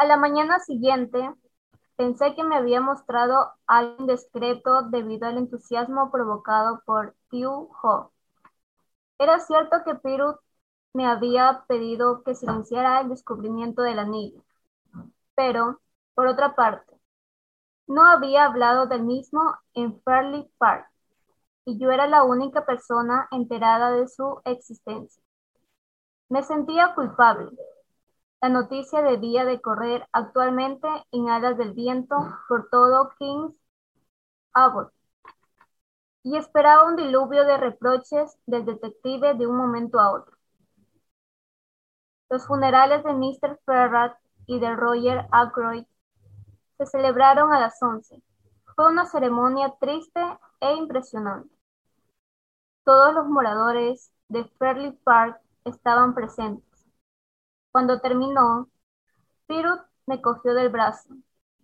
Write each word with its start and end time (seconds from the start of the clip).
A 0.00 0.06
la 0.06 0.16
mañana 0.16 0.58
siguiente, 0.60 1.30
pensé 1.96 2.34
que 2.34 2.42
me 2.42 2.56
había 2.56 2.80
mostrado 2.80 3.52
algo 3.66 3.96
indiscreto 3.98 4.84
debido 4.88 5.28
al 5.28 5.36
entusiasmo 5.36 6.10
provocado 6.10 6.80
por 6.86 7.14
Tiu 7.28 7.68
Ho. 7.82 8.10
Era 9.18 9.38
cierto 9.40 9.84
que 9.84 9.96
Pirut 9.96 10.38
me 10.94 11.06
había 11.06 11.66
pedido 11.68 12.22
que 12.22 12.34
silenciara 12.34 13.02
el 13.02 13.10
descubrimiento 13.10 13.82
del 13.82 13.98
anillo, 13.98 14.42
pero, 15.34 15.82
por 16.14 16.28
otra 16.28 16.54
parte, 16.54 16.98
no 17.86 18.02
había 18.06 18.46
hablado 18.46 18.86
del 18.86 19.02
mismo 19.02 19.54
en 19.74 20.00
Fairley 20.00 20.50
Park, 20.56 20.88
y 21.66 21.78
yo 21.78 21.90
era 21.90 22.06
la 22.06 22.22
única 22.22 22.64
persona 22.64 23.28
enterada 23.32 23.90
de 23.90 24.08
su 24.08 24.40
existencia. 24.46 25.22
Me 26.30 26.42
sentía 26.42 26.94
culpable. 26.94 27.50
La 28.42 28.48
noticia 28.48 29.02
debía 29.02 29.44
de 29.44 29.60
correr 29.60 30.08
actualmente 30.12 30.88
en 31.12 31.28
alas 31.28 31.58
del 31.58 31.74
viento 31.74 32.16
por 32.48 32.70
todo 32.70 33.10
King's 33.18 33.54
Abbot, 34.54 34.92
y 36.22 36.36
esperaba 36.36 36.86
un 36.86 36.96
diluvio 36.96 37.44
de 37.44 37.58
reproches 37.58 38.38
del 38.46 38.64
detective 38.64 39.34
de 39.34 39.46
un 39.46 39.56
momento 39.56 40.00
a 40.00 40.12
otro. 40.12 40.36
Los 42.30 42.46
funerales 42.46 43.04
de 43.04 43.12
Mr. 43.12 43.58
Ferrat 43.66 44.16
y 44.46 44.58
de 44.58 44.74
Roger 44.74 45.26
Ackroyd 45.32 45.84
se 46.78 46.86
celebraron 46.86 47.52
a 47.52 47.60
las 47.60 47.82
once. 47.82 48.22
Fue 48.74 48.86
una 48.90 49.04
ceremonia 49.04 49.74
triste 49.78 50.20
e 50.60 50.74
impresionante. 50.76 51.54
Todos 52.84 53.12
los 53.12 53.26
moradores 53.26 54.10
de 54.28 54.44
Fairley 54.58 54.92
Park 55.04 55.40
estaban 55.64 56.14
presentes. 56.14 56.69
Cuando 57.72 58.00
terminó, 58.00 58.68
Pirut 59.46 59.80
me 60.06 60.20
cogió 60.20 60.54
del 60.54 60.70
brazo 60.70 61.08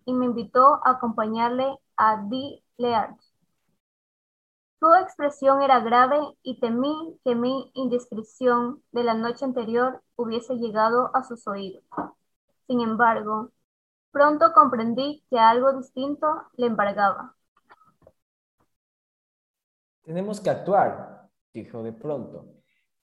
y 0.05 0.13
me 0.13 0.25
invitó 0.25 0.79
a 0.85 0.91
acompañarle 0.91 1.77
a 1.97 2.23
D. 2.29 2.63
Leard. 2.77 3.15
Su 4.79 4.93
expresión 4.93 5.61
era 5.61 5.79
grave 5.79 6.19
y 6.43 6.59
temí 6.59 7.19
que 7.25 7.35
mi 7.35 7.71
indiscreción 7.73 8.83
de 8.91 9.03
la 9.03 9.15
noche 9.15 9.43
anterior 9.43 10.03
hubiese 10.15 10.55
llegado 10.55 11.09
a 11.15 11.23
sus 11.23 11.47
oídos. 11.47 11.83
Sin 12.67 12.81
embargo, 12.81 13.49
pronto 14.11 14.53
comprendí 14.53 15.23
que 15.29 15.39
algo 15.39 15.73
distinto 15.73 16.27
le 16.57 16.67
embargaba. 16.67 17.35
Tenemos 20.03 20.39
que 20.39 20.49
actuar, 20.51 21.27
dijo 21.53 21.83
de 21.83 21.91
pronto. 21.91 22.56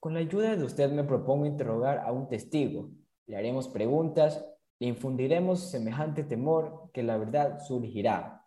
Con 0.05 0.13
la 0.13 0.21
ayuda 0.21 0.55
de 0.55 0.65
usted 0.65 0.93
me 0.93 1.03
propongo 1.03 1.47
interrogar 1.47 2.01
a 2.01 2.13
un 2.13 2.29
testigo. 2.29 2.91
Le 3.25 3.39
haremos 3.39 3.69
preguntas, 3.69 4.45
le 4.79 4.89
infundiremos 4.89 5.71
semejante 5.71 6.25
temor 6.25 6.91
que 6.93 7.03
la 7.03 7.17
verdad 7.17 7.61
surgirá. 7.61 8.47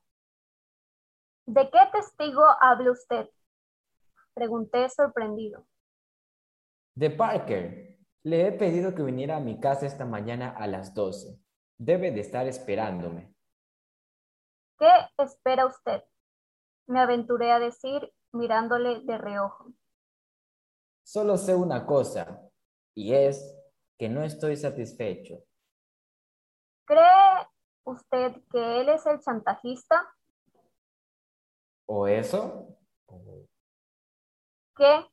¿De 1.47 1.67
qué 1.71 1.79
testigo 1.91 2.43
habla 2.61 2.91
usted? 2.91 3.27
Pregunté 4.35 4.87
sorprendido. 4.89 5.65
De 6.93 7.09
Parker. 7.09 7.97
Le 8.21 8.47
he 8.47 8.51
pedido 8.51 8.93
que 8.93 9.01
viniera 9.01 9.37
a 9.37 9.39
mi 9.39 9.59
casa 9.59 9.87
esta 9.87 10.05
mañana 10.05 10.51
a 10.55 10.67
las 10.67 10.93
12. 10.93 11.41
Debe 11.79 12.11
de 12.11 12.19
estar 12.19 12.45
esperándome. 12.45 13.33
¿Qué 14.77 14.91
espera 15.17 15.65
usted? 15.65 16.03
Me 16.85 16.99
aventuré 16.99 17.51
a 17.51 17.57
decir 17.57 18.13
mirándole 18.31 19.01
de 19.05 19.17
reojo. 19.17 19.73
Solo 21.07 21.37
sé 21.37 21.55
una 21.55 21.85
cosa, 21.85 22.41
y 22.93 23.13
es 23.13 23.57
que 23.97 24.09
no 24.09 24.23
estoy 24.23 24.57
satisfecho. 24.57 25.41
¿Cree 26.85 27.47
usted 27.85 28.33
que 28.51 28.81
él 28.81 28.89
es 28.89 29.05
el 29.05 29.17
chantajista? 29.21 30.05
¿O 31.85 32.07
eso? 32.07 32.77
¿Qué? 34.75 35.05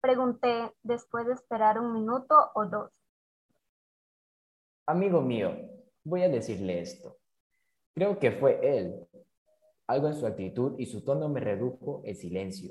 Pregunté 0.00 0.72
después 0.84 1.26
de 1.26 1.32
esperar 1.32 1.80
un 1.80 1.92
minuto 1.92 2.36
o 2.54 2.66
dos. 2.66 2.92
Amigo 4.86 5.20
mío, 5.20 5.50
voy 6.04 6.22
a 6.22 6.28
decirle 6.28 6.80
esto. 6.80 7.18
Creo 7.92 8.20
que 8.20 8.30
fue 8.30 8.60
él. 8.62 9.04
Algo 9.88 10.06
en 10.06 10.14
su 10.14 10.28
actitud 10.28 10.78
y 10.78 10.86
su 10.86 11.04
tono 11.04 11.28
me 11.28 11.40
redujo 11.40 12.02
el 12.04 12.14
silencio. 12.14 12.70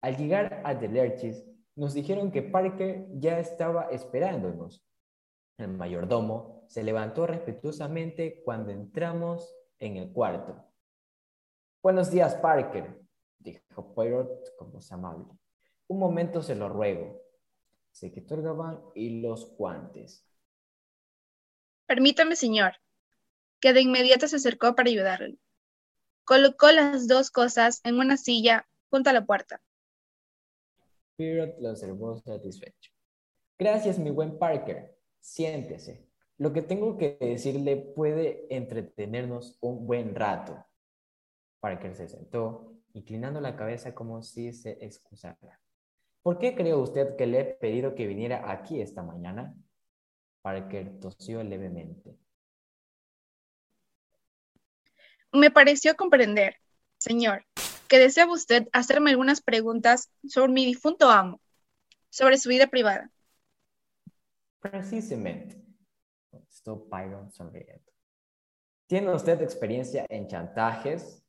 Al 0.00 0.16
llegar 0.16 0.62
a 0.64 0.78
The 0.78 0.86
Lerches, 0.86 1.55
nos 1.76 1.92
dijeron 1.92 2.32
que 2.32 2.42
Parker 2.42 3.06
ya 3.12 3.38
estaba 3.38 3.90
esperándonos. 3.90 4.82
El 5.58 5.68
mayordomo 5.68 6.64
se 6.68 6.82
levantó 6.82 7.26
respetuosamente 7.26 8.42
cuando 8.44 8.72
entramos 8.72 9.54
en 9.78 9.98
el 9.98 10.10
cuarto. 10.10 10.64
Buenos 11.82 12.10
días, 12.10 12.34
Parker, 12.36 12.98
dijo 13.38 13.94
Poirot 13.94 14.56
con 14.56 14.72
voz 14.72 14.90
amable. 14.90 15.26
Un 15.88 15.98
momento 15.98 16.42
se 16.42 16.56
lo 16.56 16.68
ruego. 16.68 17.22
Se 17.92 18.10
quitó 18.10 18.34
el 18.34 18.42
gabán 18.42 18.80
y 18.94 19.20
los 19.20 19.54
guantes. 19.56 20.26
Permítame, 21.86 22.36
señor, 22.36 22.72
que 23.60 23.72
de 23.72 23.82
inmediato 23.82 24.28
se 24.28 24.36
acercó 24.36 24.74
para 24.74 24.88
ayudarle. 24.88 25.38
Colocó 26.24 26.72
las 26.72 27.06
dos 27.06 27.30
cosas 27.30 27.80
en 27.84 27.98
una 27.98 28.16
silla 28.16 28.66
junto 28.90 29.10
a 29.10 29.12
la 29.12 29.24
puerta. 29.24 29.62
Poirot 31.16 31.58
lo 31.60 31.70
observó 31.70 32.18
satisfecho. 32.18 32.92
Gracias, 33.58 33.98
mi 33.98 34.10
buen 34.10 34.38
Parker. 34.38 34.96
Siéntese. 35.20 36.06
Lo 36.38 36.52
que 36.52 36.62
tengo 36.62 36.98
que 36.98 37.16
decirle 37.18 37.76
puede 37.76 38.46
entretenernos 38.54 39.56
un 39.60 39.86
buen 39.86 40.14
rato. 40.14 40.64
Parker 41.60 41.94
se 41.94 42.08
sentó, 42.08 42.74
inclinando 42.92 43.40
la 43.40 43.56
cabeza 43.56 43.94
como 43.94 44.22
si 44.22 44.52
se 44.52 44.72
excusara. 44.84 45.60
¿Por 46.22 46.38
qué 46.38 46.54
cree 46.54 46.74
usted 46.74 47.16
que 47.16 47.26
le 47.26 47.40
he 47.40 47.44
pedido 47.44 47.94
que 47.94 48.06
viniera 48.06 48.50
aquí 48.50 48.80
esta 48.80 49.02
mañana? 49.02 49.54
Parker 50.42 51.00
tosió 51.00 51.42
levemente. 51.42 52.18
Me 55.32 55.50
pareció 55.50 55.94
comprender, 55.96 56.56
señor, 56.98 57.44
que 57.88 57.98
desea 57.98 58.26
usted 58.30 58.68
hacerme 58.72 59.10
algunas 59.10 59.40
preguntas 59.40 60.10
sobre 60.26 60.52
mi 60.52 60.64
difunto 60.64 61.10
amo, 61.10 61.40
sobre 62.10 62.38
su 62.38 62.48
vida 62.48 62.66
privada. 62.66 63.10
Precisamente, 64.60 65.62
contestó 66.30 66.86
Byron 66.90 67.30
sonriendo. 67.30 67.92
¿Tiene 68.86 69.14
usted 69.14 69.40
experiencia 69.42 70.06
en 70.08 70.28
chantajes? 70.28 71.24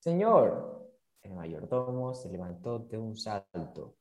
Señor, 0.00 0.90
el 1.22 1.32
mayordomo 1.32 2.14
se 2.14 2.28
levantó 2.28 2.78
de 2.78 2.98
un 2.98 3.16
salto. 3.16 3.96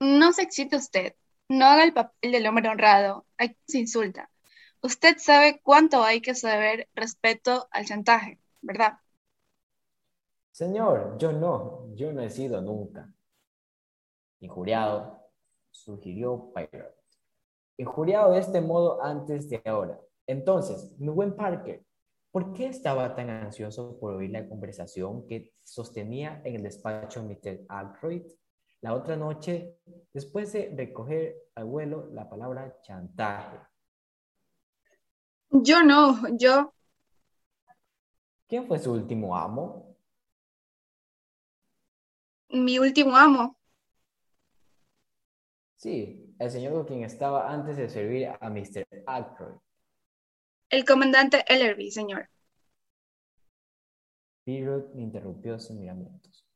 No 0.00 0.32
se 0.32 0.42
excite 0.42 0.76
usted. 0.76 1.14
No 1.48 1.66
haga 1.66 1.84
el 1.84 1.92
papel 1.92 2.32
del 2.32 2.46
hombre 2.46 2.68
honrado. 2.68 3.26
Aquí 3.36 3.56
se 3.66 3.78
insulta. 3.78 4.30
Usted 4.82 5.16
sabe 5.18 5.60
cuánto 5.62 6.02
hay 6.02 6.20
que 6.20 6.34
saber 6.34 6.88
respecto 6.94 7.68
al 7.70 7.86
chantaje, 7.86 8.38
¿verdad? 8.60 8.98
Señor, 10.52 11.16
yo 11.18 11.32
no. 11.32 11.94
Yo 11.94 12.12
no 12.12 12.22
he 12.22 12.30
sido 12.30 12.60
nunca. 12.60 13.12
Injuriado, 14.40 15.20
sugirió 15.70 16.52
Pirate. 16.54 16.94
Injuriado 17.76 18.32
de 18.32 18.40
este 18.40 18.60
modo 18.60 19.02
antes 19.02 19.48
de 19.48 19.62
ahora. 19.64 20.00
Entonces, 20.26 20.92
mi 20.98 21.08
buen 21.08 21.34
Parker, 21.34 21.84
¿Por 22.30 22.52
qué 22.52 22.66
estaba 22.66 23.14
tan 23.16 23.30
ansioso 23.30 23.98
por 23.98 24.12
oír 24.12 24.30
la 24.30 24.46
conversación 24.46 25.26
que 25.26 25.54
sostenía 25.64 26.42
en 26.44 26.56
el 26.56 26.62
despacho 26.62 27.22
Mr. 27.22 27.64
Ackroyd 27.68 28.22
la 28.82 28.94
otra 28.94 29.16
noche 29.16 29.78
después 30.12 30.52
de 30.52 30.72
recoger 30.76 31.36
al 31.54 31.64
vuelo 31.64 32.08
la 32.12 32.28
palabra 32.28 32.80
chantaje? 32.82 33.58
Yo 35.50 35.82
no, 35.82 36.36
yo. 36.36 36.72
¿Quién 38.46 38.66
fue 38.66 38.78
su 38.78 38.92
último 38.92 39.36
amo? 39.36 39.96
Mi 42.50 42.78
último 42.78 43.16
amo. 43.16 43.56
Sí, 45.76 46.34
el 46.38 46.50
señor 46.50 46.72
con 46.72 46.84
quien 46.86 47.02
estaba 47.02 47.52
antes 47.52 47.76
de 47.76 47.88
servir 47.88 48.28
a 48.28 48.50
Mr. 48.50 48.86
Ackroyd. 49.06 49.58
El 50.70 50.84
comandante 50.84 51.44
Ellerby, 51.46 51.90
señor. 51.90 52.28
Pirot 54.44 54.94
interrumpió 54.96 55.58
sin 55.58 55.80
miramientos. 55.80 56.46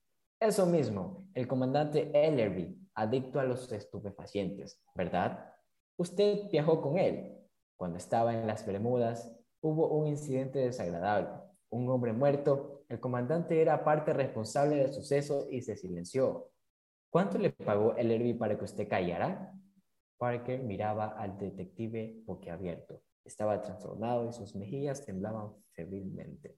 Eso 0.40 0.66
mismo, 0.66 1.28
el 1.34 1.46
comandante 1.46 2.10
Ellerby, 2.12 2.76
adicto 2.94 3.38
a 3.38 3.44
los 3.44 3.70
estupefacientes, 3.70 4.82
¿verdad? 4.94 5.54
Usted 5.96 6.50
viajó 6.50 6.82
con 6.82 6.98
él. 6.98 7.41
Cuando 7.82 7.98
estaba 7.98 8.32
en 8.32 8.46
las 8.46 8.64
Bermudas, 8.64 9.36
hubo 9.60 9.88
un 9.88 10.06
incidente 10.06 10.60
desagradable. 10.60 11.30
Un 11.68 11.88
hombre 11.90 12.12
muerto. 12.12 12.84
El 12.88 13.00
comandante 13.00 13.60
era 13.60 13.82
parte 13.82 14.12
responsable 14.12 14.76
del 14.76 14.92
suceso 14.92 15.48
y 15.50 15.62
se 15.62 15.74
silenció. 15.74 16.52
¿Cuánto 17.10 17.38
le 17.38 17.50
pagó 17.50 17.96
Ellerby 17.96 18.34
para 18.34 18.56
que 18.56 18.66
usted 18.66 18.86
callara? 18.86 19.52
Parker 20.16 20.62
miraba 20.62 21.06
al 21.18 21.36
detective 21.36 22.22
boquiabierto. 22.24 23.02
Estaba 23.24 23.60
trastornado 23.60 24.28
y 24.28 24.32
sus 24.32 24.54
mejillas 24.54 25.04
temblaban 25.04 25.50
febrilmente. 25.72 26.56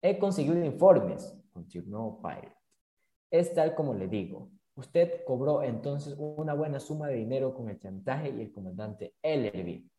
He 0.00 0.16
conseguido 0.16 0.64
informes, 0.64 1.36
continuó 1.50 2.22
Pirate. 2.22 2.56
Es 3.32 3.52
tal 3.52 3.74
como 3.74 3.94
le 3.94 4.06
digo. 4.06 4.48
Usted 4.74 5.24
cobró 5.26 5.62
entonces 5.62 6.14
una 6.18 6.54
buena 6.54 6.80
suma 6.80 7.08
de 7.08 7.16
dinero 7.16 7.54
con 7.54 7.68
el 7.68 7.78
chantaje 7.78 8.30
y 8.30 8.40
el 8.40 8.52
comandante 8.52 9.14
Ellerby. 9.22 9.90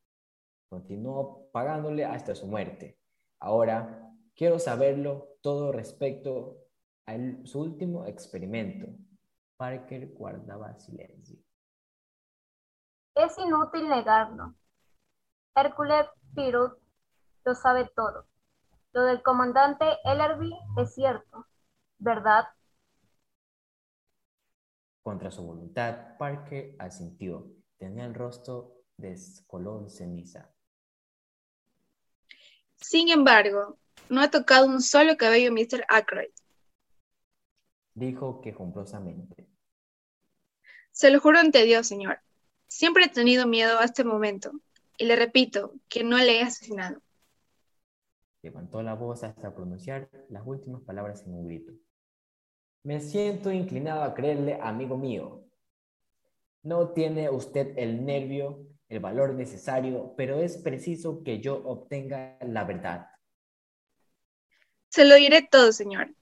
Continuó 0.68 1.50
pagándole 1.52 2.06
hasta 2.06 2.34
su 2.34 2.48
muerte. 2.48 2.98
Ahora, 3.40 4.12
quiero 4.36 4.58
saberlo 4.58 5.38
todo 5.42 5.72
respecto 5.72 6.58
a 7.06 7.16
su 7.44 7.60
último 7.60 8.06
experimento. 8.06 8.88
Parker 9.58 10.08
guardaba 10.14 10.80
silencio. 10.80 11.38
Es 13.16 13.38
inútil 13.38 13.88
negarlo. 13.88 14.56
Hércules 15.56 16.08
Pirut 16.34 16.80
lo 17.46 17.54
sabe 17.54 17.92
todo. 17.96 18.26
Lo 18.94 19.04
del 19.04 19.22
comandante 19.22 19.86
Ellerby 20.04 20.52
es 20.78 20.96
cierto, 20.96 21.46
¿verdad? 22.00 22.48
Contra 25.04 25.32
su 25.32 25.44
voluntad, 25.44 26.18
Parker 26.18 26.76
asintió. 26.80 27.52
Tenía 27.78 28.06
el 28.06 28.14
rostro 28.14 28.84
de 28.98 29.20
color 29.48 29.90
ceniza. 29.90 30.50
Sin 32.78 33.10
embargo, 33.10 33.78
no 34.10 34.22
ha 34.22 34.32
tocado 34.32 34.66
un 34.66 34.82
solo 34.82 35.18
cabello 35.18 35.52
Mr. 35.52 35.86
Ackroyd. 35.90 36.32
Dijo 37.94 38.42
quejumbrosamente. 38.42 39.48
Se 40.92 41.12
lo 41.12 41.20
juro 41.20 41.40
ante 41.40 41.64
Dios, 41.64 41.86
señor. 41.86 42.20
Siempre 42.68 43.06
he 43.06 43.10
tenido 43.10 43.46
miedo 43.46 43.80
a 43.80 43.86
este 43.86 44.04
momento. 44.04 44.52
Y 44.98 45.06
le 45.06 45.16
repito 45.16 45.74
que 45.90 46.04
no 46.04 46.18
le 46.18 46.40
he 46.40 46.44
asesinado. 46.44 47.02
Levantó 48.42 48.82
la 48.84 48.94
voz 48.94 49.24
hasta 49.24 49.54
pronunciar 49.54 50.10
las 50.30 50.44
últimas 50.46 50.82
palabras 50.82 51.24
en 51.24 51.34
un 51.34 51.46
grito. 51.46 51.74
Me 52.83 53.00
siento 53.00 53.50
inclinado 53.50 54.03
a 54.03 54.13
creerle, 54.13 54.59
amigo 54.62 54.97
mío. 54.97 55.45
No 56.63 56.89
tiene 56.89 57.30
usted 57.30 57.74
el 57.77 58.06
nervio, 58.06 58.68
el 58.89 59.00
valor 59.00 59.33
necesario, 59.35 60.13
pero 60.18 60.41
es 60.41 60.57
preciso 60.57 61.24
que 61.24 61.39
yo 61.39 61.56
obtenga 61.63 62.38
la 62.41 62.65
verdad. 62.65 63.07
Se 64.89 65.06
lo 65.06 65.15
diré 65.15 65.41
todo, 65.41 65.71
señor. 65.71 66.13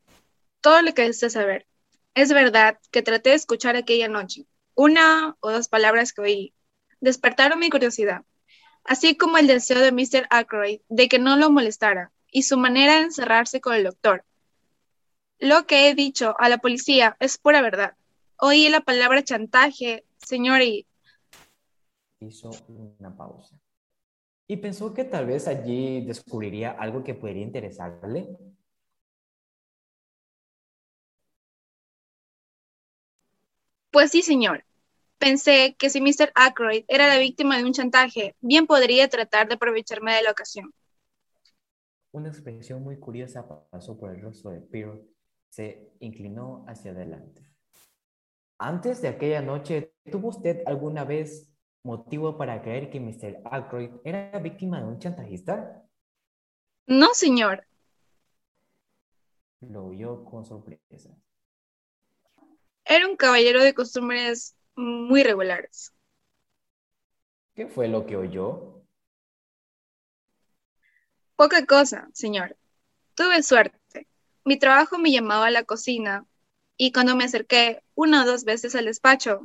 Todo 0.61 0.83
lo 0.83 0.93
que 0.93 1.01
desea 1.01 1.31
saber. 1.31 1.65
Es 2.13 2.31
verdad 2.31 2.77
que 2.91 3.01
traté 3.01 3.31
de 3.31 3.37
escuchar 3.37 3.75
aquella 3.75 4.07
noche. 4.07 4.45
Una 4.75 5.35
o 5.39 5.51
dos 5.51 5.67
palabras 5.67 6.13
que 6.13 6.21
oí 6.21 6.53
despertaron 6.99 7.59
mi 7.59 7.71
curiosidad, 7.71 8.23
así 8.83 9.17
como 9.17 9.39
el 9.39 9.47
deseo 9.47 9.79
de 9.79 9.91
Mr. 9.91 10.27
Ackroyd 10.29 10.81
de 10.89 11.09
que 11.09 11.17
no 11.17 11.37
lo 11.37 11.49
molestara 11.49 12.11
y 12.31 12.43
su 12.43 12.57
manera 12.57 12.97
de 12.97 13.01
encerrarse 13.01 13.59
con 13.59 13.73
el 13.73 13.83
doctor, 13.83 14.23
lo 15.41 15.65
que 15.65 15.89
he 15.89 15.95
dicho 15.95 16.35
a 16.37 16.49
la 16.49 16.59
policía 16.59 17.17
es 17.19 17.39
pura 17.39 17.61
verdad. 17.61 17.95
Oí 18.37 18.69
la 18.69 18.81
palabra 18.81 19.23
chantaje, 19.23 20.05
señor, 20.17 20.61
y... 20.61 20.85
Hizo 22.19 22.51
una 22.67 23.15
pausa. 23.17 23.59
¿Y 24.47 24.57
pensó 24.57 24.93
que 24.93 25.03
tal 25.03 25.25
vez 25.25 25.47
allí 25.47 26.05
descubriría 26.05 26.71
algo 26.71 27.03
que 27.03 27.15
podría 27.15 27.41
interesarle? 27.41 28.37
Pues 33.89 34.11
sí, 34.11 34.21
señor. 34.21 34.63
Pensé 35.17 35.75
que 35.77 35.89
si 35.89 36.01
Mr. 36.01 36.31
Ackroyd 36.35 36.85
era 36.87 37.07
la 37.07 37.17
víctima 37.17 37.57
de 37.57 37.63
un 37.63 37.73
chantaje, 37.73 38.35
bien 38.41 38.67
podría 38.67 39.07
tratar 39.07 39.47
de 39.47 39.55
aprovecharme 39.55 40.13
de 40.13 40.21
la 40.21 40.31
ocasión. 40.31 40.71
Una 42.11 42.29
expresión 42.29 42.83
muy 42.83 42.99
curiosa 42.99 43.47
pasó 43.71 43.97
por 43.97 44.11
el 44.11 44.21
rostro 44.21 44.51
de 44.51 44.61
Pearl 44.61 45.01
se 45.51 45.93
inclinó 45.99 46.63
hacia 46.67 46.91
adelante. 46.91 47.45
Antes 48.57 49.01
de 49.01 49.09
aquella 49.09 49.41
noche, 49.41 49.93
¿tuvo 50.09 50.29
usted 50.29 50.63
alguna 50.65 51.03
vez 51.03 51.51
motivo 51.83 52.37
para 52.37 52.61
creer 52.61 52.89
que 52.89 52.99
Mr. 52.99 53.41
Aykroyd 53.43 53.91
era 54.05 54.39
víctima 54.39 54.79
de 54.79 54.87
un 54.87 54.99
chantajista? 54.99 55.83
No, 56.87 57.13
señor. 57.13 57.67
Lo 59.59 59.87
oyó 59.87 60.23
con 60.23 60.45
sorpresa. 60.45 61.09
Era 62.85 63.07
un 63.07 63.17
caballero 63.17 63.61
de 63.61 63.73
costumbres 63.73 64.55
muy 64.75 65.21
regulares. 65.21 65.93
¿Qué 67.53 67.67
fue 67.67 67.89
lo 67.89 68.05
que 68.05 68.15
oyó? 68.15 68.85
Poca 71.35 71.65
cosa, 71.65 72.09
señor. 72.13 72.57
Tuve 73.15 73.43
suerte. 73.43 73.80
Mi 74.43 74.57
trabajo 74.57 74.97
me 74.97 75.11
llamaba 75.11 75.47
a 75.47 75.51
la 75.51 75.63
cocina 75.63 76.25
y 76.77 76.91
cuando 76.91 77.15
me 77.15 77.25
acerqué 77.25 77.83
una 77.95 78.23
o 78.23 78.25
dos 78.25 78.43
veces 78.43 78.75
al 78.75 78.85
despacho, 78.85 79.41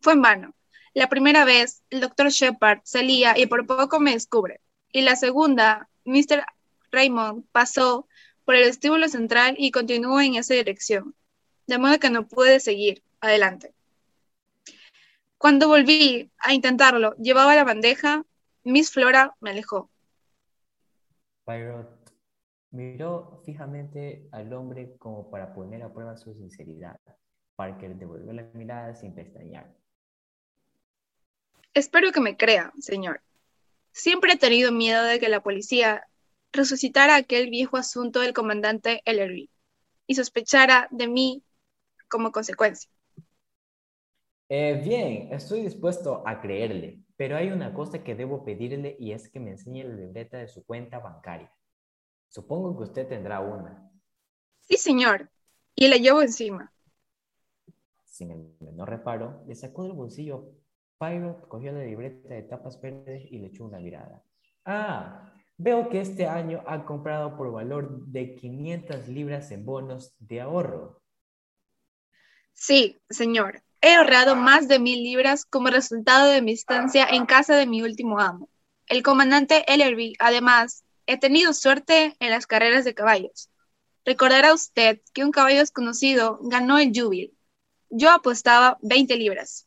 fue 0.00 0.14
en 0.14 0.22
vano. 0.22 0.54
La 0.94 1.08
primera 1.08 1.44
vez, 1.44 1.82
el 1.90 2.00
doctor 2.00 2.30
Shepard 2.30 2.80
salía 2.84 3.38
y 3.38 3.46
por 3.46 3.66
poco 3.66 4.00
me 4.00 4.12
descubre. 4.12 4.60
Y 4.90 5.02
la 5.02 5.16
segunda, 5.16 5.88
Mr. 6.04 6.44
Raymond 6.90 7.44
pasó 7.52 8.08
por 8.44 8.54
el 8.54 8.64
vestíbulo 8.64 9.08
central 9.08 9.54
y 9.58 9.70
continuó 9.70 10.20
en 10.20 10.36
esa 10.36 10.54
dirección, 10.54 11.14
de 11.66 11.76
modo 11.76 11.98
que 11.98 12.08
no 12.08 12.26
pude 12.26 12.60
seguir 12.60 13.02
adelante. 13.20 13.74
Cuando 15.36 15.68
volví 15.68 16.30
a 16.38 16.54
intentarlo, 16.54 17.14
llevaba 17.16 17.54
la 17.54 17.64
bandeja, 17.64 18.24
Miss 18.64 18.90
Flora 18.90 19.36
me 19.40 19.50
alejó. 19.50 19.90
Miró 22.70 23.40
fijamente 23.44 24.28
al 24.32 24.52
hombre 24.52 24.96
como 24.98 25.30
para 25.30 25.54
poner 25.54 25.82
a 25.82 25.92
prueba 25.92 26.16
su 26.16 26.34
sinceridad. 26.34 27.00
Parker 27.56 27.96
devolvió 27.96 28.32
la 28.32 28.42
mirada 28.54 28.94
sin 28.94 29.14
pestañear. 29.14 29.74
Espero 31.74 32.12
que 32.12 32.20
me 32.20 32.36
crea, 32.36 32.72
señor. 32.78 33.20
Siempre 33.92 34.34
he 34.34 34.36
tenido 34.36 34.70
miedo 34.70 35.02
de 35.04 35.18
que 35.18 35.28
la 35.28 35.42
policía 35.42 36.06
resucitara 36.52 37.16
aquel 37.16 37.50
viejo 37.50 37.76
asunto 37.76 38.20
del 38.20 38.32
comandante 38.32 39.02
Ellery 39.04 39.50
y 40.06 40.14
sospechara 40.14 40.88
de 40.90 41.08
mí 41.08 41.42
como 42.08 42.32
consecuencia. 42.32 42.90
Eh, 44.48 44.80
bien, 44.82 45.32
estoy 45.32 45.62
dispuesto 45.62 46.22
a 46.26 46.40
creerle, 46.40 47.00
pero 47.16 47.36
hay 47.36 47.50
una 47.50 47.74
cosa 47.74 48.02
que 48.02 48.14
debo 48.14 48.44
pedirle 48.44 48.96
y 48.98 49.12
es 49.12 49.28
que 49.28 49.40
me 49.40 49.50
enseñe 49.50 49.84
la 49.84 49.94
libreta 49.94 50.38
de 50.38 50.48
su 50.48 50.64
cuenta 50.64 51.00
bancaria. 51.00 51.52
Supongo 52.28 52.76
que 52.76 52.84
usted 52.84 53.08
tendrá 53.08 53.40
una. 53.40 53.90
Sí, 54.60 54.76
señor. 54.76 55.30
Y 55.74 55.88
la 55.88 55.96
llevo 55.96 56.22
encima. 56.22 56.72
Sin 58.04 58.30
el 58.30 58.56
menor 58.60 58.90
reparo, 58.90 59.42
le 59.46 59.54
sacó 59.54 59.84
del 59.84 59.92
bolsillo. 59.92 60.52
Pyro 60.98 61.48
cogió 61.48 61.72
la 61.72 61.84
libreta 61.84 62.34
de 62.34 62.42
tapas 62.42 62.80
verdes 62.80 63.22
y 63.30 63.38
le 63.38 63.46
echó 63.46 63.64
una 63.64 63.78
mirada. 63.78 64.22
Ah, 64.64 65.32
veo 65.56 65.88
que 65.88 66.00
este 66.00 66.26
año 66.26 66.62
ha 66.66 66.84
comprado 66.84 67.36
por 67.36 67.52
valor 67.52 68.04
de 68.06 68.34
500 68.34 69.08
libras 69.08 69.50
en 69.52 69.64
bonos 69.64 70.14
de 70.18 70.40
ahorro. 70.40 71.00
Sí, 72.52 72.98
señor. 73.08 73.62
He 73.80 73.94
ahorrado 73.94 74.34
más 74.34 74.66
de 74.66 74.80
mil 74.80 75.04
libras 75.04 75.44
como 75.44 75.68
resultado 75.68 76.32
de 76.32 76.42
mi 76.42 76.52
estancia 76.52 77.06
en 77.08 77.26
casa 77.26 77.54
de 77.54 77.66
mi 77.66 77.82
último 77.82 78.18
amo. 78.18 78.48
El 78.88 79.04
comandante 79.04 79.64
Ellerby, 79.72 80.14
además, 80.18 80.82
He 81.10 81.16
tenido 81.16 81.54
suerte 81.54 82.14
en 82.20 82.30
las 82.30 82.46
carreras 82.46 82.84
de 82.84 82.94
caballos. 82.94 83.50
Recordará 84.04 84.52
usted 84.52 85.00
que 85.14 85.24
un 85.24 85.30
caballo 85.30 85.60
desconocido 85.60 86.38
ganó 86.42 86.78
el 86.78 86.92
Jubil. 86.94 87.34
Yo 87.88 88.10
apostaba 88.10 88.76
20 88.82 89.16
libras. 89.16 89.66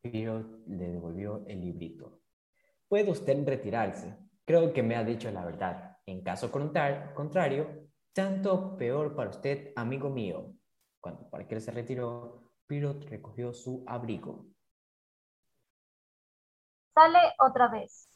Piro 0.00 0.62
le 0.66 0.88
devolvió 0.88 1.44
el 1.46 1.60
librito. 1.60 2.22
Puede 2.88 3.10
usted 3.10 3.46
retirarse. 3.46 4.16
Creo 4.46 4.72
que 4.72 4.82
me 4.82 4.96
ha 4.96 5.04
dicho 5.04 5.30
la 5.30 5.44
verdad. 5.44 5.98
En 6.06 6.22
caso 6.22 6.50
contrario, 6.50 7.90
tanto 8.14 8.78
peor 8.78 9.14
para 9.14 9.28
usted, 9.28 9.74
amigo 9.76 10.08
mío. 10.08 10.54
Cuando 11.02 11.28
Parker 11.28 11.60
se 11.60 11.70
retiró, 11.70 12.50
Pirot 12.66 13.04
recogió 13.10 13.52
su 13.52 13.84
abrigo. 13.86 14.46
Sale 16.94 17.18
otra 17.38 17.68
vez. 17.68 18.08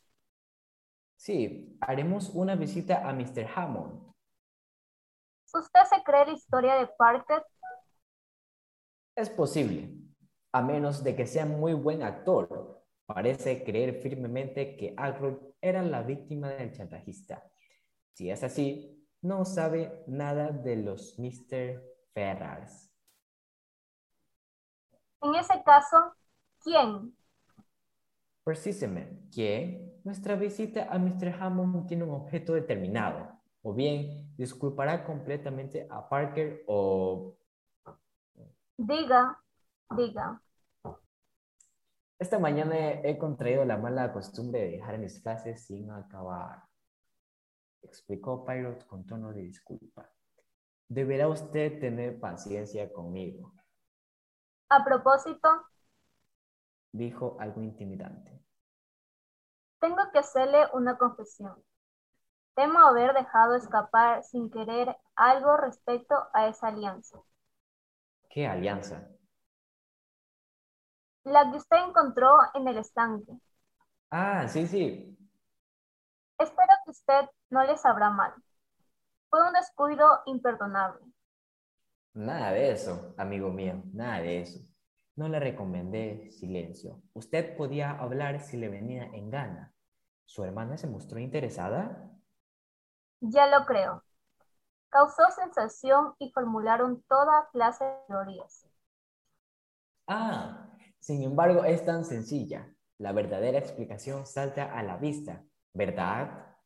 Sí, 1.22 1.78
haremos 1.80 2.30
una 2.30 2.56
visita 2.56 3.08
a 3.08 3.12
Mr. 3.12 3.46
Hammond. 3.54 4.12
¿Usted 5.54 5.80
se 5.88 6.02
cree 6.02 6.26
la 6.26 6.32
historia 6.32 6.74
de 6.74 6.88
Parker? 6.98 7.46
Es 9.14 9.30
posible, 9.30 9.94
a 10.50 10.62
menos 10.62 11.04
de 11.04 11.14
que 11.14 11.28
sea 11.28 11.46
muy 11.46 11.74
buen 11.74 12.02
actor. 12.02 12.82
Parece 13.06 13.62
creer 13.62 14.02
firmemente 14.02 14.76
que 14.76 14.94
Alfred 14.96 15.36
era 15.60 15.84
la 15.84 16.02
víctima 16.02 16.48
del 16.48 16.72
chantajista. 16.72 17.48
Si 18.14 18.28
es 18.28 18.42
así, 18.42 19.06
no 19.20 19.44
sabe 19.44 20.02
nada 20.08 20.50
de 20.50 20.74
los 20.74 21.20
Mr. 21.20 21.84
Ferrars. 22.12 22.90
En 25.20 25.36
ese 25.36 25.62
caso, 25.62 26.16
¿Quién? 26.64 27.16
Precisamente 28.44 29.28
que 29.32 30.00
nuestra 30.04 30.34
visita 30.34 30.88
a 30.90 30.98
Mr. 30.98 31.36
Hammond 31.40 31.86
tiene 31.86 32.04
un 32.04 32.10
objeto 32.10 32.54
determinado. 32.54 33.40
O 33.62 33.72
bien, 33.72 34.34
disculpará 34.36 35.04
completamente 35.04 35.86
a 35.88 36.08
Parker 36.08 36.64
o... 36.66 37.36
Diga, 38.76 39.38
diga. 39.96 40.42
Esta 42.18 42.38
mañana 42.38 42.76
he 42.76 43.16
contraído 43.18 43.64
la 43.64 43.76
mala 43.76 44.12
costumbre 44.12 44.60
de 44.60 44.70
dejar 44.72 44.98
mis 44.98 45.22
frases 45.22 45.66
sin 45.66 45.90
acabar. 45.90 46.64
Explicó 47.82 48.44
Pirate 48.44 48.86
con 48.86 49.06
tono 49.06 49.32
de 49.32 49.42
disculpa. 49.42 50.10
Deberá 50.88 51.28
usted 51.28 51.80
tener 51.80 52.18
paciencia 52.18 52.92
conmigo. 52.92 53.52
A 54.68 54.84
propósito, 54.84 55.48
Dijo 56.92 57.36
algo 57.38 57.60
intimidante. 57.60 58.40
tengo 59.80 60.10
que 60.12 60.20
hacerle 60.20 60.66
una 60.72 60.96
confesión. 60.96 61.62
Temo 62.54 62.78
haber 62.80 63.14
dejado 63.14 63.54
escapar 63.56 64.22
sin 64.24 64.50
querer 64.50 64.96
algo 65.16 65.56
respecto 65.58 66.14
a 66.32 66.48
esa 66.48 66.68
alianza. 66.68 67.18
¿Qué 68.28 68.46
alianza? 68.48 69.08
La 71.24 71.50
que 71.50 71.56
usted 71.56 71.78
encontró 71.88 72.38
en 72.54 72.68
el 72.68 72.78
estanque. 72.78 73.32
Ah, 74.10 74.46
sí, 74.48 74.66
sí. 74.66 75.18
Espero 76.38 76.72
que 76.84 76.90
usted 76.90 77.30
no 77.48 77.64
le 77.64 77.78
sabrá 77.78 78.10
mal. 78.10 78.34
Fue 79.30 79.46
un 79.46 79.52
descuido 79.54 80.22
imperdonable. 80.26 81.00
Nada 82.14 82.52
de 82.52 82.72
eso, 82.72 83.14
amigo 83.18 83.50
mío, 83.50 83.82
nada 83.92 84.20
de 84.20 84.40
eso. 84.40 84.60
No 85.16 85.28
le 85.28 85.38
recomendé 85.40 86.30
silencio. 86.30 87.02
Usted 87.12 87.56
podía 87.56 87.90
hablar 87.90 88.40
si 88.40 88.56
le 88.56 88.68
venía 88.68 89.04
en 89.04 89.30
gana. 89.30 89.74
¿Su 90.24 90.44
hermana 90.44 90.78
se 90.78 90.86
mostró 90.86 91.18
interesada? 91.18 92.10
Ya 93.20 93.46
lo 93.46 93.66
creo. 93.66 94.02
Causó 94.88 95.30
sensación 95.30 96.14
y 96.18 96.30
formularon 96.32 97.02
toda 97.02 97.48
clase 97.52 97.84
de 97.84 97.96
teorías. 98.08 98.66
Ah, 100.06 100.70
sin 100.98 101.22
embargo, 101.22 101.64
es 101.64 101.84
tan 101.84 102.04
sencilla. 102.04 102.74
La 102.98 103.12
verdadera 103.12 103.58
explicación 103.58 104.26
salta 104.26 104.72
a 104.76 104.82
la 104.82 104.96
vista, 104.96 105.44
¿verdad? 105.72 106.56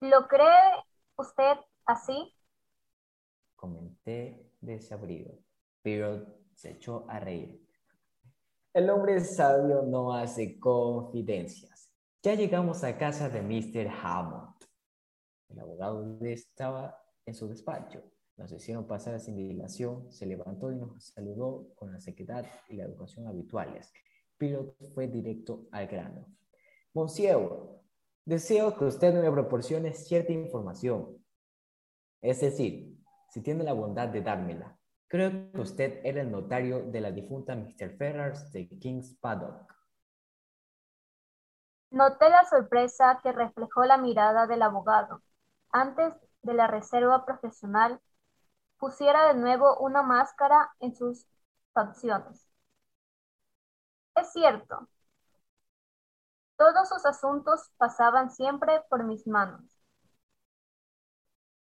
¿Lo 0.00 0.28
cree 0.28 0.84
usted 1.16 1.58
así? 1.86 2.34
Comenté 3.56 4.50
desabrido, 4.60 5.34
pero 5.82 6.37
se 6.58 6.72
echó 6.72 7.04
a 7.08 7.20
reír. 7.20 7.64
El 8.74 8.90
hombre 8.90 9.20
sabio 9.20 9.82
no 9.82 10.12
hace 10.12 10.58
confidencias. 10.58 11.94
Ya 12.20 12.34
llegamos 12.34 12.82
a 12.82 12.98
casa 12.98 13.28
de 13.28 13.42
Mr. 13.42 13.88
Hammond. 13.88 14.56
El 15.50 15.60
abogado 15.60 16.18
estaba 16.22 17.00
en 17.24 17.34
su 17.34 17.48
despacho. 17.48 18.02
Nos 18.36 18.50
hicieron 18.50 18.88
pasar 18.88 19.20
sin 19.20 19.36
dilación, 19.36 20.10
se 20.10 20.26
levantó 20.26 20.72
y 20.72 20.76
nos 20.76 21.06
saludó 21.06 21.68
con 21.76 21.92
la 21.92 22.00
sequedad 22.00 22.44
y 22.68 22.74
la 22.74 22.84
educación 22.84 23.28
habituales. 23.28 23.92
Pilot 24.36 24.76
fue 24.94 25.06
directo 25.06 25.68
al 25.70 25.86
grano. 25.86 26.26
Monsieur, 26.92 27.68
deseo 28.24 28.76
que 28.76 28.84
usted 28.84 29.14
me 29.14 29.30
proporcione 29.30 29.92
cierta 29.92 30.32
información. 30.32 31.24
Es 32.20 32.40
decir, 32.40 32.98
si 33.30 33.42
tiene 33.42 33.62
la 33.62 33.74
bondad 33.74 34.08
de 34.08 34.22
dármela. 34.22 34.77
Creo 35.08 35.50
que 35.52 35.60
usted 35.60 36.00
era 36.04 36.20
el 36.20 36.30
notario 36.30 36.82
de 36.82 37.00
la 37.00 37.10
difunta 37.10 37.56
Mr. 37.56 37.96
Ferrars 37.96 38.52
de 38.52 38.68
King's 38.68 39.16
Paddock. 39.18 39.74
Noté 41.90 42.28
la 42.28 42.44
sorpresa 42.44 43.18
que 43.22 43.32
reflejó 43.32 43.84
la 43.84 43.96
mirada 43.96 44.46
del 44.46 44.60
abogado. 44.60 45.22
Antes 45.70 46.12
de 46.42 46.52
la 46.52 46.66
reserva 46.66 47.24
profesional, 47.24 47.98
pusiera 48.78 49.32
de 49.32 49.40
nuevo 49.40 49.78
una 49.78 50.02
máscara 50.02 50.74
en 50.80 50.94
sus 50.94 51.26
facciones. 51.72 52.46
Es 54.14 54.30
cierto. 54.32 54.88
Todos 56.58 56.88
sus 56.90 57.06
asuntos 57.06 57.70
pasaban 57.78 58.30
siempre 58.30 58.82
por 58.90 59.04
mis 59.04 59.26
manos. 59.26 59.62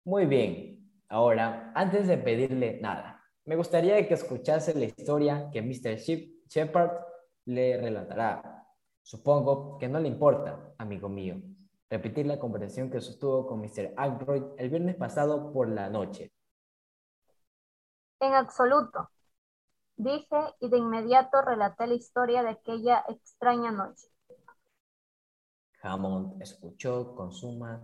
Muy 0.03 0.25
bien. 0.25 0.91
Ahora, 1.07 1.71
antes 1.75 2.07
de 2.07 2.17
pedirle 2.17 2.79
nada, 2.81 3.20
me 3.45 3.55
gustaría 3.55 4.07
que 4.07 4.13
escuchase 4.13 4.73
la 4.75 4.85
historia 4.85 5.49
que 5.51 5.61
Mr. 5.61 5.95
Shep- 5.97 6.47
Shepard 6.47 6.91
le 7.45 7.77
relatará. 7.77 8.65
Supongo 9.03 9.77
que 9.77 9.87
no 9.87 9.99
le 9.99 10.07
importa, 10.07 10.73
amigo 10.77 11.09
mío, 11.09 11.41
repetir 11.89 12.25
la 12.27 12.39
conversación 12.39 12.89
que 12.89 13.01
sostuvo 13.01 13.47
con 13.47 13.59
Mr. 13.61 13.93
Ackroyd 13.97 14.43
el 14.57 14.69
viernes 14.69 14.95
pasado 14.95 15.51
por 15.51 15.69
la 15.69 15.89
noche. 15.89 16.31
En 18.21 18.33
absoluto, 18.35 19.09
dije 19.97 20.37
y 20.59 20.69
de 20.69 20.77
inmediato 20.77 21.41
relaté 21.41 21.87
la 21.87 21.95
historia 21.95 22.43
de 22.43 22.49
aquella 22.51 23.03
extraña 23.09 23.71
noche. 23.71 24.07
Hammond 25.83 26.41
escuchó 26.41 27.13
con 27.13 27.33
suma 27.33 27.81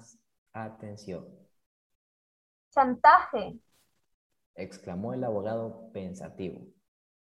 atención. 0.54 1.28
¡Chantaje! 2.74 3.60
Exclamó 4.58 5.14
el 5.14 5.24
abogado 5.24 5.92
pensativo. 5.94 6.62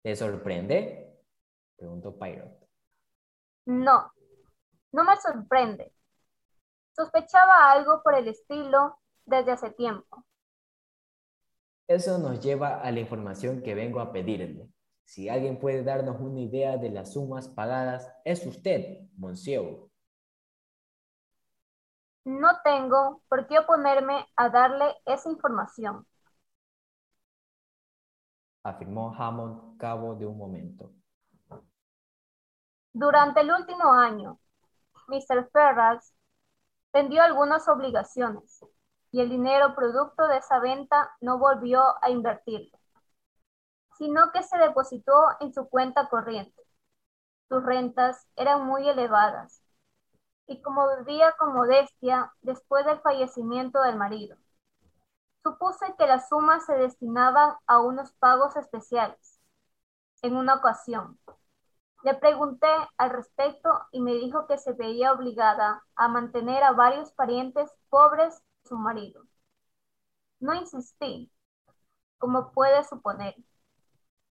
¿Te 0.03 0.17
sorprende? 0.17 1.21
preguntó 1.77 2.19
Pirate. 2.19 2.67
No, 3.67 4.13
no 4.93 5.05
me 5.05 5.17
sorprende. 5.17 5.93
Sospechaba 6.95 7.71
algo 7.73 8.03
por 8.03 8.15
el 8.15 8.29
estilo 8.29 8.99
desde 9.27 9.53
hace 9.53 9.71
tiempo. 9.73 10.25
Eso 11.89 12.19
nos 12.19 12.41
lleva 12.41 12.81
a 12.81 12.91
la 12.91 13.01
información 13.01 13.63
que 13.63 13.75
vengo 13.75 14.01
a 14.01 14.13
pedirle. 14.13 14.69
Si 15.05 15.29
alguien 15.29 15.59
puede 15.59 15.85
darnos 15.85 16.21
una 16.21 16.41
idea 16.41 16.77
de 16.79 16.91
las 16.91 17.13
sumas 17.13 17.49
pagadas, 17.49 18.13
es 18.25 18.45
usted, 18.45 19.09
Monsieur. 19.17 19.89
No 22.25 22.49
tengo 22.65 23.23
por 23.29 23.47
qué 23.47 23.61
oponerme 23.61 24.27
a 24.35 24.49
darle 24.49 24.97
esa 25.07 25.31
información. 25.31 26.05
Afirmó 28.69 29.15
Hammond 29.17 29.79
cabo 29.79 30.15
de 30.15 30.27
un 30.27 30.37
momento. 30.37 30.93
Durante 32.93 33.41
el 33.41 33.51
último 33.51 33.93
año, 33.93 34.39
Mr. 35.09 35.49
Ferrars 35.53 36.15
vendió 36.93 37.23
algunas 37.23 37.69
obligaciones 37.69 38.65
y 39.13 39.21
el 39.21 39.29
dinero 39.29 39.75
producto 39.75 40.27
de 40.27 40.39
esa 40.39 40.59
venta 40.59 41.11
no 41.21 41.39
volvió 41.39 41.83
a 42.03 42.11
invertirlo, 42.11 42.79
sino 43.99 44.33
que 44.33 44.43
se 44.43 44.59
depositó 44.59 45.13
en 45.41 45.53
su 45.53 45.69
cuenta 45.69 46.09
corriente. 46.09 46.63
Sus 47.49 47.65
rentas 47.65 48.27
eran 48.35 48.67
muy 48.67 48.89
elevadas 48.89 49.63
y 50.47 50.61
como 50.63 50.87
vivía 50.99 51.35
con 51.39 51.53
modestia 51.55 52.33
después 52.41 52.85
del 52.87 52.99
fallecimiento 53.01 53.83
del 53.83 53.97
marido, 53.97 54.37
supuse 55.47 55.95
que 55.97 56.09
las 56.09 56.29
sumas 56.29 56.67
se 56.67 56.75
destinaban 56.75 57.55
a 57.69 57.79
unos 57.81 58.11
pagos 58.15 58.57
especiales. 58.57 59.41
En 60.23 60.35
una 60.37 60.55
ocasión, 60.55 61.21
le 62.03 62.15
pregunté 62.15 62.67
al 62.99 63.11
respecto 63.11 63.71
y 63.93 64.01
me 64.01 64.15
dijo 64.15 64.49
que 64.49 64.59
se 64.59 64.73
veía 64.73 65.13
obligada 65.13 65.85
a 65.95 66.09
mantener 66.09 66.65
a 66.65 66.73
varios 66.73 67.13
parientes 67.13 67.71
pobres 67.91 68.35
de 68.35 68.69
su 68.69 68.77
marido. 68.77 69.23
No 70.41 70.53
insistí, 70.53 71.31
como 72.19 72.51
puede 72.51 72.83
suponer. 72.83 73.37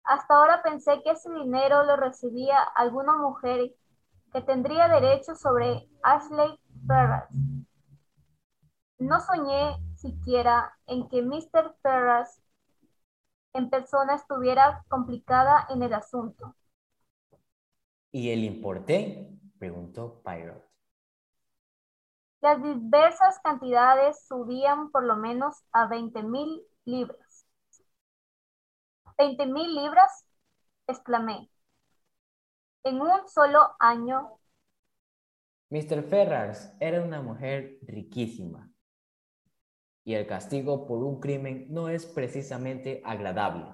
Hasta 0.04 0.36
ahora 0.36 0.62
pensé 0.64 1.02
que 1.02 1.12
ese 1.12 1.32
dinero 1.32 1.84
lo 1.84 1.96
recibía 1.96 2.62
alguna 2.62 3.16
mujer 3.16 3.74
que 4.34 4.42
tendría 4.42 4.90
derecho 4.90 5.34
sobre 5.36 5.90
Ashley 6.04 6.60
Ferrars. 6.86 7.34
No 8.98 9.22
soñé 9.22 9.78
siquiera 10.06 10.78
en 10.86 11.08
que 11.10 11.22
Mr. 11.24 11.76
Ferrars 11.82 12.40
en 13.54 13.70
persona 13.70 14.16
estuviera 14.16 14.84
complicada 14.88 15.66
en 15.70 15.82
el 15.82 15.94
asunto. 15.94 16.56
¿Y 18.12 18.30
el 18.30 18.44
importe? 18.44 19.28
preguntó 19.58 20.22
Pirate. 20.24 20.64
Las 22.42 22.62
diversas 22.62 23.40
cantidades 23.40 24.28
subían 24.28 24.92
por 24.92 25.04
lo 25.04 25.16
menos 25.16 25.56
a 25.72 25.88
20 25.88 26.22
mil 26.22 26.62
libras. 26.86 27.46
¿20 29.18 29.52
mil 29.52 29.74
libras? 29.74 30.26
exclamé. 30.88 31.50
En 32.84 33.02
un 33.02 33.28
solo 33.28 33.76
año, 33.80 34.38
Mr. 35.72 36.04
Ferrars 36.04 36.72
era 36.80 37.02
una 37.02 37.22
mujer 37.22 37.80
riquísima. 37.82 38.70
Y 40.06 40.14
el 40.14 40.28
castigo 40.28 40.88
por 40.88 41.04
un 41.04 41.20
crimen 41.20 41.66
no 41.70 41.90
es 41.90 42.06
precisamente 42.06 43.02
agradable. 43.04 43.66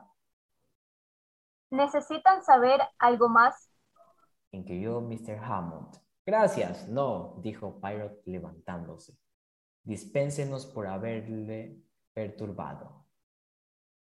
¿Necesitan 1.69 2.43
saber 2.43 2.81
algo 2.97 3.29
más? 3.29 3.69
inquirió 4.51 5.01
Mr. 5.01 5.37
Hammond. 5.43 5.95
Gracias, 6.25 6.87
no, 6.87 7.35
dijo 7.39 7.79
Pirate 7.81 8.21
levantándose. 8.25 9.17
Dispénsenos 9.83 10.65
por 10.65 10.87
haberle 10.87 11.81
perturbado. 12.13 13.05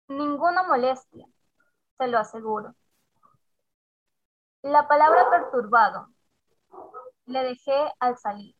Ninguna 0.09 0.63
molestia, 0.65 1.27
se 1.99 2.07
lo 2.09 2.19
aseguro. 2.19 2.75
La 4.63 4.87
palabra 4.89 5.31
perturbado 5.31 6.09
le 7.27 7.45
dejé 7.45 7.93
al 8.01 8.19
salir. 8.19 8.55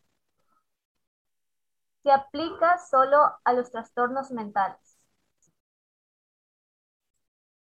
Se 2.03 2.11
aplica 2.13 2.77
solo 2.77 3.17
a 3.43 3.55
los 3.55 3.71
trastornos 3.71 4.31
mentales. 4.33 4.99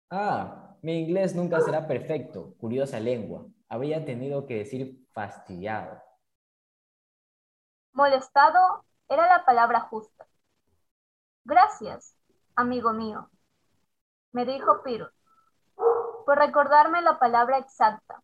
Ah, 0.09 0.77
mi 0.81 0.93
inglés 0.99 1.35
nunca 1.35 1.61
será 1.61 1.87
perfecto, 1.87 2.55
curiosa 2.57 2.99
lengua. 2.99 3.45
Habría 3.69 4.03
tenido 4.05 4.47
que 4.47 4.55
decir 4.55 5.05
fastidiado. 5.13 6.01
Molestado 7.93 8.85
era 9.09 9.27
la 9.27 9.43
palabra 9.43 9.79
justa. 9.81 10.27
Gracias, 11.45 12.15
amigo 12.55 12.93
mío, 12.93 13.29
me 14.33 14.45
dijo 14.45 14.83
Piro, 14.83 15.09
por 16.25 16.37
recordarme 16.37 17.01
la 17.01 17.17
palabra 17.19 17.57
exacta. 17.57 18.21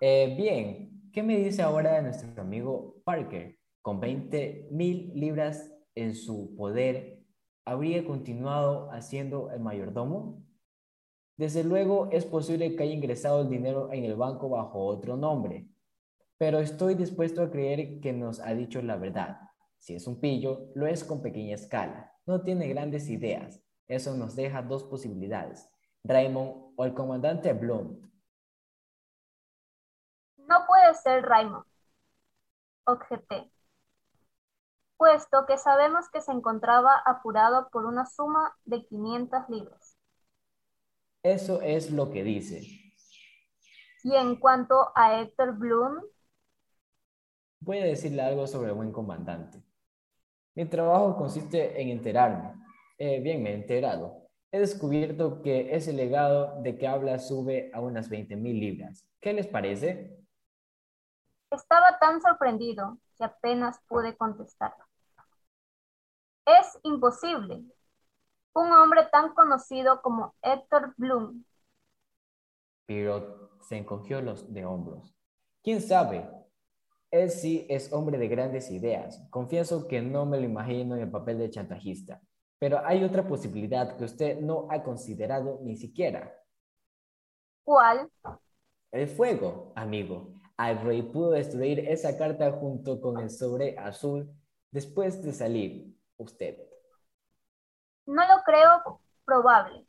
Eh, 0.00 0.34
bien, 0.36 1.10
¿qué 1.12 1.22
me 1.22 1.36
dice 1.38 1.62
ahora 1.62 1.94
de 1.94 2.02
nuestro 2.02 2.42
amigo 2.42 2.96
Parker? 3.04 3.58
Con 3.82 3.98
20 3.98 4.68
mil 4.70 5.12
libras 5.14 5.72
en 5.96 6.14
su 6.14 6.54
poder, 6.56 7.18
¿habría 7.64 8.04
continuado 8.06 8.90
haciendo 8.92 9.50
el 9.50 9.60
mayordomo? 9.60 10.42
Desde 11.36 11.64
luego 11.64 12.08
es 12.12 12.24
posible 12.24 12.76
que 12.76 12.84
haya 12.84 12.92
ingresado 12.92 13.42
el 13.42 13.48
dinero 13.48 13.92
en 13.92 14.04
el 14.04 14.14
banco 14.14 14.48
bajo 14.48 14.86
otro 14.86 15.16
nombre, 15.16 15.66
pero 16.38 16.60
estoy 16.60 16.94
dispuesto 16.94 17.42
a 17.42 17.50
creer 17.50 18.00
que 18.00 18.12
nos 18.12 18.38
ha 18.38 18.54
dicho 18.54 18.80
la 18.82 18.96
verdad. 18.96 19.40
Si 19.78 19.96
es 19.96 20.06
un 20.06 20.20
pillo, 20.20 20.70
lo 20.76 20.86
es 20.86 21.02
con 21.02 21.20
pequeña 21.20 21.56
escala. 21.56 22.14
No 22.24 22.42
tiene 22.42 22.68
grandes 22.68 23.08
ideas. 23.08 23.60
Eso 23.88 24.16
nos 24.16 24.36
deja 24.36 24.62
dos 24.62 24.84
posibilidades. 24.84 25.68
Raymond 26.04 26.74
o 26.76 26.84
el 26.84 26.94
comandante 26.94 27.52
Blunt. 27.52 28.06
No 30.36 30.66
puede 30.66 30.94
ser 30.94 31.22
Raymond, 31.24 31.64
objeté, 32.84 33.50
puesto 35.02 35.46
que 35.48 35.58
sabemos 35.58 36.08
que 36.10 36.20
se 36.20 36.30
encontraba 36.30 37.02
apurado 37.04 37.68
por 37.70 37.86
una 37.86 38.06
suma 38.06 38.56
de 38.64 38.86
500 38.86 39.48
libras. 39.48 39.98
Eso 41.24 41.60
es 41.60 41.90
lo 41.90 42.12
que 42.12 42.22
dice. 42.22 42.60
Y 44.04 44.14
en 44.14 44.36
cuanto 44.36 44.92
a 44.94 45.20
Héctor 45.20 45.58
Bloom, 45.58 46.02
voy 47.58 47.78
a 47.78 47.84
decirle 47.84 48.22
algo 48.22 48.46
sobre 48.46 48.68
el 48.68 48.76
buen 48.76 48.92
comandante. 48.92 49.60
Mi 50.54 50.66
trabajo 50.66 51.16
consiste 51.16 51.82
en 51.82 51.88
enterarme. 51.88 52.54
Eh, 52.96 53.18
bien, 53.18 53.42
me 53.42 53.50
he 53.50 53.54
enterado. 53.54 54.28
He 54.52 54.60
descubierto 54.60 55.42
que 55.42 55.74
ese 55.74 55.92
legado 55.92 56.62
de 56.62 56.78
que 56.78 56.86
habla 56.86 57.18
sube 57.18 57.72
a 57.74 57.80
unas 57.80 58.08
20 58.08 58.36
mil 58.36 58.60
libras. 58.60 59.04
¿Qué 59.20 59.32
les 59.32 59.48
parece? 59.48 60.16
Estaba 61.50 61.98
tan 61.98 62.22
sorprendido 62.22 62.98
que 63.18 63.24
apenas 63.24 63.80
pude 63.88 64.16
contestar. 64.16 64.72
Es 66.44 66.78
imposible. 66.82 67.62
Un 68.54 68.72
hombre 68.72 69.06
tan 69.12 69.32
conocido 69.34 70.02
como 70.02 70.34
Héctor 70.42 70.92
Bloom. 70.96 71.44
Pero 72.86 73.58
se 73.60 73.76
encogió 73.76 74.20
los 74.20 74.52
de 74.52 74.64
hombros. 74.66 75.14
¿Quién 75.62 75.80
sabe? 75.80 76.28
Él 77.10 77.30
sí 77.30 77.66
es 77.68 77.92
hombre 77.92 78.18
de 78.18 78.28
grandes 78.28 78.70
ideas. 78.70 79.22
Confieso 79.30 79.86
que 79.86 80.02
no 80.02 80.26
me 80.26 80.38
lo 80.38 80.44
imagino 80.44 80.96
en 80.96 81.02
el 81.02 81.10
papel 81.10 81.38
de 81.38 81.50
chantajista. 81.50 82.20
Pero 82.58 82.80
hay 82.84 83.04
otra 83.04 83.26
posibilidad 83.26 83.96
que 83.96 84.04
usted 84.04 84.40
no 84.40 84.66
ha 84.70 84.82
considerado 84.82 85.60
ni 85.62 85.76
siquiera. 85.76 86.34
¿Cuál? 87.64 88.10
El 88.90 89.08
fuego, 89.08 89.72
amigo. 89.76 90.34
Ivory 90.58 91.02
pudo 91.02 91.30
destruir 91.30 91.80
esa 91.80 92.16
carta 92.18 92.50
junto 92.52 93.00
con 93.00 93.18
el 93.20 93.30
sobre 93.30 93.78
azul 93.78 94.30
después 94.70 95.22
de 95.22 95.32
salir 95.32 95.91
usted. 96.22 96.58
No 98.06 98.22
lo 98.26 98.42
creo 98.44 99.00
probable. 99.24 99.86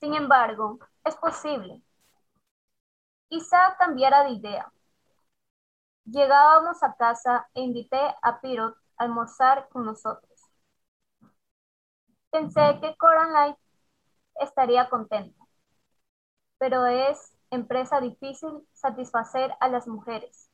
Sin 0.00 0.14
embargo, 0.14 0.78
es 1.04 1.16
posible. 1.16 1.82
Quizá 3.28 3.76
cambiara 3.78 4.24
de 4.24 4.30
idea. 4.30 4.72
Llegábamos 6.04 6.82
a 6.82 6.94
casa 6.96 7.48
e 7.54 7.60
invité 7.62 8.00
a 8.22 8.40
Pirot 8.40 8.76
a 8.96 9.04
almorzar 9.04 9.68
con 9.68 9.84
nosotros. 9.84 10.32
Pensé 12.30 12.78
que 12.80 12.96
Coraline 12.96 13.56
estaría 14.36 14.88
contenta, 14.88 15.44
pero 16.58 16.86
es 16.86 17.36
empresa 17.50 18.00
difícil 18.00 18.66
satisfacer 18.72 19.54
a 19.60 19.68
las 19.68 19.86
mujeres. 19.86 20.50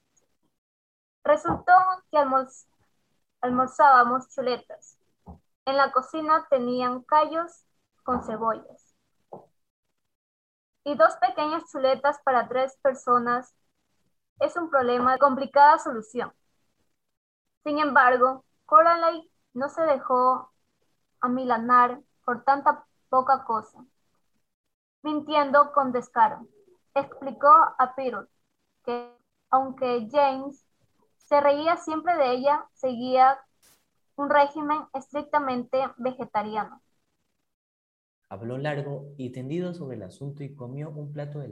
Resultó 1.25 1.73
que 2.11 2.19
almorzábamos 3.41 4.29
chuletas. 4.29 4.98
En 5.69 5.77
la 5.77 5.93
cocina 5.93 6.47
tenían 6.49 7.03
callos 7.03 7.67
con 8.03 8.23
cebollas. 8.23 8.97
Y 10.83 10.95
dos 10.95 11.15
pequeñas 11.17 11.71
chuletas 11.71 12.19
para 12.25 12.49
tres 12.49 12.79
personas 12.81 13.55
es 14.41 14.57
un 14.57 14.71
problema 14.71 15.13
de 15.13 15.19
complicada 15.19 15.79
solución. 15.79 16.33
Sin 17.65 17.79
embargo, 17.81 18.47
Coraline 18.65 19.29
no 19.53 19.69
se 19.69 19.83
dejó 19.83 20.51
amilanar 21.21 22.01
por 22.25 22.45
tanta 22.45 22.87
poca 23.11 23.45
cosa. 23.45 23.85
Mintiendo 25.03 25.75
con 25.75 25.93
descaro, 25.93 26.49
explicó 26.95 27.53
a 27.79 27.95
Pirot 27.95 28.31
que 28.87 29.15
aunque 29.51 30.09
James 30.11 30.65
se 31.19 31.43
reía 31.43 31.77
siempre 31.77 32.17
de 32.17 32.31
ella, 32.31 32.67
seguía 32.73 33.39
un 34.19 34.29
régimen 34.29 34.81
estrictamente 34.95 35.79
vegetariano. 35.97 36.83
Habló 38.29 38.59
largo 38.59 39.15
y 39.17 39.31
tendido 39.31 39.73
sobre 39.73 39.97
el 39.97 40.03
asunto 40.03 40.43
y 40.43 40.55
comió 40.55 40.91
un 40.91 41.13
plato 41.13 41.39
de 41.39 41.49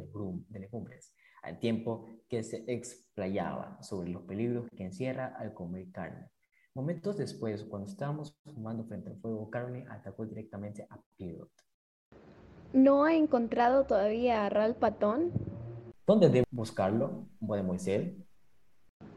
legumbres 0.50 1.14
al 1.42 1.58
tiempo 1.58 2.06
que 2.28 2.42
se 2.42 2.64
explayaba 2.66 3.80
sobre 3.82 4.10
los 4.10 4.22
peligros 4.24 4.68
que 4.76 4.84
encierra 4.84 5.34
al 5.38 5.54
comer 5.54 5.90
carne. 5.92 6.28
Momentos 6.74 7.16
después, 7.16 7.64
cuando 7.64 7.88
estábamos 7.88 8.36
fumando 8.44 8.84
frente 8.84 9.10
al 9.10 9.16
fuego, 9.16 9.48
Caroline 9.48 9.86
atacó 9.88 10.26
directamente 10.26 10.86
a 10.90 10.98
Pirot. 11.16 11.50
¿No 12.72 13.04
ha 13.04 13.14
encontrado 13.14 13.84
todavía 13.84 14.44
a 14.44 14.50
Ralph 14.50 14.76
Patton? 14.76 15.30
¿Dónde 16.06 16.28
debo 16.28 16.46
buscarlo, 16.50 17.26
Moisés? 17.40 18.12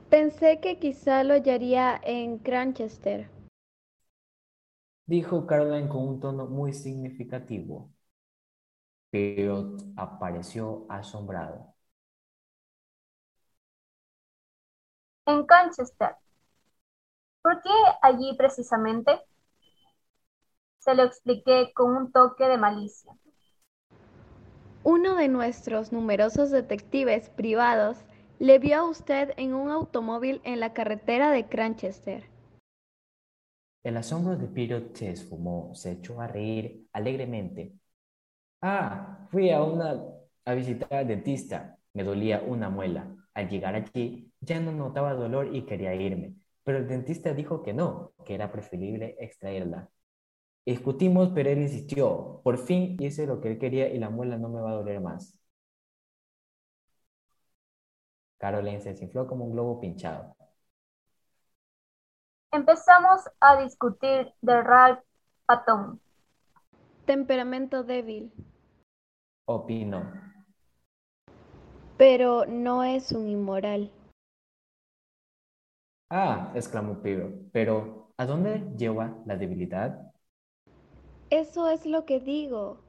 Pensé 0.09 0.59
que 0.59 0.77
quizá 0.77 1.23
lo 1.23 1.33
hallaría 1.33 1.99
en 2.03 2.37
Cranchester. 2.37 3.38
Dijo 5.09 5.47
Caroline 5.47 5.89
con 5.89 6.07
un 6.07 6.19
tono 6.19 6.45
muy 6.45 6.71
significativo. 6.71 7.89
Pirot 9.11 9.81
apareció 9.97 10.85
asombrado. 10.87 11.73
en 15.25 15.45
Canchester. 15.45 16.15
¿Por 17.41 17.61
qué 17.61 17.69
allí 18.01 18.35
precisamente? 18.37 19.19
Se 20.79 20.93
lo 20.95 21.03
expliqué 21.03 21.71
con 21.73 21.95
un 21.95 22.11
toque 22.11 22.45
de 22.45 22.57
malicia. 22.57 23.15
Uno 24.83 25.15
de 25.15 25.27
nuestros 25.27 25.91
numerosos 25.91 26.51
detectives 26.51 27.29
privados 27.29 27.97
le 28.39 28.59
vio 28.59 28.77
a 28.77 28.89
usted 28.89 29.33
en 29.37 29.53
un 29.53 29.69
automóvil 29.69 30.41
en 30.43 30.59
la 30.59 30.73
carretera 30.73 31.31
de 31.31 31.47
Cranchester. 31.47 32.38
El 33.83 33.97
asombro 33.97 34.37
de 34.37 34.47
Pirot 34.47 34.95
se 34.95 35.09
esfumó, 35.11 35.73
se 35.75 35.91
echó 35.93 36.21
a 36.21 36.27
reír 36.27 36.87
alegremente. 36.93 37.73
Ah, 38.61 39.27
fui 39.31 39.49
a 39.51 39.63
una 39.63 40.03
a 40.45 40.53
visitar 40.53 40.93
al 40.93 41.07
dentista. 41.07 41.77
Me 41.93 42.03
dolía 42.03 42.41
una 42.41 42.69
muela. 42.69 43.15
Al 43.33 43.49
llegar 43.49 43.75
allí, 43.75 44.31
ya 44.41 44.59
no 44.59 44.71
notaba 44.71 45.13
dolor 45.13 45.55
y 45.55 45.65
quería 45.65 45.95
irme, 45.95 46.35
pero 46.63 46.79
el 46.79 46.87
dentista 46.87 47.33
dijo 47.33 47.63
que 47.63 47.73
no, 47.73 48.13
que 48.25 48.35
era 48.35 48.51
preferible 48.51 49.15
extraerla. 49.19 49.89
Discutimos, 50.65 51.31
pero 51.35 51.49
él 51.49 51.59
insistió. 51.63 52.41
Por 52.43 52.57
fin 52.59 52.97
hice 52.99 53.27
lo 53.27 53.41
que 53.41 53.49
él 53.51 53.59
quería 53.59 53.89
y 53.89 53.99
la 53.99 54.09
muela 54.09 54.37
no 54.37 54.49
me 54.49 54.61
va 54.61 54.71
a 54.71 54.75
doler 54.75 55.01
más. 55.01 55.37
Caroline 58.39 58.81
se 58.81 58.89
desinfló 58.89 59.27
como 59.27 59.45
un 59.45 59.51
globo 59.51 59.79
pinchado. 59.79 60.35
Empezamos 62.51 63.29
a 63.39 63.61
discutir 63.61 64.33
de 64.41 64.61
Ralph 64.63 65.03
Patton. 65.45 65.99
Temperamento 67.05 67.83
débil. 67.83 68.31
Opinó. 69.45 70.11
Pero 71.97 72.47
no 72.47 72.83
es 72.83 73.11
un 73.11 73.27
inmoral. 73.27 73.91
Ah, 76.09 76.51
exclamó 76.55 77.03
Piro, 77.03 77.29
pero 77.51 78.11
¿a 78.17 78.25
dónde 78.25 78.73
lleva 78.75 79.15
la 79.27 79.35
debilidad? 79.35 80.11
Eso 81.29 81.69
es 81.69 81.85
lo 81.85 82.05
que 82.05 82.19
digo. 82.19 82.79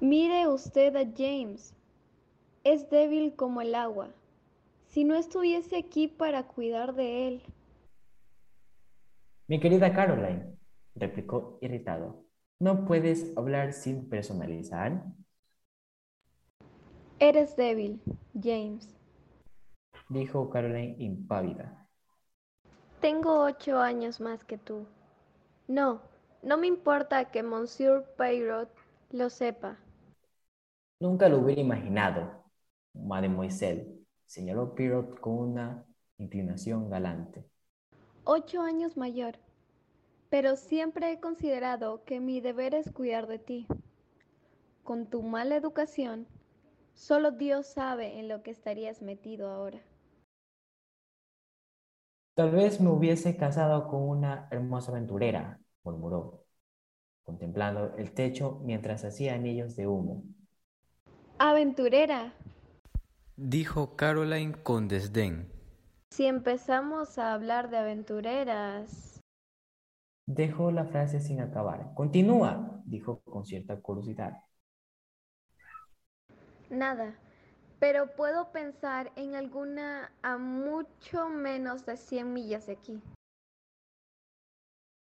Mire 0.00 0.48
usted 0.48 0.96
a 0.96 1.04
James. 1.16 1.72
Es 2.64 2.90
débil 2.90 3.36
como 3.36 3.60
el 3.60 3.76
agua. 3.76 4.08
Si 4.88 5.04
no 5.04 5.14
estuviese 5.14 5.76
aquí 5.76 6.08
para 6.08 6.48
cuidar 6.48 6.94
de 6.94 7.28
él. 7.28 7.42
Mi 9.48 9.60
querida 9.60 9.92
Caroline, 9.92 10.56
replicó 10.96 11.58
irritado, 11.60 12.24
¿no 12.58 12.84
puedes 12.84 13.32
hablar 13.36 13.72
sin 13.72 14.08
personalizar? 14.08 15.04
Eres 17.20 17.56
débil, 17.56 18.00
James, 18.34 18.94
dijo 20.08 20.50
Caroline 20.50 20.96
impávida. 20.98 21.88
Tengo 23.00 23.44
ocho 23.44 23.78
años 23.78 24.20
más 24.20 24.42
que 24.44 24.58
tú. 24.58 24.86
No, 25.68 26.00
no 26.42 26.56
me 26.58 26.66
importa 26.66 27.26
que 27.30 27.42
Monsieur 27.42 28.04
Payrot 28.16 28.68
lo 29.12 29.30
sepa. 29.30 29.78
Nunca 30.98 31.28
lo 31.28 31.38
hubiera 31.38 31.60
imaginado, 31.60 32.44
mademoiselle, 32.94 34.00
señaló 34.24 34.74
Pirot 34.74 35.20
con 35.20 35.34
una 35.34 35.86
inclinación 36.18 36.88
galante. 36.90 37.44
Ocho 38.28 38.60
años 38.60 38.96
mayor, 38.96 39.36
pero 40.30 40.56
siempre 40.56 41.12
he 41.12 41.20
considerado 41.20 42.02
que 42.04 42.18
mi 42.18 42.40
deber 42.40 42.74
es 42.74 42.90
cuidar 42.90 43.28
de 43.28 43.38
ti. 43.38 43.68
Con 44.82 45.06
tu 45.06 45.22
mala 45.22 45.54
educación, 45.54 46.26
solo 46.92 47.30
Dios 47.30 47.68
sabe 47.68 48.18
en 48.18 48.26
lo 48.26 48.42
que 48.42 48.50
estarías 48.50 49.00
metido 49.00 49.48
ahora. 49.48 49.80
Tal 52.34 52.50
vez 52.50 52.80
me 52.80 52.90
hubiese 52.90 53.36
casado 53.36 53.86
con 53.86 54.02
una 54.02 54.48
hermosa 54.50 54.90
aventurera, 54.90 55.60
murmuró, 55.84 56.44
contemplando 57.22 57.94
el 57.96 58.12
techo 58.12 58.60
mientras 58.64 59.04
hacía 59.04 59.34
anillos 59.34 59.76
de 59.76 59.86
humo. 59.86 60.24
Aventurera, 61.38 62.32
dijo 63.36 63.96
Caroline 63.96 64.52
con 64.62 64.88
desdén. 64.88 65.55
Si 66.10 66.26
empezamos 66.26 67.18
a 67.18 67.34
hablar 67.34 67.70
de 67.70 67.78
aventureras. 67.78 69.20
Dejó 70.26 70.70
la 70.70 70.86
frase 70.86 71.20
sin 71.20 71.40
acabar. 71.40 71.92
Continúa, 71.94 72.82
dijo 72.84 73.20
con 73.22 73.44
cierta 73.44 73.80
curiosidad. 73.80 74.42
Nada, 76.70 77.14
pero 77.78 78.14
puedo 78.16 78.50
pensar 78.50 79.12
en 79.16 79.34
alguna 79.34 80.10
a 80.22 80.36
mucho 80.36 81.28
menos 81.28 81.86
de 81.86 81.96
100 81.96 82.32
millas 82.32 82.66
de 82.66 82.72
aquí. 82.72 83.00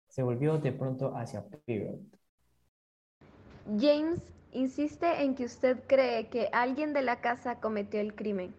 Se 0.07 0.23
volvió 0.23 0.57
de 0.57 0.71
pronto 0.71 1.15
hacia 1.15 1.43
Pirot. 1.65 1.99
James 3.79 4.21
insiste 4.51 5.23
en 5.23 5.35
que 5.35 5.45
usted 5.45 5.83
cree 5.87 6.29
que 6.29 6.49
alguien 6.51 6.93
de 6.93 7.01
la 7.01 7.21
casa 7.21 7.59
cometió 7.59 7.99
el 7.99 8.15
crimen. 8.15 8.53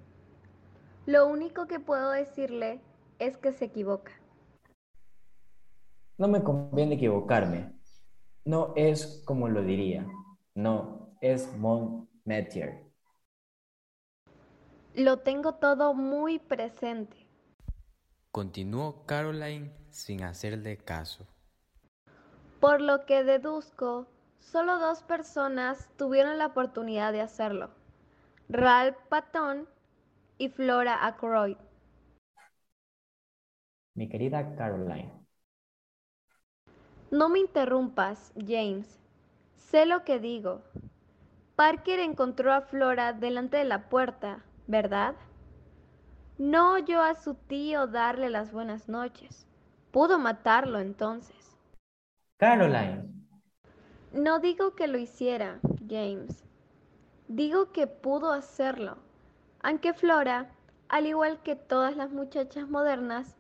Lo 1.07 1.27
único 1.27 1.67
que 1.67 1.81
puedo 1.81 2.11
decirle 2.11 2.81
es 3.19 3.37
que 3.37 3.53
se 3.53 3.67
equivoca. 3.67 4.13
No 6.17 6.29
me 6.29 6.43
conviene 6.43 6.95
equivocarme. 6.95 7.73
No 8.45 8.73
es 8.75 9.23
como 9.27 9.49
lo 9.49 9.63
diría. 9.63 10.07
No, 10.55 11.15
es 11.21 11.55
Montmetier. 11.59 12.85
Lo 14.95 15.19
tengo 15.19 15.55
todo 15.57 15.93
muy 15.93 16.39
presente. 16.39 17.27
Continuó 18.31 19.05
Caroline 19.05 19.73
sin 19.91 20.23
hacerle 20.23 20.79
caso. 20.79 21.27
Por 22.61 22.81
lo 22.81 23.05
que 23.05 23.25
deduzco, 23.25 24.07
solo 24.41 24.79
dos 24.79 25.03
personas 25.03 25.91
tuvieron 25.99 26.39
la 26.39 26.47
oportunidad 26.47 27.13
de 27.13 27.21
hacerlo. 27.21 27.71
Ralph 28.49 28.97
Patton 29.09 29.69
y 30.39 30.49
Flora 30.49 31.07
Ackroyd. 31.07 31.57
Mi 33.95 34.09
querida 34.09 34.55
Caroline. 34.57 35.11
No 37.11 37.29
me 37.29 37.39
interrumpas, 37.39 38.33
James. 38.37 38.99
Sé 39.57 39.87
lo 39.87 40.05
que 40.05 40.19
digo. 40.19 40.63
Parker 41.57 42.01
encontró 42.01 42.53
a 42.53 42.63
Flora 42.63 43.13
delante 43.13 43.57
de 43.59 43.65
la 43.65 43.89
puerta, 43.89 44.45
¿verdad? 44.67 45.15
No 46.39 46.73
oyó 46.73 47.01
a 47.01 47.15
su 47.15 47.35
tío 47.35 47.87
darle 47.87 48.29
las 48.29 48.53
buenas 48.53 48.89
noches. 48.89 49.47
Pudo 49.93 50.19
matarlo 50.19 50.81
entonces. 50.81 51.57
Caroline. 52.39 53.15
No 54.13 54.41
digo 54.41 54.75
que 54.75 54.89
lo 54.89 54.99
hiciera, 54.99 55.61
James. 55.89 56.45
Digo 57.29 57.71
que 57.73 57.87
pudo 57.87 58.33
hacerlo, 58.33 58.99
aunque 59.65 59.95
Flora, 59.95 60.51
al 60.91 61.07
igual 61.07 61.41
que 61.43 61.57
todas 61.57 61.97
las 61.97 62.13
muchachas 62.13 62.69
modernas, 62.69 63.35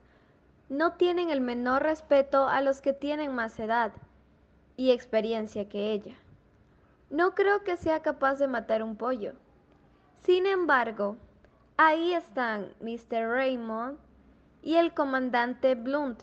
no 0.71 0.95
tienen 0.95 1.29
el 1.29 1.43
menor 1.43 1.83
respeto 1.83 2.49
a 2.49 2.63
los 2.63 2.81
que 2.81 2.95
tienen 2.95 3.35
más 3.35 3.61
edad 3.61 3.93
y 4.75 4.91
experiencia 4.91 5.69
que 5.69 5.93
ella. 5.93 6.15
No 7.11 7.35
creo 7.35 7.63
que 7.63 7.77
sea 7.77 8.01
capaz 8.01 8.37
de 8.37 8.49
matar 8.49 8.83
un 8.83 8.97
pollo. 8.97 9.35
Sin 10.23 10.47
embargo, 10.47 11.19
ahí 11.77 12.15
están 12.15 12.73
Mr. 12.81 13.29
Raymond 13.29 13.99
y 14.63 14.77
el 14.77 14.95
comandante 14.95 15.75
Blunt, 15.75 16.23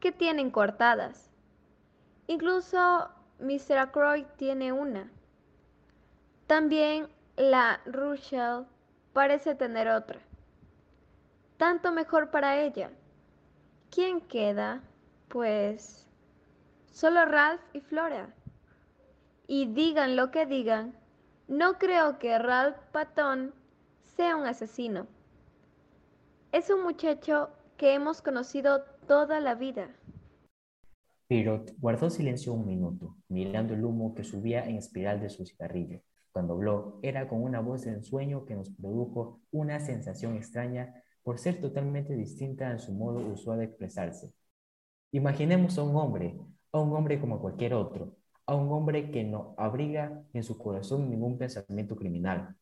que 0.00 0.10
tienen 0.10 0.50
cortadas. 0.50 1.30
Incluso 2.26 3.08
Mr. 3.38 3.78
Ackroyd 3.78 4.26
tiene 4.36 4.72
una. 4.72 5.12
También 6.48 7.06
la 7.36 7.80
Rochelle 7.86 8.66
parece 9.12 9.54
tener 9.54 9.88
otra. 9.88 10.20
Tanto 11.56 11.92
mejor 11.92 12.30
para 12.30 12.60
ella. 12.60 12.90
¿Quién 13.90 14.20
queda? 14.20 14.82
Pues 15.28 16.08
solo 16.90 17.24
Ralph 17.24 17.62
y 17.72 17.80
Flora. 17.80 18.34
Y 19.46 19.66
digan 19.66 20.16
lo 20.16 20.30
que 20.30 20.46
digan, 20.46 20.94
no 21.48 21.78
creo 21.78 22.18
que 22.18 22.38
Ralph 22.38 22.78
Patton 22.92 23.52
sea 24.16 24.36
un 24.36 24.46
asesino. 24.46 25.06
Es 26.52 26.70
un 26.70 26.82
muchacho 26.82 27.50
que 27.76 27.94
hemos 27.94 28.22
conocido 28.22 28.84
toda 29.06 29.40
la 29.40 29.54
vida. 29.54 29.88
Pirot 31.26 31.72
guardó 31.78 32.10
silencio 32.10 32.52
un 32.52 32.66
minuto, 32.66 33.16
mirando 33.28 33.74
el 33.74 33.84
humo 33.84 34.14
que 34.14 34.24
subía 34.24 34.64
en 34.64 34.76
espiral 34.76 35.20
de 35.20 35.30
su 35.30 35.44
cigarrillo. 35.44 36.00
Cuando 36.32 36.54
habló, 36.54 36.98
era 37.02 37.28
con 37.28 37.42
una 37.42 37.60
voz 37.60 37.84
de 37.84 37.92
ensueño 37.92 38.46
que 38.46 38.54
nos 38.54 38.70
produjo 38.70 39.40
una 39.50 39.80
sensación 39.80 40.36
extraña 40.36 41.02
por 41.22 41.38
ser 41.38 41.60
totalmente 41.60 42.16
distinta 42.16 42.70
en 42.70 42.78
su 42.78 42.92
modo 42.92 43.20
usual 43.20 43.58
de 43.58 43.66
expresarse. 43.66 44.32
Imaginemos 45.12 45.76
a 45.76 45.82
un 45.82 45.94
hombre, 45.96 46.38
a 46.72 46.80
un 46.80 46.96
hombre 46.96 47.20
como 47.20 47.38
cualquier 47.38 47.74
otro, 47.74 48.16
a 48.46 48.54
un 48.54 48.72
hombre 48.72 49.10
que 49.10 49.24
no 49.24 49.54
abriga 49.58 50.24
en 50.32 50.42
su 50.42 50.56
corazón 50.56 51.10
ningún 51.10 51.36
pensamiento 51.36 51.96
criminal. 51.96 52.56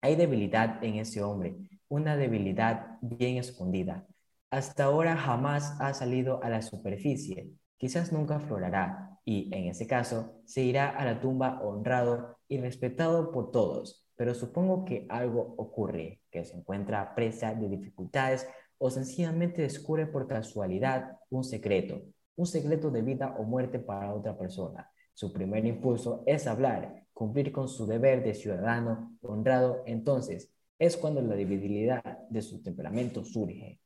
Hay 0.00 0.16
debilidad 0.16 0.82
en 0.82 0.96
ese 0.96 1.22
hombre, 1.22 1.56
una 1.88 2.16
debilidad 2.16 2.98
bien 3.00 3.36
escondida. 3.38 4.06
Hasta 4.50 4.84
ahora 4.84 5.16
jamás 5.16 5.80
ha 5.80 5.94
salido 5.94 6.42
a 6.42 6.48
la 6.48 6.62
superficie, 6.62 7.52
quizás 7.78 8.12
nunca 8.12 8.36
aflorará 8.36 9.13
y, 9.24 9.54
en 9.54 9.66
ese 9.66 9.86
caso, 9.86 10.40
se 10.44 10.62
irá 10.62 10.90
a 10.90 11.04
la 11.04 11.20
tumba 11.20 11.60
honrado 11.62 12.36
y 12.48 12.58
respetado 12.58 13.30
por 13.32 13.50
todos. 13.50 14.06
Pero 14.16 14.34
supongo 14.34 14.84
que 14.84 15.06
algo 15.08 15.54
ocurre, 15.56 16.20
que 16.30 16.44
se 16.44 16.56
encuentra 16.56 17.14
presa 17.14 17.54
de 17.54 17.68
dificultades 17.68 18.46
o 18.78 18.90
sencillamente 18.90 19.62
descubre 19.62 20.06
por 20.06 20.26
casualidad 20.26 21.18
un 21.30 21.42
secreto, 21.42 22.02
un 22.36 22.46
secreto 22.46 22.90
de 22.90 23.02
vida 23.02 23.34
o 23.38 23.44
muerte 23.44 23.78
para 23.78 24.14
otra 24.14 24.36
persona. 24.36 24.90
Su 25.14 25.32
primer 25.32 25.64
impulso 25.64 26.22
es 26.26 26.46
hablar, 26.46 27.06
cumplir 27.12 27.52
con 27.52 27.68
su 27.68 27.86
deber 27.86 28.22
de 28.24 28.34
ciudadano 28.34 29.16
honrado. 29.22 29.82
Entonces, 29.86 30.52
es 30.78 30.96
cuando 30.96 31.22
la 31.22 31.36
debilidad 31.36 32.02
de 32.28 32.42
su 32.42 32.62
temperamento 32.62 33.24
surge. 33.24 33.80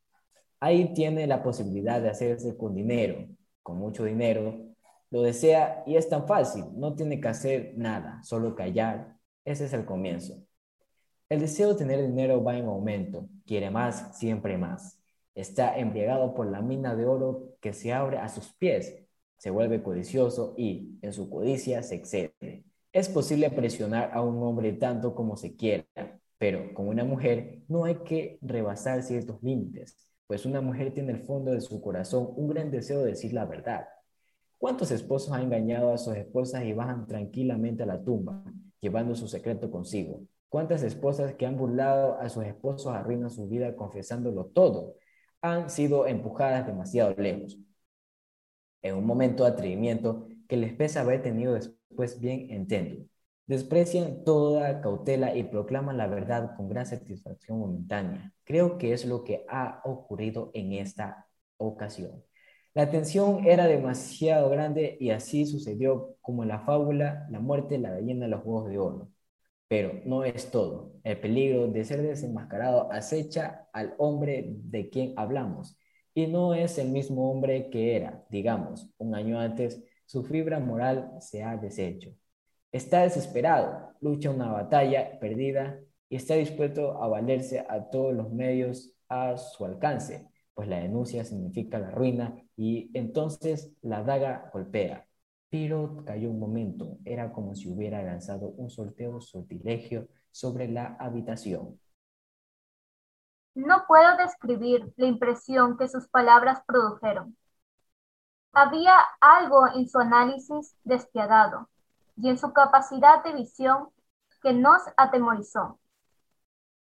Ahí 0.59 0.93
tiene 0.93 1.27
la 1.27 1.41
posibilidad 1.41 2.01
de 2.01 2.09
hacerse 2.09 2.57
con 2.57 2.75
dinero, 2.75 3.27
con 3.61 3.77
mucho 3.77 4.03
dinero, 4.03 4.68
lo 5.11 5.21
desea 5.23 5.83
y 5.85 5.95
es 5.95 6.09
tan 6.09 6.27
fácil, 6.27 6.65
no 6.75 6.95
tiene 6.95 7.19
que 7.19 7.27
hacer 7.27 7.73
nada, 7.77 8.21
solo 8.23 8.55
callar. 8.55 9.17
Ese 9.45 9.65
es 9.65 9.73
el 9.73 9.85
comienzo. 9.85 10.43
El 11.29 11.39
deseo 11.41 11.69
de 11.69 11.75
tener 11.75 12.01
dinero 12.01 12.43
va 12.43 12.57
en 12.57 12.65
aumento, 12.65 13.27
quiere 13.45 13.69
más, 13.69 14.17
siempre 14.17 14.57
más. 14.57 14.99
Está 15.35 15.77
embriagado 15.77 16.33
por 16.33 16.47
la 16.47 16.61
mina 16.61 16.95
de 16.95 17.05
oro 17.05 17.55
que 17.61 17.73
se 17.73 17.93
abre 17.93 18.17
a 18.17 18.29
sus 18.29 18.51
pies, 18.53 18.95
se 19.37 19.51
vuelve 19.51 19.81
codicioso 19.81 20.53
y, 20.57 20.97
en 21.01 21.13
su 21.13 21.29
codicia, 21.29 21.81
se 21.83 21.95
excede. 21.95 22.65
Es 22.91 23.09
posible 23.09 23.49
presionar 23.51 24.11
a 24.13 24.21
un 24.21 24.41
hombre 24.43 24.73
tanto 24.73 25.15
como 25.15 25.37
se 25.37 25.55
quiera, 25.55 25.85
Pero 26.37 26.73
con 26.73 26.87
una 26.87 27.03
mujer 27.03 27.63
no 27.67 27.85
hay 27.85 27.95
que 28.03 28.39
rebasar 28.41 29.03
ciertos 29.03 29.41
límites, 29.43 29.97
pues 30.27 30.45
una 30.45 30.61
mujer 30.61 30.93
tiene 30.93 31.11
en 31.11 31.17
el 31.17 31.23
fondo 31.23 31.51
de 31.51 31.61
su 31.61 31.81
corazón 31.81 32.33
un 32.35 32.47
gran 32.47 32.71
deseo 32.71 33.01
de 33.01 33.11
decir 33.11 33.33
la 33.33 33.45
verdad. 33.45 33.87
¿Cuántos 34.59 34.91
esposos 34.91 35.31
han 35.31 35.43
engañado 35.43 35.93
a 35.93 35.97
sus 35.97 36.15
esposas 36.15 36.65
y 36.65 36.73
bajan 36.73 37.07
tranquilamente 37.07 37.83
a 37.83 37.85
la 37.85 38.03
tumba, 38.03 38.43
llevando 38.81 39.15
su 39.15 39.27
secreto 39.29 39.71
consigo? 39.71 40.23
¿Cuántas 40.49 40.83
esposas 40.83 41.33
que 41.35 41.45
han 41.45 41.55
burlado 41.57 42.19
a 42.19 42.27
sus 42.27 42.43
esposos 42.43 42.93
arruinan 42.93 43.29
su 43.29 43.47
vida 43.47 43.75
confesándolo 43.77 44.47
todo? 44.47 44.95
Han 45.41 45.69
sido 45.69 46.07
empujadas 46.07 46.67
demasiado 46.67 47.15
lejos. 47.17 47.57
En 48.81 48.95
un 48.95 49.05
momento 49.05 49.45
de 49.45 49.51
atrevimiento 49.51 50.27
que 50.49 50.57
les 50.57 50.73
pesa 50.73 51.01
haber 51.01 51.21
tenido 51.23 51.53
después 51.53 52.19
bien 52.19 52.49
entiendo. 52.49 53.05
Desprecian 53.47 54.25
toda 54.25 54.81
cautela 54.81 55.35
y 55.35 55.43
proclaman 55.43 55.97
la 55.97 56.07
verdad 56.07 56.55
con 56.57 56.67
gran 56.67 56.85
satisfacción 56.85 57.59
momentánea. 57.59 58.33
Creo 58.43 58.77
que 58.77 58.91
es 58.91 59.05
lo 59.05 59.23
que 59.23 59.45
ha 59.47 59.81
ocurrido 59.85 60.51
en 60.53 60.73
esta 60.73 61.27
ocasión. 61.57 62.23
La 62.73 62.89
tensión 62.89 63.45
era 63.45 63.67
demasiado 63.67 64.49
grande 64.49 64.97
y 64.99 65.09
así 65.11 65.45
sucedió 65.45 66.15
como 66.21 66.43
en 66.43 66.49
la 66.49 66.59
fábula 66.61 67.27
La 67.31 67.39
muerte 67.39 67.77
la 67.77 67.91
gallina 67.91 68.25
de 68.25 68.31
los 68.31 68.41
huevos 68.45 68.69
de 68.69 68.77
oro. 68.77 69.09
Pero 69.67 69.93
no 70.05 70.23
es 70.23 70.51
todo. 70.51 70.93
El 71.03 71.19
peligro 71.19 71.67
de 71.67 71.85
ser 71.85 72.01
desenmascarado 72.01 72.91
acecha 72.91 73.67
al 73.73 73.95
hombre 73.97 74.45
de 74.63 74.89
quien 74.89 75.13
hablamos. 75.17 75.77
Y 76.13 76.27
no 76.27 76.53
es 76.53 76.77
el 76.77 76.89
mismo 76.89 77.31
hombre 77.31 77.69
que 77.69 77.95
era, 77.95 78.25
digamos, 78.29 78.91
un 78.97 79.15
año 79.15 79.39
antes, 79.39 79.83
su 80.05 80.23
fibra 80.23 80.59
moral 80.59 81.11
se 81.19 81.43
ha 81.43 81.55
deshecho. 81.57 82.11
Está 82.71 83.03
desesperado, 83.03 83.93
lucha 84.01 84.31
una 84.31 84.51
batalla 84.51 85.19
perdida 85.19 85.79
y 86.09 86.15
está 86.15 86.35
dispuesto 86.35 87.01
a 87.01 87.07
valerse 87.07 87.65
a 87.67 87.89
todos 87.89 88.13
los 88.15 88.31
medios 88.31 88.91
a 89.07 89.37
su 89.37 89.65
alcance, 89.65 90.28
pues 90.59 90.67
la 90.67 90.79
denuncia 90.81 91.23
significa 91.23 91.79
la 91.79 91.89
ruina 91.89 92.35
y 92.57 92.91
entonces 92.93 93.71
la 93.81 94.03
daga 94.03 94.49
golpea. 94.51 95.07
Pero 95.49 96.03
cayó 96.05 96.29
un 96.29 96.37
momento, 96.37 96.97
era 97.05 97.31
como 97.31 97.55
si 97.55 97.69
hubiera 97.69 98.03
lanzado 98.03 98.49
un 98.49 98.69
sorteo 98.69 99.21
sortilegio 99.21 100.09
sobre 100.31 100.67
la 100.67 100.97
habitación. 100.99 101.79
No 103.55 103.85
puedo 103.87 104.17
describir 104.17 104.91
la 104.97 105.05
impresión 105.05 105.77
que 105.77 105.87
sus 105.87 106.09
palabras 106.09 106.61
produjeron. 106.67 107.37
Había 108.51 108.97
algo 109.21 109.65
en 109.73 109.87
su 109.87 109.97
análisis 109.97 110.75
despiadado 110.83 111.69
y 112.17 112.27
en 112.27 112.37
su 112.37 112.51
capacidad 112.51 113.23
de 113.23 113.31
visión 113.31 113.87
que 114.41 114.51
nos 114.51 114.81
atemorizó. 114.97 115.79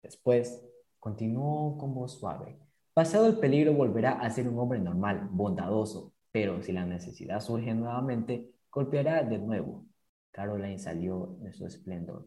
Después, 0.04 0.64
continuó 1.00 1.80
con 1.80 1.96
voz 1.96 2.20
suave. 2.20 2.60
Pasado 2.96 3.28
el 3.28 3.38
peligro 3.38 3.74
volverá 3.74 4.14
a 4.14 4.30
ser 4.32 4.48
un 4.48 4.58
hombre 4.58 4.80
normal, 4.80 5.28
bondadoso, 5.30 6.14
pero 6.32 6.64
si 6.64 6.72
la 6.72 6.84
necesidad 6.84 7.40
surge 7.40 7.76
nuevamente, 7.76 8.50
golpeará 8.72 9.22
de 9.22 9.38
nuevo. 9.38 9.86
Caroline 10.32 10.80
salió 10.80 11.38
de 11.42 11.54
su 11.54 11.68
esplendor. 11.68 12.26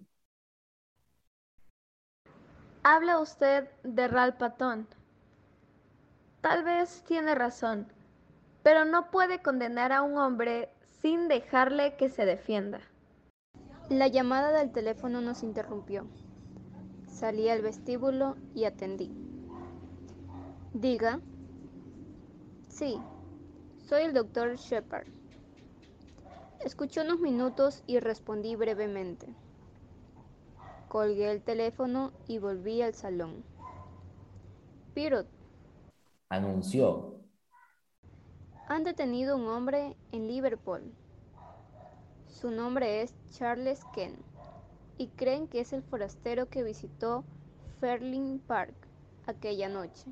Habla 2.85 3.19
usted 3.19 3.69
de 3.83 4.07
Ral 4.07 4.37
Patón. 4.37 4.87
Tal 6.41 6.63
vez 6.63 7.03
tiene 7.05 7.35
razón 7.35 7.89
pero 8.69 8.85
no 8.85 9.11
puede 9.11 9.41
condenar 9.41 9.93
a 9.93 10.03
un 10.03 10.19
hombre 10.19 10.69
sin 11.01 11.27
dejarle 11.29 11.97
que 11.97 12.11
se 12.11 12.27
defienda. 12.27 12.81
La 13.89 14.09
llamada 14.09 14.53
del 14.53 14.73
teléfono 14.73 15.23
nos 15.23 15.43
interrumpió. 15.43 16.07
Salí 17.07 17.49
al 17.49 17.63
vestíbulo 17.63 18.37
y 18.55 18.65
atendí. 18.65 19.28
Diga. 20.73 21.21
Sí, 22.69 23.01
soy 23.89 24.03
el 24.03 24.15
doctor 24.15 24.57
Shepard. 24.57 25.09
Escuché 26.65 27.03
unos 27.03 27.21
minutos 27.21 27.83
y 27.87 27.99
respondí 28.01 28.57
brevemente. 28.57 29.27
Colgué 30.89 31.31
el 31.31 31.43
teléfono 31.43 32.13
y 32.27 32.39
volví 32.39 32.83
al 32.83 32.95
salón. 32.95 33.45
Pirot. 34.95 35.29
Anunció 36.31 37.19
han 38.69 38.85
detenido 38.85 39.37
un 39.37 39.49
hombre 39.49 39.97
en 40.13 40.29
Liverpool. 40.29 40.93
Su 42.27 42.51
nombre 42.51 43.01
es 43.01 43.15
Charles 43.31 43.81
Kent 43.95 44.21
y 44.99 45.09
creen 45.09 45.49
que 45.49 45.61
es 45.61 45.73
el 45.73 45.83
forastero 45.83 46.51
que 46.51 46.63
visitó 46.63 47.25
Ferling 47.81 48.41
Park 48.41 48.75
aquella 49.27 49.71
noche. 49.71 50.05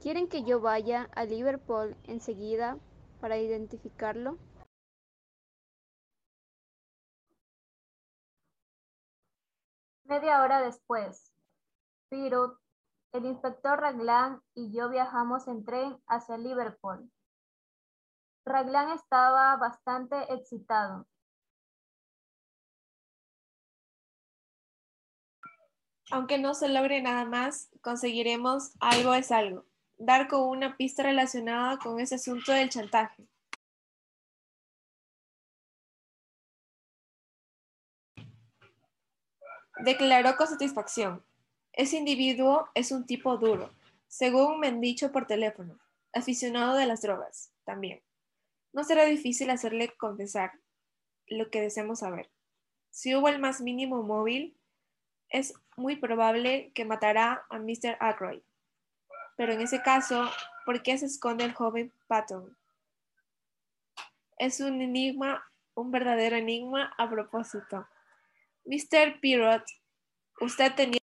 ¿Quieren 0.00 0.28
que 0.28 0.44
yo 0.44 0.60
vaya 0.60 1.08
a 1.14 1.24
Liverpool 1.24 1.96
enseguida 2.04 2.78
para 3.20 3.38
identificarlo? 3.38 4.38
Media 10.04 10.42
hora 10.42 10.62
después, 10.62 11.32
Pirot 12.08 12.58
el 13.12 13.24
inspector 13.24 13.80
Raglan 13.80 14.42
y 14.54 14.70
yo 14.72 14.88
viajamos 14.88 15.48
en 15.48 15.64
tren 15.64 15.98
hacia 16.06 16.36
Liverpool. 16.36 17.10
Raglan 18.44 18.90
estaba 18.90 19.56
bastante 19.56 20.32
excitado. 20.32 21.06
Aunque 26.10 26.38
no 26.38 26.54
se 26.54 26.68
logre 26.68 27.02
nada 27.02 27.24
más, 27.26 27.70
conseguiremos 27.82 28.72
algo 28.80 29.12
es 29.14 29.30
algo. 29.30 29.64
Dar 29.98 30.28
con 30.28 30.48
una 30.48 30.76
pista 30.76 31.02
relacionada 31.02 31.78
con 31.78 31.98
ese 32.00 32.14
asunto 32.14 32.52
del 32.52 32.68
chantaje. 32.68 33.26
Declaró 39.80 40.36
con 40.36 40.46
satisfacción. 40.46 41.22
Ese 41.72 41.96
individuo 41.96 42.68
es 42.74 42.90
un 42.90 43.06
tipo 43.06 43.36
duro, 43.36 43.70
según 44.08 44.58
me 44.58 44.68
han 44.68 44.80
dicho 44.80 45.12
por 45.12 45.26
teléfono, 45.26 45.78
aficionado 46.12 46.76
de 46.76 46.86
las 46.86 47.02
drogas, 47.02 47.52
también. 47.64 48.02
No 48.72 48.82
será 48.84 49.04
difícil 49.04 49.50
hacerle 49.50 49.94
confesar 49.96 50.52
lo 51.26 51.50
que 51.50 51.60
deseamos 51.60 52.00
saber. 52.00 52.28
Si 52.90 53.14
hubo 53.14 53.28
el 53.28 53.38
más 53.38 53.60
mínimo 53.60 54.02
móvil, 54.02 54.56
es 55.28 55.54
muy 55.76 55.96
probable 55.96 56.72
que 56.74 56.84
matará 56.84 57.46
a 57.50 57.58
Mr. 57.58 57.96
Ackroyd. 58.00 58.42
Pero 59.38 59.52
en 59.52 59.60
ese 59.60 59.80
caso, 59.82 60.28
¿por 60.66 60.82
qué 60.82 60.98
se 60.98 61.06
esconde 61.06 61.44
el 61.44 61.54
joven 61.54 61.92
Patton? 62.08 62.58
Es 64.36 64.58
un 64.58 64.82
enigma, 64.82 65.48
un 65.74 65.92
verdadero 65.92 66.34
enigma 66.34 66.92
a 66.98 67.08
propósito. 67.08 67.86
Mr. 68.64 69.20
Pirot, 69.20 69.64
usted 70.40 70.74
tenía 70.74 70.98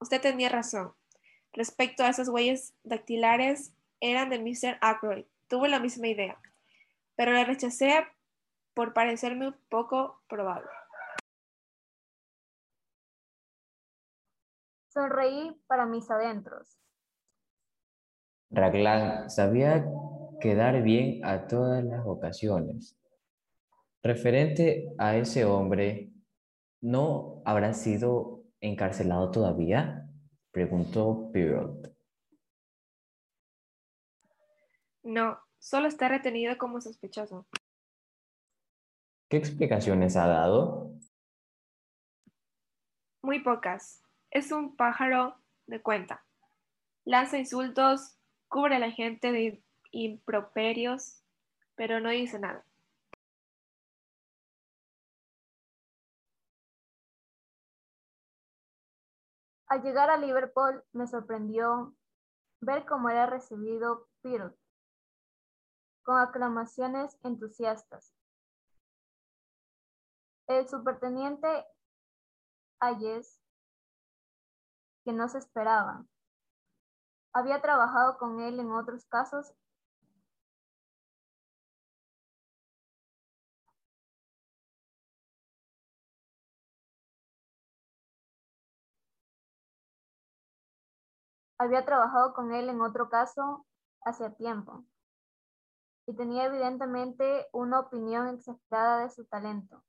Usted 0.00 0.20
tenía 0.20 0.50
razón. 0.50 0.92
Respecto 1.54 2.04
a 2.04 2.10
esas 2.10 2.28
huellas 2.28 2.74
dactilares, 2.84 3.72
eran 4.00 4.28
de 4.28 4.38
Mr. 4.38 4.76
Ackroyd. 4.82 5.24
Tuve 5.48 5.68
la 5.70 5.80
misma 5.80 6.08
idea, 6.08 6.38
pero 7.16 7.32
la 7.32 7.44
rechacé 7.44 8.06
por 8.74 8.92
parecerme 8.92 9.48
un 9.48 9.56
poco 9.70 10.20
probable. 10.28 10.68
Sonreí 14.90 15.56
para 15.68 15.86
mis 15.86 16.10
adentros. 16.10 16.76
Raglan 18.50 19.30
sabía 19.30 19.86
quedar 20.40 20.82
bien 20.82 21.24
a 21.24 21.46
todas 21.46 21.84
las 21.84 22.04
ocasiones. 22.04 22.98
Referente 24.02 24.92
a 24.98 25.16
ese 25.16 25.44
hombre, 25.44 26.10
¿no 26.80 27.40
habrá 27.44 27.72
sido 27.72 28.42
encarcelado 28.60 29.30
todavía? 29.30 30.08
Preguntó 30.50 31.30
Pirot. 31.32 31.94
No, 35.04 35.38
solo 35.60 35.86
está 35.86 36.08
retenido 36.08 36.58
como 36.58 36.80
sospechoso. 36.80 37.46
¿Qué 39.28 39.36
explicaciones 39.36 40.16
ha 40.16 40.26
dado? 40.26 40.98
Muy 43.22 43.38
pocas. 43.44 44.02
Es 44.30 44.52
un 44.52 44.76
pájaro 44.76 45.36
de 45.66 45.82
cuenta. 45.82 46.24
Lanza 47.04 47.38
insultos, 47.38 48.16
cubre 48.48 48.76
a 48.76 48.78
la 48.78 48.90
gente 48.90 49.32
de 49.32 49.62
improperios, 49.90 51.22
pero 51.74 51.98
no 52.00 52.10
dice 52.10 52.38
nada. 52.38 52.64
Al 59.66 59.82
llegar 59.82 60.10
a 60.10 60.16
Liverpool 60.16 60.84
me 60.92 61.06
sorprendió 61.06 61.94
ver 62.60 62.84
cómo 62.86 63.08
era 63.08 63.26
recibido 63.26 64.08
Pirot, 64.20 64.56
con 66.02 66.18
aclamaciones 66.18 67.16
entusiastas. 67.22 68.12
El 70.48 70.68
superteniente 70.68 71.64
Hayes 72.80 73.39
que 75.04 75.12
no 75.12 75.28
se 75.28 75.38
esperaban. 75.38 76.08
Había 77.32 77.60
trabajado 77.60 78.18
con 78.18 78.40
él 78.40 78.60
en 78.60 78.72
otros 78.72 79.06
casos 79.06 79.54
Había 91.60 91.84
trabajado 91.84 92.32
con 92.32 92.54
él 92.54 92.70
en 92.70 92.80
otro 92.80 93.10
caso 93.10 93.66
hacía 94.02 94.34
tiempo 94.34 94.86
y 96.06 96.14
tenía 96.14 96.46
evidentemente 96.46 97.48
una 97.52 97.80
opinión 97.80 98.28
exagerada 98.28 99.02
de 99.02 99.10
su 99.10 99.26
talento. 99.26 99.84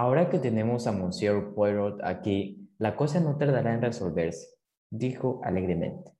Ahora 0.00 0.30
que 0.30 0.38
tenemos 0.38 0.86
a 0.86 0.92
Monsieur 0.92 1.54
Poirot 1.54 2.00
aquí, 2.04 2.70
la 2.78 2.94
cosa 2.94 3.18
no 3.18 3.36
tardará 3.36 3.74
en 3.74 3.82
resolverse, 3.82 4.46
dijo 4.90 5.40
alegremente. 5.42 6.12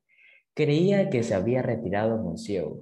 Creía 0.53 1.11
que 1.11 1.23
se 1.23 1.33
había 1.33 1.63
retirado 1.63 2.21
Monsieur. 2.21 2.73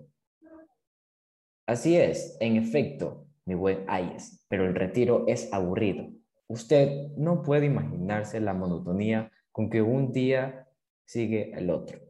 Así 1.67 1.99
es, 1.99 2.39
en 2.41 2.57
efecto, 2.57 3.27
mi 3.45 3.55
buen 3.55 3.85
Ayes, 3.89 4.43
pero 4.49 4.65
el 4.65 4.75
retiro 4.75 5.25
es 5.27 5.53
aburrido. 5.53 6.09
Usted 6.47 7.09
no 7.19 7.43
puede 7.43 7.67
imaginarse 7.67 8.41
la 8.41 8.55
monotonía 8.55 9.31
con 9.53 9.69
que 9.69 9.83
un 9.83 10.15
día 10.15 10.67
sigue 11.05 11.53
el 11.53 11.69
otro. 11.69 12.01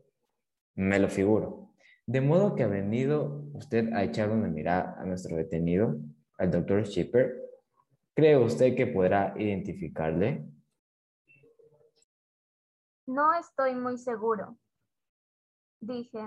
Me 0.76 1.00
lo 1.00 1.08
figuro. 1.08 1.72
De 2.06 2.20
modo 2.20 2.54
que 2.54 2.62
ha 2.62 2.68
venido 2.68 3.48
usted 3.52 3.92
a 3.94 4.04
echar 4.04 4.30
una 4.30 4.46
mirada 4.46 4.94
a 4.96 5.04
nuestro 5.06 5.36
detenido, 5.36 5.98
al 6.38 6.52
doctor 6.52 6.84
Shipper. 6.84 7.45
¿Cree 8.16 8.38
usted 8.38 8.74
que 8.74 8.86
podrá 8.86 9.34
identificarle? 9.36 10.42
No 13.06 13.34
estoy 13.34 13.74
muy 13.74 13.98
seguro, 13.98 14.56
dije, 15.80 16.20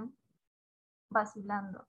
vacilando. 1.10 1.88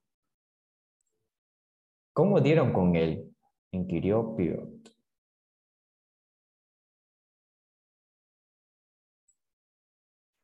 ¿Cómo 2.15 2.41
dieron 2.41 2.73
con 2.73 2.97
él? 2.97 3.37
inquirió 3.73 4.35
Pirot. 4.37 4.91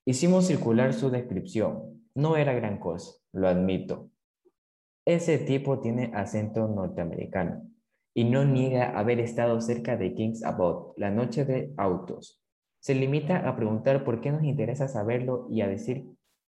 Hicimos 0.05 0.47
circular 0.47 0.93
su 0.93 1.09
descripción. 1.09 2.07
No 2.15 2.37
era 2.37 2.53
gran 2.53 2.79
cosa, 2.79 3.19
lo 3.33 3.49
admito. 3.49 4.11
Ese 5.07 5.39
tipo 5.39 5.81
tiene 5.81 6.13
acento 6.15 6.69
norteamericano 6.69 7.66
y 8.17 8.25
no 8.25 8.47
niega 8.47 8.99
haber 8.99 9.21
estado 9.21 9.61
cerca 9.61 9.99
de 9.99 10.15
King's 10.15 10.43
Abot 10.43 10.95
la 10.97 11.11
noche 11.11 11.45
de 11.45 11.75
autos. 11.77 12.43
Se 12.81 12.95
limita 12.95 13.47
a 13.47 13.55
preguntar 13.57 14.05
por 14.05 14.23
qué 14.23 14.33
nos 14.33 14.43
interesa 14.43 14.89
saberlo 14.89 15.47
y 15.51 15.61
a 15.61 15.69
decir 15.69 16.07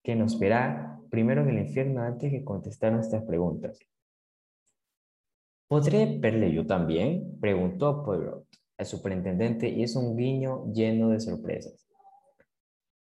que 0.03 0.17
nos 0.17 0.41
verá 0.41 0.99
primero 1.09 1.43
en 1.43 1.51
el 1.51 1.59
infierno 1.61 2.03
antes 2.03 2.33
de 2.33 2.43
contestar 2.43 2.93
nuestras 2.93 3.23
preguntas. 3.23 3.79
¿Podré 5.69 6.19
verle 6.19 6.53
yo 6.53 6.67
también? 6.67 7.39
preguntó 7.41 8.05
Poirot 8.05 8.45
al 8.77 8.87
superintendente 8.87 9.69
y 9.69 9.85
es 9.85 9.95
un 9.95 10.17
guiño 10.17 10.65
lleno 10.73 11.11
de 11.11 11.21
sorpresas. 11.21 11.89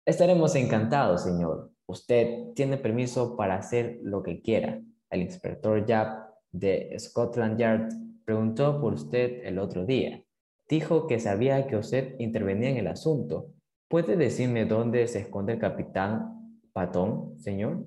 Estaremos 0.07 0.55
encantados, 0.55 1.25
señor. 1.25 1.73
Usted 1.87 2.53
tiene 2.55 2.77
permiso 2.77 3.37
para 3.37 3.57
hacer 3.57 3.99
lo 4.05 4.23
que 4.23 4.41
quiera. 4.41 4.81
El 5.11 5.23
inspector 5.23 5.85
Japp 5.85 6.31
de 6.53 6.97
Scotland 7.01 7.59
Yard 7.59 7.89
preguntó 8.33 8.81
por 8.81 8.95
usted 8.95 9.45
el 9.45 9.59
otro 9.59 9.85
día. 9.85 10.25
Dijo 10.67 11.07
que 11.07 11.21
sabía 11.21 11.67
que 11.67 11.77
usted 11.77 12.19
intervenía 12.19 12.71
en 12.71 12.79
el 12.79 12.87
asunto. 12.87 13.53
¿Puede 13.89 14.17
decirme 14.17 14.65
dónde 14.65 15.07
se 15.07 15.19
esconde 15.19 15.53
el 15.53 15.59
capitán 15.59 16.59
Patón, 16.73 17.39
señor? 17.39 17.85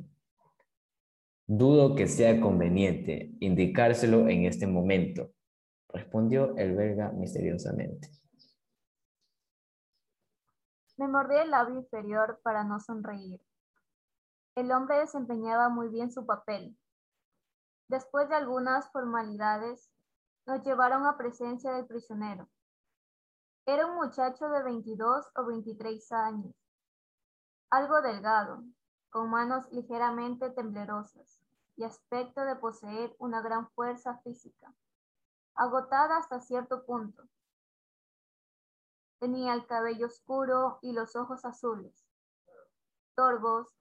Dudo 1.47 1.95
que 1.95 2.05
sea 2.07 2.39
conveniente 2.39 3.31
indicárselo 3.39 4.27
en 4.27 4.45
este 4.45 4.67
momento, 4.67 5.31
respondió 5.89 6.55
el 6.57 6.75
belga 6.75 7.11
misteriosamente. 7.11 8.11
Me 10.97 11.07
mordí 11.07 11.37
el 11.37 11.49
labio 11.49 11.77
inferior 11.77 12.39
para 12.43 12.63
no 12.63 12.79
sonreír. 12.79 13.41
El 14.53 14.71
hombre 14.71 14.99
desempeñaba 14.99 15.69
muy 15.69 15.89
bien 15.89 16.11
su 16.11 16.23
papel. 16.23 16.77
Después 17.87 18.29
de 18.29 18.35
algunas 18.35 18.91
formalidades, 18.91 19.89
nos 20.45 20.63
llevaron 20.63 21.05
a 21.05 21.17
presencia 21.17 21.71
del 21.73 21.85
prisionero. 21.85 22.49
Era 23.65 23.87
un 23.87 23.95
muchacho 23.95 24.47
de 24.49 24.63
22 24.63 25.25
o 25.35 25.45
23 25.45 26.11
años, 26.11 26.53
algo 27.69 28.01
delgado, 28.01 28.63
con 29.09 29.29
manos 29.29 29.71
ligeramente 29.71 30.49
temblorosas 30.51 31.41
y 31.75 31.83
aspecto 31.83 32.45
de 32.45 32.55
poseer 32.55 33.15
una 33.17 33.41
gran 33.41 33.69
fuerza 33.71 34.19
física, 34.19 34.73
agotada 35.55 36.17
hasta 36.17 36.39
cierto 36.39 36.85
punto, 36.85 37.27
Tenía 39.19 39.53
el 39.53 39.65
cabello 39.65 40.07
oscuro 40.07 40.77
y 40.81 40.91
los 40.91 41.15
ojos 41.15 41.45
azules, 41.45 42.05
torvos, 43.15 43.75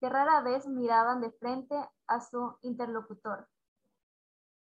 que 0.00 0.08
rara 0.08 0.40
vez 0.40 0.66
miraban 0.66 1.20
de 1.20 1.30
frente 1.32 1.74
a 2.06 2.20
su 2.20 2.56
interlocutor. 2.62 3.48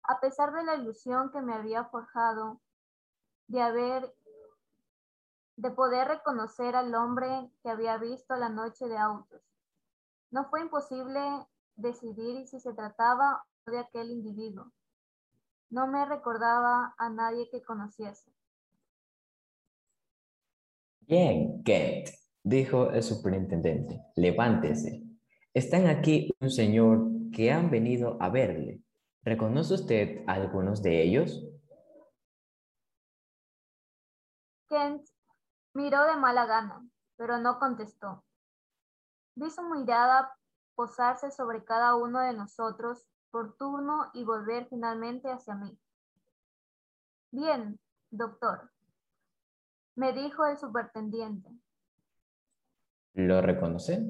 A 0.07 0.19
pesar 0.19 0.53
de 0.53 0.63
la 0.63 0.75
ilusión 0.75 1.31
que 1.31 1.41
me 1.41 1.53
había 1.53 1.85
forjado 1.85 2.61
de 3.47 3.61
haber 3.61 4.13
de 5.57 5.71
poder 5.71 6.07
reconocer 6.07 6.75
al 6.75 6.93
hombre 6.93 7.49
que 7.63 7.69
había 7.69 7.97
visto 7.97 8.35
la 8.35 8.47
noche 8.47 8.87
de 8.87 8.97
autos. 8.97 9.41
No 10.29 10.45
fue 10.49 10.61
imposible 10.61 11.19
decidir 11.75 12.47
si 12.47 12.59
se 12.59 12.73
trataba 12.73 13.43
de 13.65 13.79
aquel 13.79 14.11
individuo. 14.11 14.71
No 15.69 15.87
me 15.87 16.05
recordaba 16.05 16.93
a 16.97 17.09
nadie 17.09 17.49
que 17.49 17.63
conociese. 17.63 18.31
Bien, 21.01 21.63
Kent, 21.63 22.09
dijo 22.43 22.91
el 22.91 23.01
superintendente, 23.01 24.01
levántese. 24.15 25.03
Están 25.53 25.87
aquí 25.87 26.29
un 26.39 26.51
señor 26.51 27.09
que 27.31 27.51
han 27.51 27.71
venido 27.71 28.17
a 28.21 28.29
verle. 28.29 28.81
¿Reconoce 29.27 29.73
usted 29.73 30.23
algunos 30.25 30.81
de 30.81 31.03
ellos? 31.03 31.45
Kent 34.69 35.05
miró 35.73 36.05
de 36.05 36.15
mala 36.15 36.45
gana, 36.45 36.87
pero 37.17 37.37
no 37.37 37.59
contestó. 37.59 38.23
Vi 39.35 39.49
su 39.49 39.63
mirada 39.63 40.33
posarse 40.75 41.29
sobre 41.29 41.65
cada 41.65 41.97
uno 41.97 42.21
de 42.21 42.31
nosotros 42.35 43.05
por 43.29 43.57
turno 43.57 44.11
y 44.13 44.23
volver 44.23 44.69
finalmente 44.69 45.29
hacia 45.29 45.55
mí. 45.55 45.77
Bien, 47.31 47.77
doctor, 48.09 48.71
me 49.95 50.13
dijo 50.13 50.45
el 50.45 50.57
supertendiente. 50.57 51.49
¿Lo 53.15 53.41
reconoce? 53.41 54.07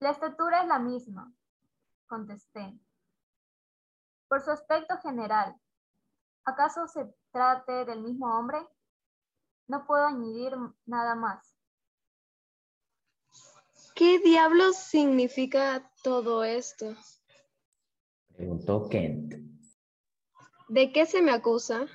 La 0.00 0.10
estatura 0.10 0.60
es 0.60 0.68
la 0.68 0.78
misma, 0.78 1.32
contesté. 2.06 2.78
Por 4.28 4.42
su 4.42 4.50
aspecto 4.50 4.98
general, 4.98 5.54
¿acaso 6.44 6.86
se 6.88 7.14
trate 7.30 7.84
del 7.84 8.02
mismo 8.02 8.26
hombre? 8.36 8.58
No 9.68 9.86
puedo 9.86 10.06
añadir 10.06 10.52
nada 10.84 11.14
más. 11.14 11.56
¿Qué 13.94 14.18
diablos 14.18 14.76
significa 14.76 15.90
todo 16.02 16.44
esto? 16.44 16.94
Preguntó 18.34 18.88
Kent. 18.88 19.34
¿De 20.68 20.92
qué 20.92 21.06
se 21.06 21.22
me 21.22 21.32
acusa? 21.32 21.86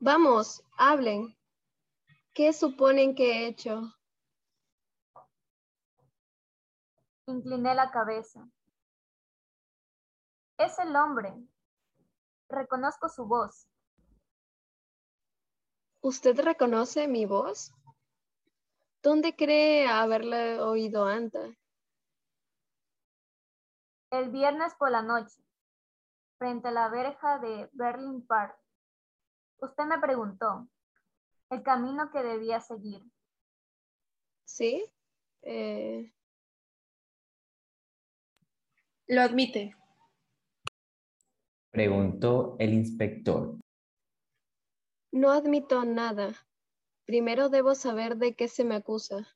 Vamos, 0.00 0.64
hablen. 0.78 1.36
¿Qué 2.32 2.52
suponen 2.52 3.14
que 3.14 3.32
he 3.32 3.46
hecho? 3.48 3.92
Incliné 7.26 7.74
la 7.74 7.90
cabeza. 7.90 8.48
Es 10.62 10.78
el 10.78 10.94
hombre. 10.94 11.34
Reconozco 12.48 13.08
su 13.08 13.26
voz. 13.26 13.66
¿Usted 16.00 16.38
reconoce 16.38 17.08
mi 17.08 17.26
voz? 17.26 17.72
¿Dónde 19.02 19.34
cree 19.34 19.88
haberla 19.88 20.64
oído 20.64 21.04
antes? 21.06 21.56
El 24.10 24.30
viernes 24.30 24.72
por 24.74 24.92
la 24.92 25.02
noche, 25.02 25.42
frente 26.38 26.68
a 26.68 26.72
la 26.72 26.88
verja 26.90 27.40
de 27.40 27.68
Berlin 27.72 28.24
Park. 28.24 28.56
Usted 29.58 29.84
me 29.86 29.98
preguntó 29.98 30.68
el 31.50 31.64
camino 31.64 32.12
que 32.12 32.22
debía 32.22 32.60
seguir. 32.60 33.02
¿Sí? 34.44 34.84
Eh, 35.42 36.14
Lo 39.08 39.22
admite. 39.22 39.81
Preguntó 41.72 42.54
el 42.58 42.74
inspector. 42.74 43.58
No 45.10 45.30
admito 45.30 45.86
nada. 45.86 46.34
Primero 47.06 47.48
debo 47.48 47.74
saber 47.74 48.18
de 48.18 48.34
qué 48.34 48.46
se 48.46 48.62
me 48.62 48.74
acusa. 48.74 49.26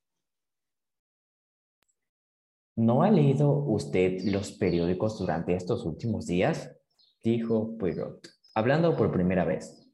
¿No 2.76 3.02
ha 3.02 3.10
leído 3.10 3.50
usted 3.50 4.20
los 4.24 4.52
periódicos 4.52 5.18
durante 5.18 5.54
estos 5.54 5.86
últimos 5.86 6.26
días? 6.26 6.76
Dijo 7.22 7.78
Poirot, 7.78 8.28
hablando 8.54 8.94
por 8.94 9.10
primera 9.10 9.46
vez. 9.46 9.90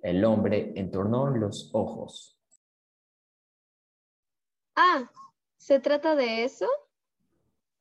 El 0.00 0.24
hombre 0.24 0.72
entornó 0.76 1.28
los 1.28 1.70
ojos. 1.74 2.40
Ah, 4.74 5.10
¿se 5.58 5.78
trata 5.78 6.16
de 6.16 6.44
eso? 6.44 6.66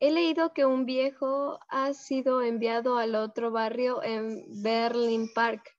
He 0.03 0.09
leído 0.09 0.51
que 0.51 0.65
un 0.65 0.87
viejo 0.87 1.59
ha 1.69 1.93
sido 1.93 2.41
enviado 2.41 2.97
al 2.97 3.13
otro 3.13 3.51
barrio 3.51 4.01
en 4.01 4.43
Berlin 4.63 5.31
Park. 5.31 5.77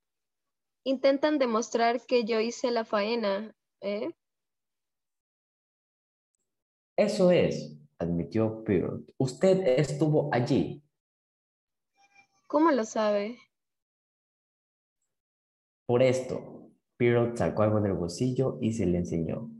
Intentan 0.84 1.40
demostrar 1.40 2.06
que 2.06 2.24
yo 2.24 2.38
hice 2.38 2.70
la 2.70 2.84
faena, 2.84 3.52
¿eh? 3.80 4.12
Eso 6.96 7.32
es, 7.32 7.76
admitió 7.98 8.62
Poirot. 8.62 9.12
Usted 9.18 9.66
estuvo 9.76 10.32
allí. 10.32 10.84
¿Cómo 12.46 12.70
lo 12.70 12.84
sabe? 12.84 13.40
Por 15.84 16.00
esto, 16.00 16.70
Poirot 16.96 17.36
sacó 17.36 17.64
algo 17.64 17.80
del 17.80 17.94
bolsillo 17.94 18.58
y 18.60 18.72
se 18.72 18.86
le 18.86 18.98
enseñó. 18.98 19.50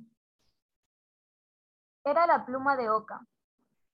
Era 2.05 2.29
la 2.29 2.47
pluma 2.47 2.77
de 2.77 2.89
oca 2.89 3.27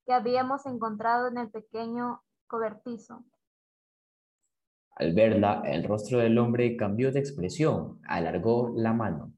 que 0.09 0.14
habíamos 0.14 0.64
encontrado 0.64 1.28
en 1.28 1.36
el 1.36 1.50
pequeño 1.50 2.22
cobertizo. 2.46 3.26
Al 4.96 5.12
verla, 5.12 5.62
el 5.66 5.84
rostro 5.84 6.20
del 6.20 6.38
hombre 6.38 6.78
cambió 6.78 7.12
de 7.12 7.20
expresión. 7.20 8.00
Alargó 8.09 8.72
la 8.74 8.94
mano. 8.94 9.34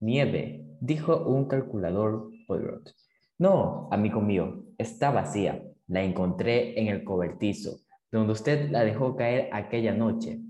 Nieve, 0.00 0.64
dijo 0.80 1.26
un 1.26 1.46
calculador 1.46 2.30
Poirot. 2.46 2.90
No, 3.36 3.90
amigo 3.92 4.22
mío, 4.22 4.64
está 4.78 5.10
vacía. 5.10 5.62
La 5.88 6.02
encontré 6.02 6.80
en 6.80 6.86
el 6.88 7.04
cobertizo, 7.04 7.80
donde 8.10 8.32
usted 8.32 8.70
la 8.70 8.82
dejó 8.82 9.14
caer 9.14 9.50
aquella 9.52 9.92
noche. 9.92 10.40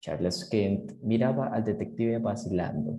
Charles 0.00 0.48
Kent 0.48 0.92
miraba 1.02 1.48
al 1.48 1.64
detective 1.64 2.18
vacilando. 2.18 2.98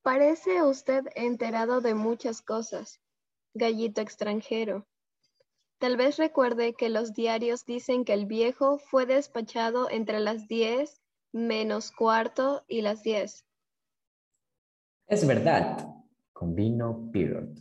Parece 0.00 0.62
usted 0.62 1.04
enterado 1.14 1.82
de 1.82 1.94
muchas 1.94 2.40
cosas, 2.40 2.98
gallito 3.58 4.00
extranjero. 4.00 4.86
Tal 5.78 5.96
vez 5.96 6.16
recuerde 6.16 6.74
que 6.74 6.88
los 6.88 7.12
diarios 7.12 7.64
dicen 7.64 8.04
que 8.04 8.12
el 8.12 8.26
viejo 8.26 8.78
fue 8.78 9.06
despachado 9.06 9.88
entre 9.90 10.18
las 10.18 10.48
diez 10.48 11.00
menos 11.32 11.92
cuarto 11.92 12.64
y 12.66 12.80
las 12.82 13.02
diez. 13.02 13.44
Es 15.06 15.26
verdad, 15.26 15.94
convino 16.32 17.10
Pirot. 17.12 17.58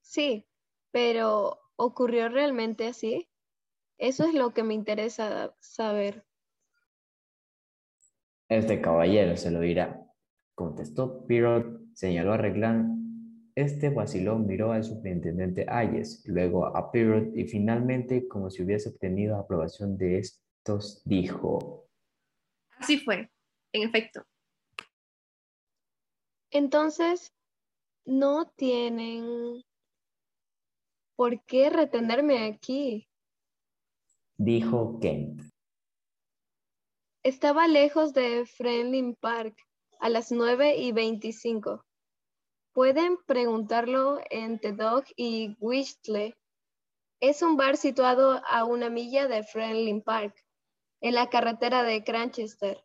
Sí, 0.00 0.46
pero 0.90 1.60
¿ocurrió 1.76 2.28
realmente 2.28 2.86
así? 2.86 3.28
Eso 3.98 4.24
es 4.24 4.34
lo 4.34 4.52
que 4.52 4.62
me 4.62 4.74
interesa 4.74 5.54
saber. 5.60 6.24
Este 8.48 8.80
caballero 8.80 9.36
se 9.36 9.50
lo 9.50 9.60
dirá, 9.60 10.06
contestó 10.54 11.26
Pirot, 11.26 11.94
señaló 11.94 12.34
a 12.34 12.36
Reglan. 12.36 13.03
Este 13.56 13.88
vacilón 13.88 14.46
miró 14.46 14.72
al 14.72 14.82
superintendente 14.82 15.64
Ayes, 15.68 16.24
luego 16.26 16.76
a 16.76 16.90
Pirot 16.90 17.36
y 17.36 17.46
finalmente, 17.46 18.26
como 18.26 18.50
si 18.50 18.64
hubiese 18.64 18.88
obtenido 18.88 19.36
aprobación 19.36 19.96
de 19.96 20.18
estos, 20.18 21.02
dijo. 21.04 21.86
Así 22.78 22.98
fue, 22.98 23.30
en 23.72 23.88
efecto. 23.88 24.24
Entonces, 26.50 27.32
no 28.04 28.46
tienen 28.56 29.62
por 31.16 31.44
qué 31.44 31.70
retenerme 31.70 32.46
aquí. 32.46 33.08
Dijo 34.36 34.98
Kent. 34.98 35.42
Estaba 37.22 37.68
lejos 37.68 38.12
de 38.12 38.44
Friendly 38.46 39.14
Park 39.20 39.56
a 40.00 40.08
las 40.08 40.32
nueve 40.32 40.76
y 40.76 40.90
veinticinco. 40.90 41.84
Pueden 42.74 43.18
preguntarlo 43.24 44.18
en 44.30 44.58
The 44.58 44.72
Dog 44.72 45.04
y 45.14 45.56
Whistle. 45.60 46.36
Es 47.20 47.40
un 47.40 47.56
bar 47.56 47.76
situado 47.76 48.42
a 48.48 48.64
una 48.64 48.90
milla 48.90 49.28
de 49.28 49.44
Friendly 49.44 50.00
Park, 50.00 50.34
en 51.00 51.14
la 51.14 51.30
carretera 51.30 51.84
de 51.84 52.02
Cranchester. 52.02 52.84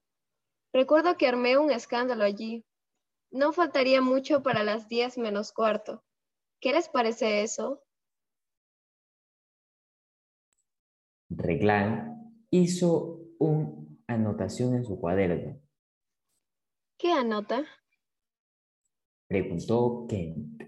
Recuerdo 0.71 1.17
que 1.17 1.27
armé 1.27 1.57
un 1.57 1.71
escándalo 1.71 2.23
allí. 2.23 2.63
No 3.31 3.51
faltaría 3.51 3.99
mucho 3.99 4.43
para 4.43 4.63
las 4.63 4.87
diez 4.89 5.17
menos 5.17 5.51
cuarto. 5.51 6.03
¿Qué 6.61 6.71
les 6.71 6.87
parece 6.87 7.41
eso? 7.41 7.81
Reglan 11.31 12.45
hizo 12.51 13.21
una 13.39 13.71
anotación 14.05 14.75
en 14.75 14.85
su 14.85 14.99
cuaderno. 14.99 15.59
¿Qué 16.99 17.11
anota? 17.11 17.65
Preguntó 19.29 20.07
Kent. 20.09 20.63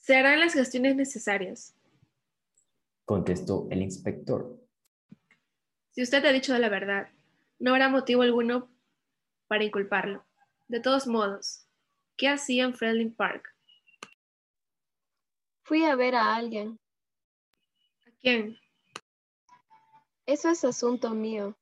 Se 0.00 0.16
harán 0.16 0.40
las 0.40 0.54
gestiones 0.54 0.96
necesarias. 0.96 1.76
Contestó 3.04 3.68
el 3.70 3.82
inspector. 3.82 4.60
Si 5.92 6.02
usted 6.02 6.24
ha 6.24 6.32
dicho 6.32 6.58
la 6.58 6.68
verdad, 6.68 7.08
no 7.60 7.70
habrá 7.70 7.88
motivo 7.88 8.22
alguno 8.22 8.68
para 9.46 9.62
inculparlo. 9.62 10.24
De 10.66 10.80
todos 10.80 11.06
modos, 11.06 11.64
¿qué 12.16 12.26
hacía 12.26 12.64
en 12.64 12.74
Friendly 12.74 13.10
Park? 13.10 13.54
Fui 15.62 15.84
a 15.84 15.94
ver 15.94 16.16
a 16.16 16.34
alguien. 16.34 16.80
¿A 18.04 18.10
quién? 18.20 18.56
Eso 20.26 20.48
es 20.48 20.64
asunto 20.64 21.10
mío. 21.10 21.56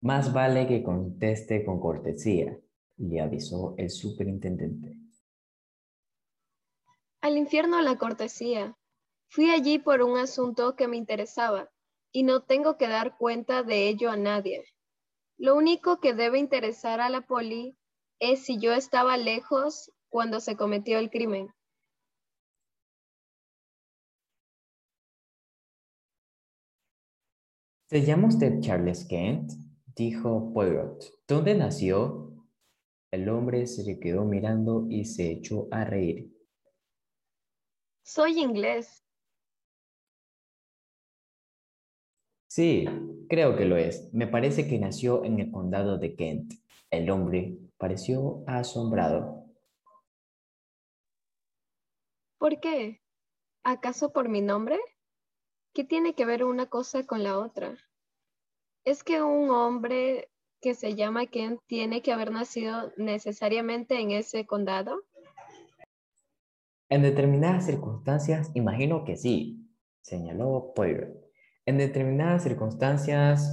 Más 0.00 0.32
vale 0.32 0.66
que 0.66 0.82
conteste 0.82 1.62
con 1.66 1.78
cortesía, 1.78 2.58
le 2.96 3.20
avisó 3.20 3.74
el 3.78 3.90
superintendente. 3.90 4.96
Al 7.20 7.36
infierno 7.36 7.80
la 7.80 7.98
cortesía. 7.98 8.76
Fui 9.28 9.50
allí 9.50 9.78
por 9.78 10.02
un 10.02 10.18
asunto 10.18 10.76
que 10.76 10.88
me 10.88 10.96
interesaba 10.96 11.70
y 12.12 12.24
no 12.24 12.42
tengo 12.42 12.76
que 12.76 12.88
dar 12.88 13.16
cuenta 13.16 13.62
de 13.62 13.88
ello 13.88 14.10
a 14.10 14.16
nadie. 14.16 14.64
Lo 15.38 15.56
único 15.56 16.00
que 16.00 16.14
debe 16.14 16.38
interesar 16.38 17.00
a 17.00 17.08
la 17.08 17.22
poli 17.22 17.76
es 18.18 18.44
si 18.44 18.58
yo 18.58 18.72
estaba 18.72 19.16
lejos 19.16 19.90
cuando 20.08 20.40
se 20.40 20.56
cometió 20.56 20.98
el 20.98 21.10
crimen. 21.10 21.48
¿Se 27.86 28.04
llama 28.04 28.28
usted 28.28 28.60
Charles 28.60 29.04
Kent? 29.04 29.52
Dijo 29.94 30.52
Poirot. 30.52 31.04
¿Dónde 31.28 31.54
nació? 31.54 32.31
El 33.12 33.28
hombre 33.28 33.66
se 33.66 33.84
le 33.84 34.00
quedó 34.00 34.24
mirando 34.24 34.86
y 34.88 35.04
se 35.04 35.30
echó 35.30 35.68
a 35.70 35.84
reír. 35.84 36.34
Soy 38.02 38.40
inglés. 38.40 39.04
Sí, 42.48 42.86
creo 43.28 43.54
que 43.54 43.66
lo 43.66 43.76
es. 43.76 44.12
Me 44.14 44.26
parece 44.26 44.66
que 44.66 44.78
nació 44.78 45.24
en 45.24 45.40
el 45.40 45.50
condado 45.50 45.98
de 45.98 46.16
Kent. 46.16 46.54
El 46.90 47.10
hombre 47.10 47.58
pareció 47.76 48.44
asombrado. 48.46 49.44
¿Por 52.38 52.60
qué? 52.60 53.02
¿Acaso 53.62 54.14
por 54.14 54.30
mi 54.30 54.40
nombre? 54.40 54.80
¿Qué 55.74 55.84
tiene 55.84 56.14
que 56.14 56.24
ver 56.24 56.44
una 56.44 56.70
cosa 56.70 57.06
con 57.06 57.22
la 57.22 57.38
otra? 57.38 57.76
¿Es 58.84 59.04
que 59.04 59.22
un 59.22 59.50
hombre 59.50 60.31
que 60.62 60.74
se 60.74 60.94
llama 60.94 61.26
Kent 61.26 61.60
tiene 61.66 62.02
que 62.02 62.12
haber 62.12 62.30
nacido 62.30 62.92
necesariamente 62.96 64.00
en 64.00 64.12
ese 64.12 64.46
condado? 64.46 65.02
En 66.88 67.02
determinadas 67.02 67.66
circunstancias, 67.66 68.52
imagino 68.54 69.04
que 69.04 69.16
sí, 69.16 69.68
señaló 70.02 70.72
Poirot. 70.74 71.20
En 71.66 71.78
determinadas 71.78 72.44
circunstancias, 72.44 73.50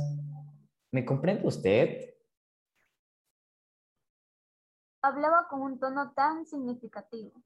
¿me 0.92 1.04
comprende 1.04 1.48
usted? 1.48 2.14
Hablaba 5.02 5.48
con 5.50 5.62
un 5.62 5.80
tono 5.80 6.14
tan 6.14 6.46
significativo 6.46 7.42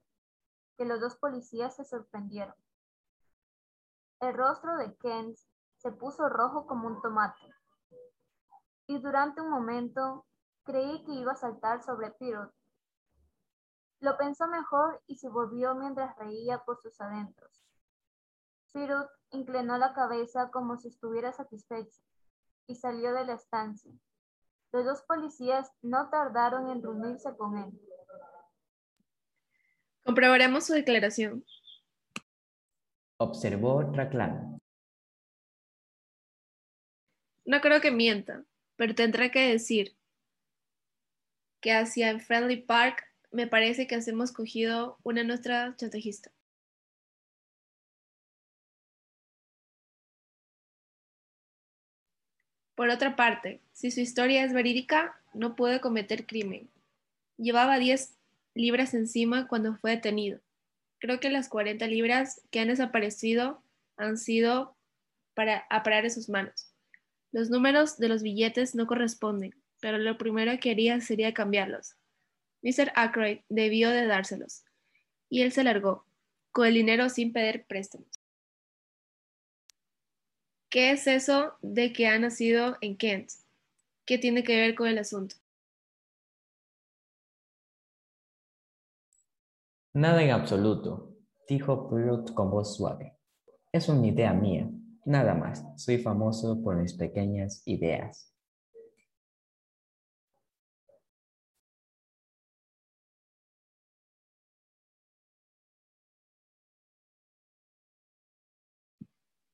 que 0.77 0.83
los 0.83 0.99
dos 0.99 1.15
policías 1.15 1.75
se 1.75 1.85
sorprendieron. 1.85 2.55
El 4.19 4.33
rostro 4.33 4.75
de 4.77 4.93
Kent 4.97 5.37
se 5.77 5.91
puso 5.91 6.27
rojo 6.27 6.65
como 6.65 6.87
un 6.87 7.01
tomate, 7.01 7.53
y 8.87 8.99
durante 8.99 9.41
un 9.41 9.49
momento 9.49 10.25
creí 10.63 11.03
que 11.03 11.13
iba 11.13 11.33
a 11.33 11.37
saltar 11.37 11.83
sobre 11.83 12.11
Pirot. 12.11 12.53
Lo 13.99 14.17
pensó 14.17 14.47
mejor 14.47 15.01
y 15.07 15.17
se 15.17 15.29
volvió 15.29 15.75
mientras 15.75 16.15
reía 16.17 16.59
por 16.65 16.81
sus 16.81 16.99
adentros. 16.99 17.63
Pirot 18.73 19.09
inclinó 19.31 19.77
la 19.77 19.93
cabeza 19.93 20.49
como 20.51 20.77
si 20.77 20.89
estuviera 20.89 21.31
satisfecho. 21.31 22.01
y 22.65 22.75
salió 22.75 23.13
de 23.13 23.25
la 23.25 23.33
estancia. 23.33 23.91
Los 24.71 24.85
dos 24.85 25.01
policías 25.01 25.69
no 25.81 26.09
tardaron 26.09 26.69
en 26.69 26.81
reunirse 26.81 27.35
con 27.35 27.57
él. 27.57 27.77
Comprobaremos 30.05 30.65
su 30.65 30.71
declaración. 30.71 31.43
Observó 33.17 33.81
Raglan. 33.81 34.59
No 37.45 37.59
creo 37.59 37.81
que 37.81 37.91
mienta, 37.91 38.45
pero 38.75 38.95
tendrá 38.95 39.31
que 39.31 39.49
decir 39.49 39.95
que 41.61 41.71
hacia 41.71 42.19
Friendly 42.19 42.57
Park 42.57 43.05
me 43.31 43.47
parece 43.47 43.87
que 43.87 43.95
hemos 44.07 44.31
cogido 44.31 44.97
una 45.03 45.23
nuestra 45.23 45.75
chantajista. 45.77 46.31
Por 52.75 52.89
otra 52.89 53.15
parte, 53.15 53.61
si 53.71 53.91
su 53.91 54.01
historia 54.01 54.43
es 54.43 54.51
verídica, 54.51 55.19
no 55.33 55.55
puede 55.55 55.79
cometer 55.79 56.25
crimen. 56.25 56.69
Llevaba 57.37 57.77
10 57.77 58.17
libras 58.55 58.93
encima 58.93 59.47
cuando 59.47 59.75
fue 59.77 59.91
detenido. 59.91 60.39
Creo 60.99 61.19
que 61.19 61.29
las 61.29 61.49
40 61.49 61.85
libras 61.87 62.41
que 62.51 62.59
han 62.59 62.67
desaparecido 62.67 63.61
han 63.95 64.17
sido 64.17 64.75
para 65.33 65.65
a 65.69 65.83
parar 65.83 66.05
en 66.05 66.11
sus 66.11 66.29
manos. 66.29 66.72
Los 67.33 67.49
números 67.49 67.97
de 67.97 68.09
los 68.09 68.21
billetes 68.21 68.75
no 68.75 68.85
corresponden, 68.85 69.55
pero 69.81 69.97
lo 69.97 70.19
primero 70.19 70.51
que 70.59 70.69
haría 70.69 71.01
sería 71.01 71.33
cambiarlos. 71.33 71.95
Mr. 72.61 72.91
Ackroyd 72.95 73.39
debió 73.49 73.89
de 73.89 74.05
dárselos, 74.05 74.63
y 75.29 75.41
él 75.41 75.51
se 75.51 75.63
largó, 75.63 76.05
con 76.51 76.67
el 76.67 76.75
dinero 76.75 77.09
sin 77.09 77.33
pedir 77.33 77.65
préstamos. 77.65 78.07
¿Qué 80.69 80.91
es 80.91 81.07
eso 81.07 81.57
de 81.63 81.91
que 81.91 82.05
ha 82.05 82.19
nacido 82.19 82.77
en 82.81 82.97
Kent? 82.97 83.31
¿Qué 84.05 84.19
tiene 84.19 84.43
que 84.43 84.55
ver 84.55 84.75
con 84.75 84.87
el 84.87 84.99
asunto? 84.99 85.35
Nada 89.93 90.21
en 90.21 90.29
absoluto, 90.29 91.17
dijo 91.49 91.89
Pruitt 91.89 92.31
con 92.35 92.51
voz 92.51 92.77
suave. 92.77 93.17
Es 93.71 93.89
una 93.89 94.05
idea 94.05 94.33
mía, 94.33 94.69
nada 95.05 95.33
más. 95.35 95.65
Soy 95.75 95.97
famoso 95.97 96.61
por 96.61 96.75
mis 96.77 96.93
pequeñas 96.93 97.61
ideas. 97.65 98.33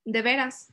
¿De 0.06 0.22
veras? 0.24 0.70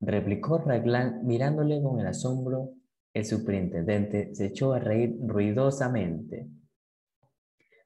replicó 0.00 0.58
Raglan 0.58 1.26
mirándole 1.26 1.82
con 1.82 2.00
el 2.00 2.06
asombro. 2.06 2.74
El 3.12 3.24
superintendente 3.24 4.34
se 4.34 4.46
echó 4.46 4.72
a 4.72 4.78
reír 4.78 5.16
ruidosamente. 5.20 6.48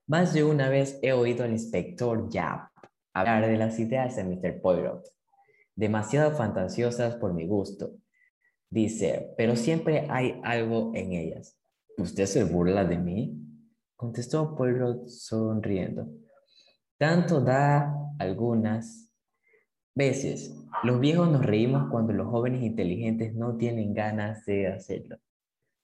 Más 0.07 0.34
de 0.34 0.45
una 0.45 0.68
vez 0.68 0.99
he 1.03 1.12
oído 1.12 1.45
al 1.45 1.53
inspector 1.53 2.28
Yap 2.30 2.70
hablar 3.13 3.47
de 3.47 3.57
las 3.57 3.79
ideas 3.79 4.17
de 4.17 4.25
Mr. 4.25 4.61
Poirot, 4.61 5.05
demasiado 5.75 6.33
fantasiosas 6.33 7.17
por 7.17 7.35
mi 7.35 7.47
gusto, 7.47 7.97
dice, 8.69 9.35
pero 9.37 9.57
siempre 9.57 10.07
hay 10.11 10.41
algo 10.45 10.93
en 10.95 11.13
ellas. 11.13 11.59
¿Usted 11.97 12.27
se 12.27 12.45
burla 12.45 12.85
de 12.85 12.99
mí? 12.99 13.37
contestó 13.97 14.57
Poirot 14.57 15.09
sonriendo. 15.09 16.09
Tanto 16.97 17.41
da 17.41 17.95
algunas 18.19 19.11
veces. 19.95 20.55
Los 20.83 21.01
viejos 21.01 21.31
nos 21.31 21.45
reímos 21.45 21.91
cuando 21.91 22.13
los 22.13 22.29
jóvenes 22.29 22.63
inteligentes 22.63 23.35
no 23.35 23.57
tienen 23.57 23.93
ganas 23.93 24.45
de 24.47 24.69
hacerlo. 24.69 25.19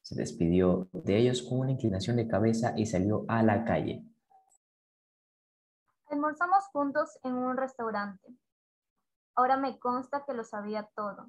Se 0.03 0.15
despidió 0.15 0.89
de 0.93 1.19
ellos 1.19 1.43
con 1.43 1.61
una 1.61 1.73
inclinación 1.73 2.17
de 2.17 2.29
cabeza 2.29 2.73
y 2.77 2.87
salió 2.87 3.25
a 3.29 3.43
la 3.43 3.65
calle. 3.65 4.05
Almorzamos 6.09 6.67
juntos 6.69 7.19
en 7.25 7.35
un 7.35 7.57
restaurante. 7.57 8.37
Ahora 9.35 9.57
me 9.57 9.79
consta 9.79 10.25
que 10.25 10.35
lo 10.35 10.45
sabía 10.45 10.89
todo 10.95 11.29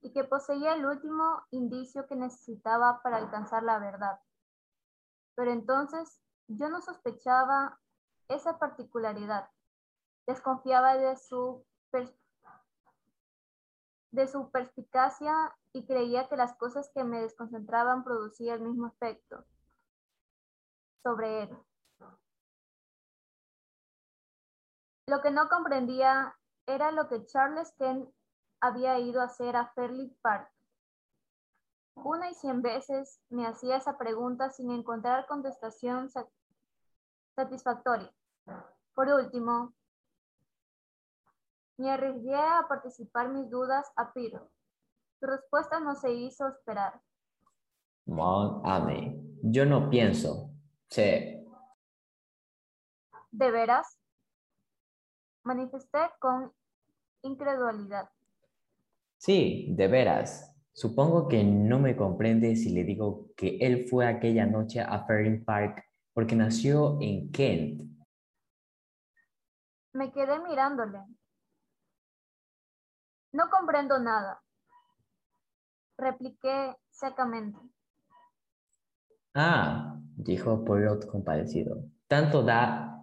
y 0.00 0.12
que 0.12 0.24
poseía 0.24 0.74
el 0.74 0.84
último 0.84 1.46
indicio 1.50 2.06
que 2.06 2.16
necesitaba 2.16 3.00
para 3.02 3.18
alcanzar 3.18 3.62
la 3.62 3.78
verdad. 3.78 4.18
Pero 5.34 5.50
entonces 5.50 6.20
yo 6.48 6.68
no 6.68 6.80
sospechaba 6.80 7.80
esa 8.28 8.58
particularidad. 8.58 9.50
Desconfiaba 10.26 10.96
de 10.96 11.16
su, 11.16 11.64
de 14.10 14.26
su 14.26 14.50
perspicacia 14.50 15.54
y 15.72 15.86
creía 15.86 16.28
que 16.28 16.36
las 16.36 16.56
cosas 16.56 16.90
que 16.94 17.04
me 17.04 17.20
desconcentraban 17.20 18.04
producían 18.04 18.60
el 18.62 18.68
mismo 18.68 18.86
efecto 18.86 19.44
sobre 21.02 21.42
él. 21.42 21.58
Lo 25.06 25.20
que 25.20 25.30
no 25.30 25.48
comprendía 25.48 26.34
era 26.66 26.90
lo 26.90 27.08
que 27.08 27.26
Charles 27.26 27.72
Kent 27.78 28.08
había 28.60 28.98
ido 28.98 29.20
a 29.20 29.24
hacer 29.24 29.54
a 29.54 29.66
Fairley 29.74 30.08
Park. 30.22 30.50
Una 31.96 32.30
y 32.30 32.34
cien 32.34 32.62
veces 32.62 33.20
me 33.28 33.46
hacía 33.46 33.76
esa 33.76 33.98
pregunta 33.98 34.50
sin 34.50 34.70
encontrar 34.70 35.26
contestación 35.26 36.10
satisfactoria. 37.36 38.10
Por 38.94 39.08
último, 39.08 39.74
me 41.76 41.90
arriesgué 41.90 42.34
a 42.34 42.66
participar 42.68 43.28
mis 43.28 43.50
dudas 43.50 43.92
a 43.96 44.12
Piro. 44.12 44.50
Su 45.20 45.26
respuesta 45.26 45.80
no 45.80 45.94
se 45.94 46.12
hizo 46.12 46.48
esperar. 46.48 47.00
Mon 48.06 48.62
ami, 48.64 49.38
yo 49.42 49.66
no 49.66 49.90
pienso. 49.90 50.50
Sí. 50.88 51.46
¿De 53.30 53.50
veras? 53.50 53.98
Manifesté 55.44 55.98
con 56.18 56.52
incredulidad. 57.22 58.10
Sí, 59.18 59.68
de 59.76 59.88
veras. 59.88 60.54
Supongo 60.72 61.28
que 61.28 61.44
no 61.44 61.78
me 61.78 61.96
comprende 61.96 62.56
si 62.56 62.70
le 62.70 62.82
digo 62.84 63.30
que 63.36 63.58
él 63.58 63.86
fue 63.88 64.06
aquella 64.06 64.44
noche 64.44 64.80
a 64.80 65.04
Fairling 65.06 65.44
Park 65.44 65.84
porque 66.12 66.34
nació 66.34 66.98
en 67.00 67.30
Kent. 67.30 67.82
Me 69.92 70.10
quedé 70.10 70.40
mirándole. 70.40 71.00
No 73.32 73.50
comprendo 73.50 73.98
nada, 73.98 74.42
repliqué 75.96 76.76
secamente. 76.90 77.58
Ah, 79.34 80.00
dijo 80.16 80.64
Poirot 80.64 81.06
compadecido. 81.06 81.84
Tanto 82.06 82.42
da 82.42 82.93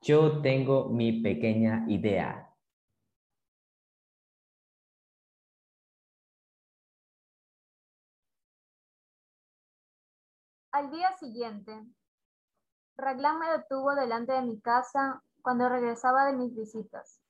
yo 0.00 0.40
tengo 0.42 0.88
mi 0.88 1.20
pequeña 1.22 1.84
idea. 1.88 2.46
Al 10.72 10.90
día 10.90 11.16
siguiente, 11.18 11.84
Raglan 12.96 13.38
me 13.38 13.50
detuvo 13.50 13.94
delante 13.94 14.32
de 14.32 14.42
mi 14.42 14.60
casa 14.60 15.22
cuando 15.42 15.68
regresaba 15.68 16.26
de 16.26 16.36
mis 16.36 16.54
visitas. 16.54 17.20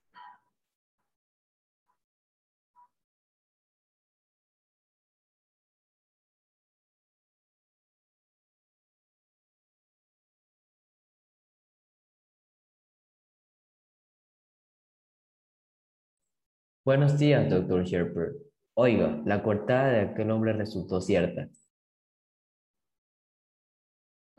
Buenos 16.83 17.19
días, 17.19 17.51
doctor 17.51 17.85
Sherper. 17.85 18.33
Oiga, 18.73 19.21
la 19.27 19.43
cortada 19.43 19.89
de 19.89 20.01
aquel 20.01 20.31
hombre 20.31 20.55
resultó 20.55 21.03
cierta. 21.03 21.51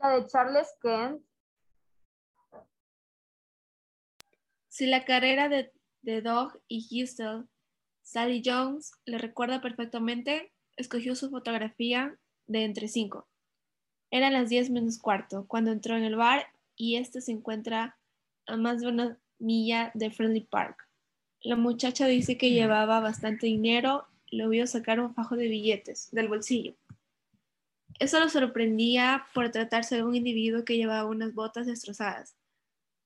La 0.00 0.16
de 0.16 0.26
Charles 0.26 0.66
Kent. 0.82 1.22
Si 4.68 4.86
la 4.86 5.04
carrera 5.04 5.48
de, 5.48 5.72
de 6.00 6.20
Dog 6.20 6.60
y 6.66 6.80
Giselle, 6.80 7.44
Sally 8.02 8.42
Jones, 8.44 8.90
le 9.04 9.18
recuerda 9.18 9.60
perfectamente, 9.60 10.52
escogió 10.76 11.14
su 11.14 11.30
fotografía 11.30 12.18
de 12.48 12.64
entre 12.64 12.88
cinco. 12.88 13.28
Eran 14.10 14.32
las 14.32 14.48
diez 14.48 14.68
menos 14.68 14.98
cuarto 14.98 15.46
cuando 15.46 15.70
entró 15.70 15.96
en 15.96 16.02
el 16.02 16.16
bar 16.16 16.48
y 16.74 16.96
este 16.96 17.20
se 17.20 17.30
encuentra 17.30 17.96
a 18.46 18.56
más 18.56 18.80
de 18.80 18.88
una 18.88 19.16
milla 19.38 19.92
de 19.94 20.10
Friendly 20.10 20.40
Park. 20.40 20.88
La 21.44 21.56
muchacha 21.56 22.06
dice 22.06 22.38
que 22.38 22.50
llevaba 22.50 23.00
bastante 23.00 23.46
dinero, 23.46 24.06
lo 24.30 24.48
vio 24.48 24.64
sacar 24.68 25.00
un 25.00 25.12
fajo 25.12 25.34
de 25.36 25.48
billetes 25.48 26.08
del 26.12 26.28
bolsillo. 26.28 26.76
Eso 27.98 28.20
lo 28.20 28.28
sorprendía 28.28 29.26
por 29.34 29.50
tratarse 29.50 29.96
de 29.96 30.04
un 30.04 30.14
individuo 30.14 30.64
que 30.64 30.76
llevaba 30.76 31.08
unas 31.08 31.34
botas 31.34 31.66
destrozadas. 31.66 32.36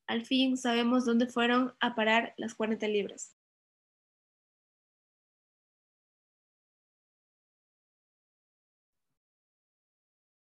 Al 0.07 0.27
fin 0.27 0.59
sabemos 0.59 1.07
dónde 1.07 1.27
fueron 1.27 1.75
a 1.81 1.95
parar 1.95 2.35
las 2.37 2.55
40 2.55 2.87
libras. 2.89 3.35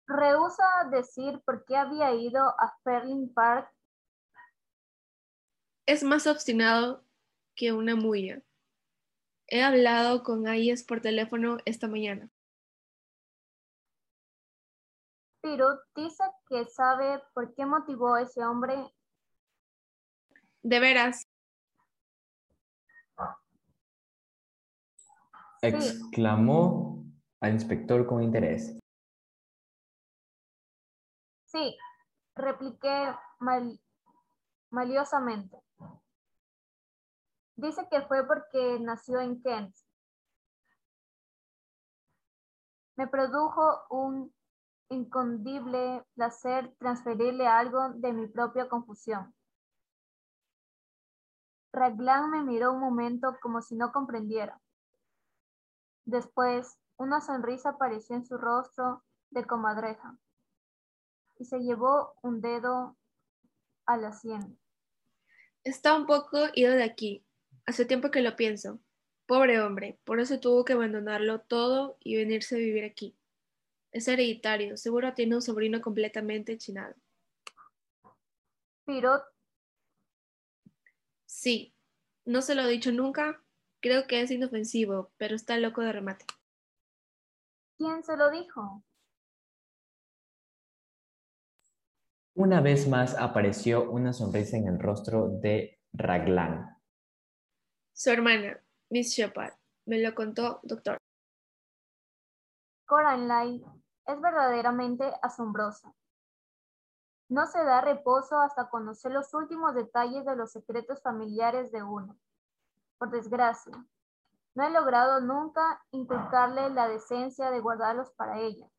Rehúsa 0.07 0.63
decir 0.91 1.41
por 1.43 1.65
qué 1.65 1.75
había 1.75 2.13
ido 2.13 2.39
a 2.43 2.77
Ferling 2.83 3.33
Park. 3.33 3.71
Es 5.87 6.03
más 6.03 6.27
obstinado 6.27 7.08
que 7.59 7.73
una 7.73 7.93
mulla. 7.97 8.41
He 9.47 9.61
hablado 9.61 10.23
con 10.23 10.47
Ayes 10.47 10.85
por 10.85 11.01
teléfono 11.01 11.57
esta 11.65 11.89
mañana. 11.89 12.29
Pirut 15.41 15.81
dice 15.93 16.23
que 16.47 16.65
sabe 16.67 17.21
por 17.33 17.53
qué 17.55 17.65
motivó 17.65 18.13
a 18.13 18.21
ese 18.21 18.45
hombre. 18.45 18.75
De 20.61 20.79
veras, 20.79 21.23
exclamó 25.61 27.03
al 27.41 27.53
inspector 27.53 28.07
con 28.07 28.23
interés. 28.23 28.79
Sí, 31.45 31.77
repliqué 32.35 33.13
mal- 33.39 33.81
maliosamente. 34.69 35.57
Dice 37.59 37.89
que 37.91 38.01
fue 38.03 38.25
porque 38.25 38.79
nació 38.79 39.19
en 39.19 39.41
Kent. 39.41 39.75
Me 42.95 43.05
produjo 43.05 43.81
un 43.89 44.33
incondible 44.87 46.05
placer 46.15 46.73
transferirle 46.79 47.47
algo 47.47 47.89
de 47.95 48.13
mi 48.13 48.27
propia 48.27 48.69
confusión. 48.69 49.35
Raglan 51.73 52.31
me 52.31 52.43
miró 52.43 52.71
un 52.71 52.79
momento 52.79 53.37
como 53.41 53.61
si 53.61 53.75
no 53.75 53.91
comprendiera. 53.91 54.61
Después, 56.05 56.77
una 56.95 57.19
sonrisa 57.19 57.71
apareció 57.71 58.15
en 58.15 58.25
su 58.25 58.37
rostro 58.37 59.03
de 59.31 59.45
comadreja 59.45 60.17
y 61.37 61.43
se 61.43 61.59
llevó 61.59 62.13
un 62.21 62.39
dedo 62.39 62.95
a 63.85 63.97
la 63.97 64.13
sien. 64.13 64.57
está 65.65 65.97
un 65.97 66.05
poco 66.05 66.37
ido 66.53 66.73
de 66.73 66.83
aquí. 66.83 67.25
Hace 67.69 67.85
tiempo 67.85 68.09
que 68.09 68.21
lo 68.21 68.35
pienso. 68.35 68.79
Pobre 69.27 69.61
hombre, 69.61 69.99
por 70.03 70.19
eso 70.19 70.39
tuvo 70.39 70.65
que 70.65 70.73
abandonarlo 70.73 71.41
todo 71.41 71.97
y 71.99 72.15
venirse 72.15 72.55
a 72.55 72.57
vivir 72.57 72.83
aquí. 72.83 73.15
Es 73.91 74.07
hereditario, 74.07 74.75
seguro 74.75 75.13
tiene 75.13 75.35
un 75.35 75.43
sobrino 75.43 75.79
completamente 75.79 76.57
chinado. 76.57 76.95
Pirot 78.87 79.21
Sí, 81.27 81.75
no 82.25 82.41
se 82.41 82.55
lo 82.55 82.63
he 82.63 82.71
dicho 82.71 82.91
nunca. 82.91 83.39
Creo 83.81 84.07
que 84.07 84.21
es 84.21 84.31
inofensivo, 84.31 85.11
pero 85.17 85.35
está 85.35 85.55
loco 85.59 85.81
de 85.81 85.91
remate. 85.91 86.25
¿Quién 87.77 88.03
se 88.03 88.17
lo 88.17 88.31
dijo? 88.31 88.83
Una 92.33 92.61
vez 92.61 92.87
más 92.87 93.15
apareció 93.15 93.91
una 93.91 94.11
sonrisa 94.11 94.57
en 94.57 94.67
el 94.67 94.79
rostro 94.79 95.29
de 95.39 95.79
Raglan. 95.93 96.78
Su 97.99 98.11
hermana, 98.11 98.57
Miss 98.89 99.11
Shepard, 99.11 99.55
me 99.85 100.01
lo 100.01 100.15
contó, 100.15 100.61
doctor. 100.63 100.97
Coraline 102.85 103.61
es 104.05 104.21
verdaderamente 104.21 105.13
asombrosa. 105.21 105.93
No 107.27 107.45
se 107.47 107.61
da 107.61 107.81
reposo 107.81 108.39
hasta 108.39 108.69
conocer 108.69 109.11
los 109.11 109.33
últimos 109.33 109.75
detalles 109.75 110.23
de 110.23 110.37
los 110.37 110.53
secretos 110.53 111.01
familiares 111.01 111.73
de 111.73 111.83
uno. 111.83 112.17
Por 112.97 113.11
desgracia, 113.11 113.73
no 114.55 114.63
he 114.65 114.69
logrado 114.69 115.19
nunca 115.19 115.83
inculcarle 115.91 116.69
la 116.69 116.87
decencia 116.87 117.51
de 117.51 117.59
guardarlos 117.59 118.11
para 118.11 118.39
ella. 118.39 118.69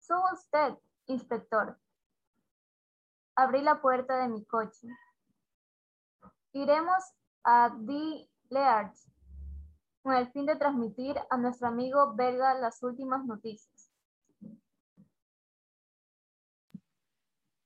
Suba 0.00 0.34
usted, 0.34 0.74
inspector. 1.06 1.78
Abrí 3.36 3.62
la 3.62 3.80
puerta 3.80 4.16
de 4.16 4.26
mi 4.26 4.44
coche. 4.44 4.88
Iremos 6.50 7.14
a 7.52 7.68
D. 7.76 8.28
Learch 8.50 8.96
con 10.02 10.14
el 10.14 10.30
fin 10.30 10.46
de 10.46 10.54
transmitir 10.54 11.16
a 11.30 11.36
nuestro 11.36 11.66
amigo 11.66 12.14
belga 12.14 12.54
las 12.54 12.80
últimas 12.82 13.24
noticias. 13.24 13.90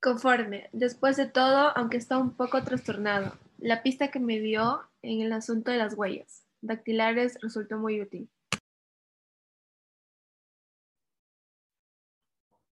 Conforme, 0.01 0.71
después 0.73 1.17
de 1.17 1.27
todo, 1.27 1.77
aunque 1.77 1.99
está 1.99 2.17
un 2.17 2.35
poco 2.35 2.63
trastornado, 2.63 3.33
la 3.59 3.83
pista 3.83 4.11
que 4.11 4.21
me 4.21 4.41
dio 4.41 4.81
en 5.03 5.21
el 5.21 5.33
asunto 5.35 5.71
de 5.71 5.79
las 5.79 5.95
huellas 5.95 6.47
dactilares 6.63 7.39
resultó 7.43 7.77
muy 7.77 8.01
útil. 8.01 8.31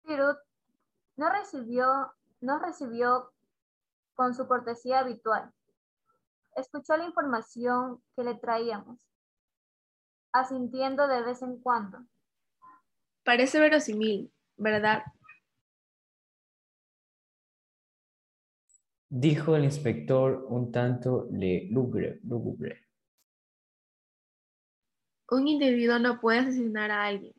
Pirut 0.03 0.37
no 1.17 1.29
recibió, 1.29 2.13
no 2.39 2.59
recibió 2.59 3.33
con 4.15 4.33
su 4.33 4.47
cortesía 4.47 4.99
habitual. 4.99 5.53
Escuchó 6.55 6.97
la 6.97 7.05
información 7.05 8.01
que 8.15 8.23
le 8.23 8.35
traíamos, 8.35 8.99
asintiendo 10.33 11.07
de 11.07 11.23
vez 11.23 11.41
en 11.41 11.59
cuando. 11.61 12.05
Parece 13.23 13.59
verosímil, 13.59 14.31
¿verdad? 14.57 15.03
Dijo 19.09 19.55
el 19.55 19.65
inspector 19.65 20.45
un 20.49 20.71
tanto 20.71 21.27
le 21.31 21.67
lúgubre. 21.69 22.19
lúgubre. 22.23 22.87
Un 25.29 25.47
individuo 25.47 25.99
no 25.99 26.19
puede 26.19 26.39
asesinar 26.39 26.91
a 26.91 27.05
alguien 27.05 27.33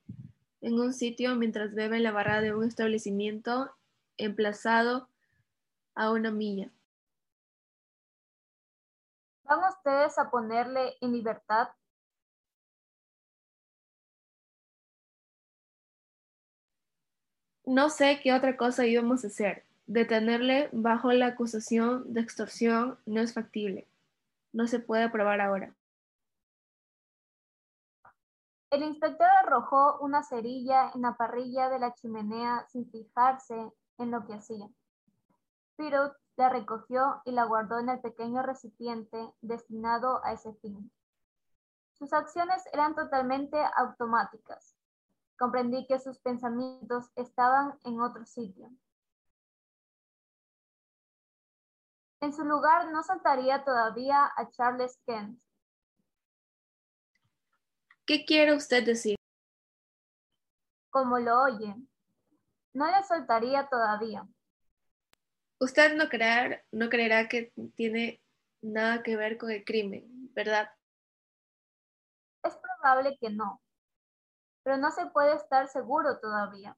en 0.63 0.79
un 0.79 0.95
sitio 0.95 1.35
mientras 1.35 1.75
bebe 1.75 1.97
en 1.97 2.05
la 2.05 2.13
barra 2.13 2.41
de 2.41 2.55
un 2.55 2.65
establecimiento 2.65 3.71
emplazado 4.17 5.09
a 5.95 6.11
una 6.13 6.31
milla. 6.31 6.71
¿Van 9.53 9.69
ustedes 9.69 10.19
a 10.19 10.31
ponerle 10.31 10.97
en 11.03 11.13
libertad? 11.13 11.69
No 17.67 17.91
sé 17.91 18.21
qué 18.23 18.33
otra 18.33 18.57
cosa 18.57 18.87
íbamos 18.87 19.25
a 19.25 19.27
hacer. 19.27 19.67
Detenerle 19.87 20.71
bajo 20.73 21.13
la 21.13 21.27
acusación 21.27 22.15
de 22.15 22.23
extorsión 22.23 22.99
no 23.05 23.21
es 23.21 23.35
factible. 23.35 23.87
No 24.55 24.67
se 24.67 24.79
puede 24.79 25.11
probar 25.11 25.43
ahora. 25.43 25.75
El 28.71 28.85
inspector 28.85 29.29
arrojó 29.45 29.99
una 29.99 30.23
cerilla 30.23 30.93
en 30.95 31.03
la 31.03 31.15
parrilla 31.19 31.69
de 31.69 31.79
la 31.79 31.93
chimenea 31.93 32.65
sin 32.71 32.91
fijarse 32.91 33.71
en 33.99 34.11
lo 34.11 34.27
que 34.27 34.33
hacía. 34.33 34.67
Pirut 35.77 36.22
la 36.37 36.49
recogió 36.49 37.21
y 37.25 37.33
la 37.33 37.45
guardó 37.45 37.79
en 37.79 37.89
el 37.89 38.01
pequeño 38.01 38.43
recipiente 38.43 39.33
destinado 39.41 40.25
a 40.25 40.33
ese 40.33 40.55
fin. 40.55 40.91
Sus 41.95 42.13
acciones 42.13 42.63
eran 42.73 42.95
totalmente 42.95 43.57
automáticas. 43.77 44.77
Comprendí 45.39 45.87
que 45.87 45.99
sus 45.99 46.19
pensamientos 46.19 47.11
estaban 47.17 47.79
en 47.85 48.01
otro 48.01 48.25
sitio. 48.27 48.71
En 52.21 52.33
su 52.33 52.45
lugar 52.45 52.91
no 52.93 53.03
saltaría 53.03 53.65
todavía 53.65 54.31
a 54.37 54.49
Charles 54.51 54.99
Kent. 55.07 55.41
¿Qué 58.07 58.25
quiere 58.25 58.55
usted 58.55 58.85
decir? 58.85 59.17
Como 60.91 61.19
lo 61.19 61.43
oye, 61.43 61.75
no 62.75 62.87
le 62.87 63.03
soltaría 63.05 63.69
todavía. 63.69 64.27
Usted 65.63 65.95
no, 65.95 66.09
creer, 66.09 66.65
no 66.73 66.89
creerá 66.89 67.29
que 67.29 67.53
tiene 67.77 68.21
nada 68.63 69.05
que 69.05 69.15
ver 69.15 69.39
con 69.39 69.53
el 69.53 69.65
crimen, 69.65 70.05
¿verdad? 70.35 70.69
Es 72.43 72.57
probable 72.57 73.17
que 73.21 73.31
no, 73.31 73.63
pero 74.65 74.77
no 74.79 74.91
se 74.91 75.07
puede 75.07 75.37
estar 75.37 75.69
seguro 75.69 76.19
todavía. 76.19 76.77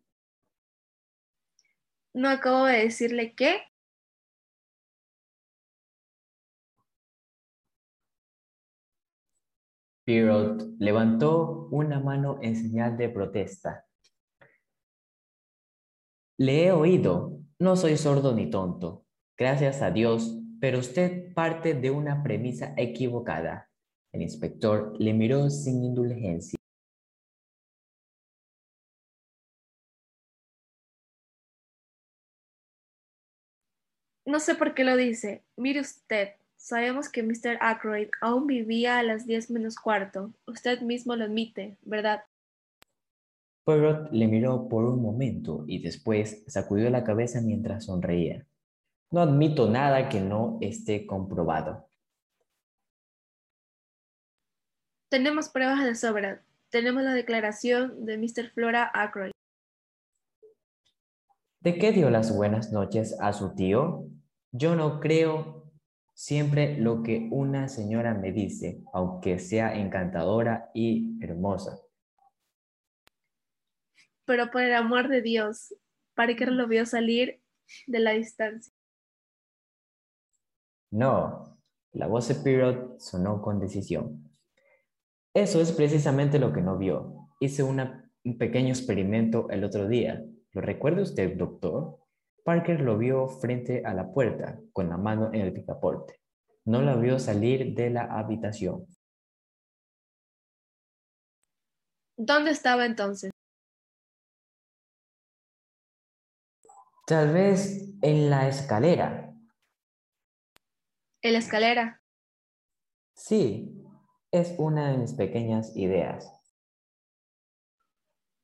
¿No 2.13 2.29
acabo 2.29 2.67
de 2.67 2.85
decirle 2.85 3.35
qué? 3.35 3.63
Pirot 10.05 10.63
levantó 10.79 11.69
una 11.71 12.01
mano 12.01 12.39
en 12.43 12.55
señal 12.55 12.99
de 12.99 13.09
protesta. 13.09 13.87
Le 16.37 16.67
he 16.67 16.73
oído, 16.73 17.41
no 17.65 17.77
soy 17.77 17.97
sordo 17.97 18.35
ni 18.35 18.51
tonto, 18.51 19.07
gracias 19.39 19.81
a 19.81 19.91
Dios, 19.91 20.39
pero 20.61 20.79
usted 20.79 21.33
parte 21.33 21.73
de 21.73 21.91
una 21.91 22.23
premisa 22.23 22.75
equivocada. 22.77 23.71
El 24.13 24.21
inspector 24.21 24.95
le 25.01 25.15
miró 25.15 25.49
sin 25.49 25.83
indulgencia. 25.83 26.59
No 34.27 34.41
sé 34.41 34.55
por 34.55 34.75
qué 34.75 34.85
lo 34.85 34.97
dice. 34.97 35.43
Mire 35.57 35.81
usted, 35.81 36.35
sabemos 36.57 37.09
que 37.09 37.23
Mr. 37.23 37.57
Ackroyd 37.61 38.09
aún 38.21 38.47
vivía 38.47 38.99
a 38.99 39.03
las 39.03 39.27
diez 39.27 39.51
menos 39.51 39.77
cuarto. 39.77 40.35
Usted 40.47 40.83
mismo 40.83 41.17
lo 41.17 41.25
admite, 41.25 41.79
¿verdad? 41.83 42.25
Poirot 43.65 44.13
le 44.13 44.29
miró 44.29 44.69
por 44.69 44.85
un 44.85 45.01
momento 45.01 45.65
y 45.67 45.83
después 45.83 46.45
sacudió 46.47 46.91
la 46.91 47.03
cabeza 47.03 47.41
mientras 47.41 47.87
sonreía. 47.87 48.47
No 49.11 49.21
admito 49.21 49.71
nada 49.71 50.09
que 50.09 50.21
no 50.21 50.59
esté 50.61 51.07
comprobado. 51.07 51.89
Tenemos 55.09 55.49
pruebas 55.49 55.85
de 55.85 55.95
sobra. 55.95 56.43
Tenemos 56.71 57.03
la 57.03 57.15
declaración 57.15 58.05
de 58.05 58.19
Mr. 58.19 58.51
Flora 58.51 58.91
Ackroyd. 58.93 59.31
¿De 61.61 61.79
qué 61.79 61.93
dio 61.93 62.11
las 62.11 62.37
buenas 62.37 62.73
noches 62.73 63.17
a 63.21 63.33
su 63.33 63.55
tío? 63.55 64.09
Yo 64.53 64.75
no 64.75 65.01
creo 65.01 65.73
siempre 66.13 66.77
lo 66.77 67.03
que 67.03 67.29
una 67.31 67.69
señora 67.69 68.13
me 68.15 68.33
dice, 68.33 68.83
aunque 68.93 69.39
sea 69.39 69.75
encantadora 69.75 70.71
y 70.75 71.19
hermosa. 71.23 71.84
Pero 74.27 74.51
por 74.51 74.63
el 74.63 74.75
amor 74.75 75.09
de 75.09 75.23
Dios, 75.23 75.75
Parker 76.15 76.53
lo 76.53 76.67
vio 76.67 76.87
salir 76.87 77.43
de 77.87 77.99
la 78.01 78.13
distancia. 78.13 78.73
No, 80.91 81.59
la 81.93 82.07
voz 82.07 82.29
de 82.29 82.37
Pirot 82.37 83.01
sonó 83.01 83.43
con 83.43 83.59
decisión. 83.59 84.31
Eso 85.35 85.61
es 85.61 85.73
precisamente 85.73 86.39
lo 86.39 86.53
que 86.53 86.61
no 86.61 86.79
vio. 86.79 87.29
Hice 87.41 87.63
una- 87.63 88.09
un 88.25 88.39
pequeño 88.39 88.69
experimento 88.69 89.51
el 89.51 89.65
otro 89.65 89.89
día. 89.89 90.25
¿Lo 90.53 90.61
recuerda 90.61 91.03
usted, 91.03 91.37
doctor? 91.37 91.99
Parker 92.45 92.81
lo 92.81 92.97
vio 92.97 93.27
frente 93.29 93.83
a 93.85 93.93
la 93.95 94.13
puerta, 94.13 94.61
con 94.73 94.89
la 94.89 94.97
mano 94.97 95.31
en 95.33 95.41
el 95.41 95.53
picaporte. 95.53 96.21
No 96.65 96.81
la 96.83 96.95
vio 96.95 97.19
salir 97.19 97.75
de 97.75 97.91
la 97.91 98.05
habitación. 98.05 98.87
¿Dónde 102.17 102.53
estaba 102.53 102.87
entonces? 102.87 103.31
Tal 107.07 107.35
vez 107.35 107.93
en 108.01 108.31
la 108.31 108.49
escalera. 108.49 109.31
En 111.21 111.33
la 111.35 111.39
escalera. 111.39 112.03
Sí, 113.15 113.85
es 114.33 114.55
una 114.57 114.91
de 114.91 114.97
mis 114.97 115.13
pequeñas 115.13 115.77
ideas. 115.77 116.33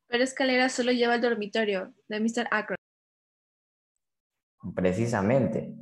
Pero 0.07 0.23
escalera 0.23 0.69
solo 0.69 0.91
lleva 0.91 1.15
al 1.15 1.21
dormitorio 1.21 1.91
de 2.07 2.19
Mr. 2.19 2.47
Ackroyd. 2.51 2.77
Precisamente. 4.75 5.73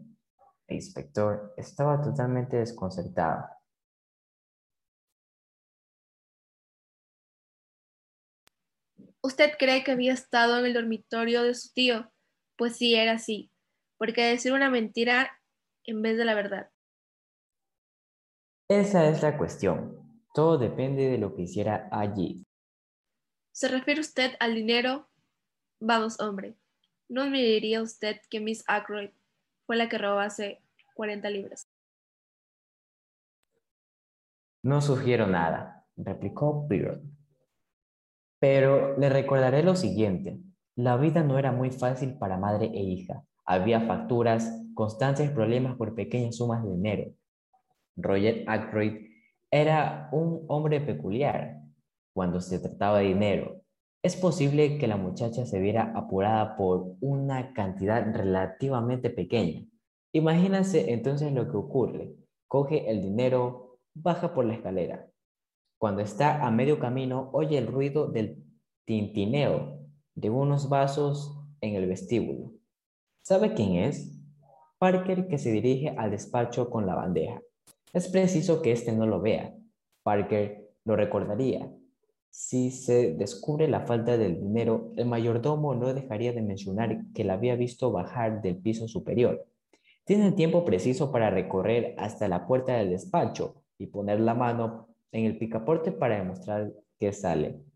El 0.66 0.76
inspector 0.78 1.54
estaba 1.58 2.02
totalmente 2.02 2.56
desconcertado. 2.56 3.46
¿Usted 9.22 9.58
cree 9.60 9.84
que 9.84 9.92
había 9.92 10.14
estado 10.14 10.60
en 10.60 10.66
el 10.66 10.74
dormitorio 10.74 11.44
de 11.44 11.54
su 11.56 11.74
tío? 11.74 12.10
Pues 12.60 12.76
sí, 12.76 12.94
era 12.94 13.14
así. 13.14 13.50
Porque 13.98 14.22
decir 14.22 14.52
una 14.52 14.70
mentira 14.70 15.32
en 15.86 16.02
vez 16.02 16.18
de 16.18 16.26
la 16.26 16.36
verdad. 16.36 16.70
Esa 18.68 19.08
es 19.10 19.24
la 19.24 19.38
cuestión. 19.38 19.98
Todo 20.34 20.58
depende 20.58 21.10
de 21.10 21.18
lo 21.18 21.34
que 21.34 21.44
hiciera 21.44 21.88
allí. 21.90 22.46
¿Se 23.54 23.70
refiere 23.70 24.02
usted 24.02 24.34
al 24.42 24.56
dinero? 24.56 25.08
Vamos, 25.80 26.20
hombre. 26.20 26.58
¿No 27.08 27.30
me 27.30 27.42
diría 27.42 27.82
usted 27.82 28.20
que 28.30 28.42
Miss 28.42 28.66
Ackroyd 28.68 29.12
fue 29.66 29.78
la 29.78 29.88
que 29.88 29.98
robó 29.98 30.20
hace 30.20 30.62
40 30.96 31.30
libras? 31.30 31.70
No 34.64 34.82
sugiero 34.82 35.28
nada, 35.28 35.88
replicó 35.96 36.68
Pirot. 36.68 37.02
Pero 38.40 38.98
le 38.98 39.08
recordaré 39.08 39.64
lo 39.64 39.78
siguiente. 39.78 40.42
La 40.80 40.96
vida 40.96 41.24
no 41.24 41.38
era 41.38 41.52
muy 41.52 41.72
fácil 41.72 42.18
para 42.18 42.38
madre 42.38 42.68
e 42.74 42.82
hija. 42.82 43.26
Había 43.44 43.82
facturas, 43.82 44.64
constantes 44.74 45.30
problemas 45.30 45.76
por 45.76 45.94
pequeñas 45.94 46.38
sumas 46.38 46.64
de 46.64 46.72
dinero. 46.72 47.12
Roger 47.98 48.46
Ackroyd 48.48 48.94
era 49.52 50.08
un 50.14 50.46
hombre 50.48 50.80
peculiar 50.80 51.58
cuando 52.14 52.40
se 52.40 52.60
trataba 52.60 53.00
de 53.00 53.08
dinero. 53.08 53.62
Es 54.02 54.16
posible 54.16 54.78
que 54.78 54.88
la 54.88 54.96
muchacha 54.96 55.46
se 55.46 55.60
viera 55.60 55.92
apurada 55.98 56.56
por 56.56 56.96
una 57.02 57.52
cantidad 57.52 58.16
relativamente 58.16 59.10
pequeña. 59.10 59.66
Imagínense 60.14 60.94
entonces 60.94 61.34
lo 61.34 61.52
que 61.52 61.58
ocurre. 61.58 62.16
Coge 62.48 62.90
el 62.90 63.02
dinero, 63.02 63.80
baja 63.94 64.34
por 64.34 64.46
la 64.46 64.54
escalera. 64.54 65.10
Cuando 65.78 66.00
está 66.02 66.48
a 66.48 66.50
medio 66.52 66.80
camino, 66.80 67.32
oye 67.34 67.58
el 67.58 67.68
ruido 67.68 68.08
del 68.08 68.46
tintineo 68.86 69.79
de 70.20 70.30
unos 70.30 70.68
vasos 70.68 71.40
en 71.62 71.76
el 71.76 71.88
vestíbulo. 71.88 72.52
¿Sabe 73.22 73.54
quién 73.54 73.76
es? 73.76 74.20
Parker 74.78 75.28
que 75.28 75.38
se 75.38 75.52
dirige 75.52 75.96
al 75.98 76.12
despacho 76.12 76.70
con 76.70 76.86
la 76.86 76.96
bandeja. 76.96 77.42
Es 77.94 78.10
preciso 78.10 78.62
que 78.62 78.72
éste 78.72 78.92
no 78.92 79.06
lo 79.06 79.22
vea. 79.22 79.56
Parker 80.04 80.70
lo 80.84 80.96
recordaría. 80.96 81.72
Si 82.30 82.70
se 82.72 83.14
descubre 83.14 83.68
la 83.68 83.82
falta 83.82 84.18
del 84.18 84.40
dinero, 84.40 84.92
el 84.98 85.06
mayordomo 85.06 85.74
no 85.74 85.94
dejaría 85.94 86.34
de 86.34 86.42
mencionar 86.42 87.02
que 87.14 87.24
la 87.24 87.34
había 87.34 87.56
visto 87.56 87.92
bajar 87.92 88.42
del 88.42 88.58
piso 88.58 88.88
superior. 88.88 89.48
Tiene 90.04 90.32
tiempo 90.34 90.66
preciso 90.66 91.12
para 91.12 91.30
recorrer 91.30 91.96
hasta 91.98 92.28
la 92.28 92.46
puerta 92.46 92.74
del 92.78 92.90
despacho 92.90 93.64
y 93.78 93.88
poner 93.88 94.20
la 94.20 94.34
mano 94.34 94.90
en 95.12 95.26
el 95.26 95.38
picaporte 95.38 95.92
para 95.92 96.18
demostrar 96.18 96.74
que 97.00 97.14
sale. 97.14 97.69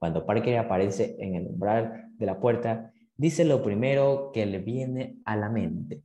Cuando 0.00 0.24
Parker 0.24 0.56
aparece 0.56 1.14
en 1.18 1.34
el 1.34 1.46
umbral 1.46 2.10
de 2.16 2.24
la 2.24 2.40
puerta, 2.40 2.90
dice 3.18 3.44
lo 3.44 3.62
primero 3.62 4.30
que 4.32 4.46
le 4.46 4.58
viene 4.58 5.20
a 5.26 5.36
la 5.36 5.50
mente, 5.50 6.02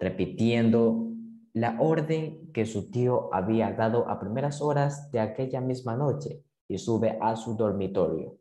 repitiendo 0.00 1.12
la 1.52 1.80
orden 1.80 2.52
que 2.52 2.66
su 2.66 2.90
tío 2.90 3.32
había 3.32 3.72
dado 3.72 4.10
a 4.10 4.18
primeras 4.18 4.60
horas 4.60 5.12
de 5.12 5.20
aquella 5.20 5.60
misma 5.60 5.96
noche 5.96 6.42
y 6.66 6.76
sube 6.76 7.16
a 7.22 7.36
su 7.36 7.56
dormitorio. 7.56 8.36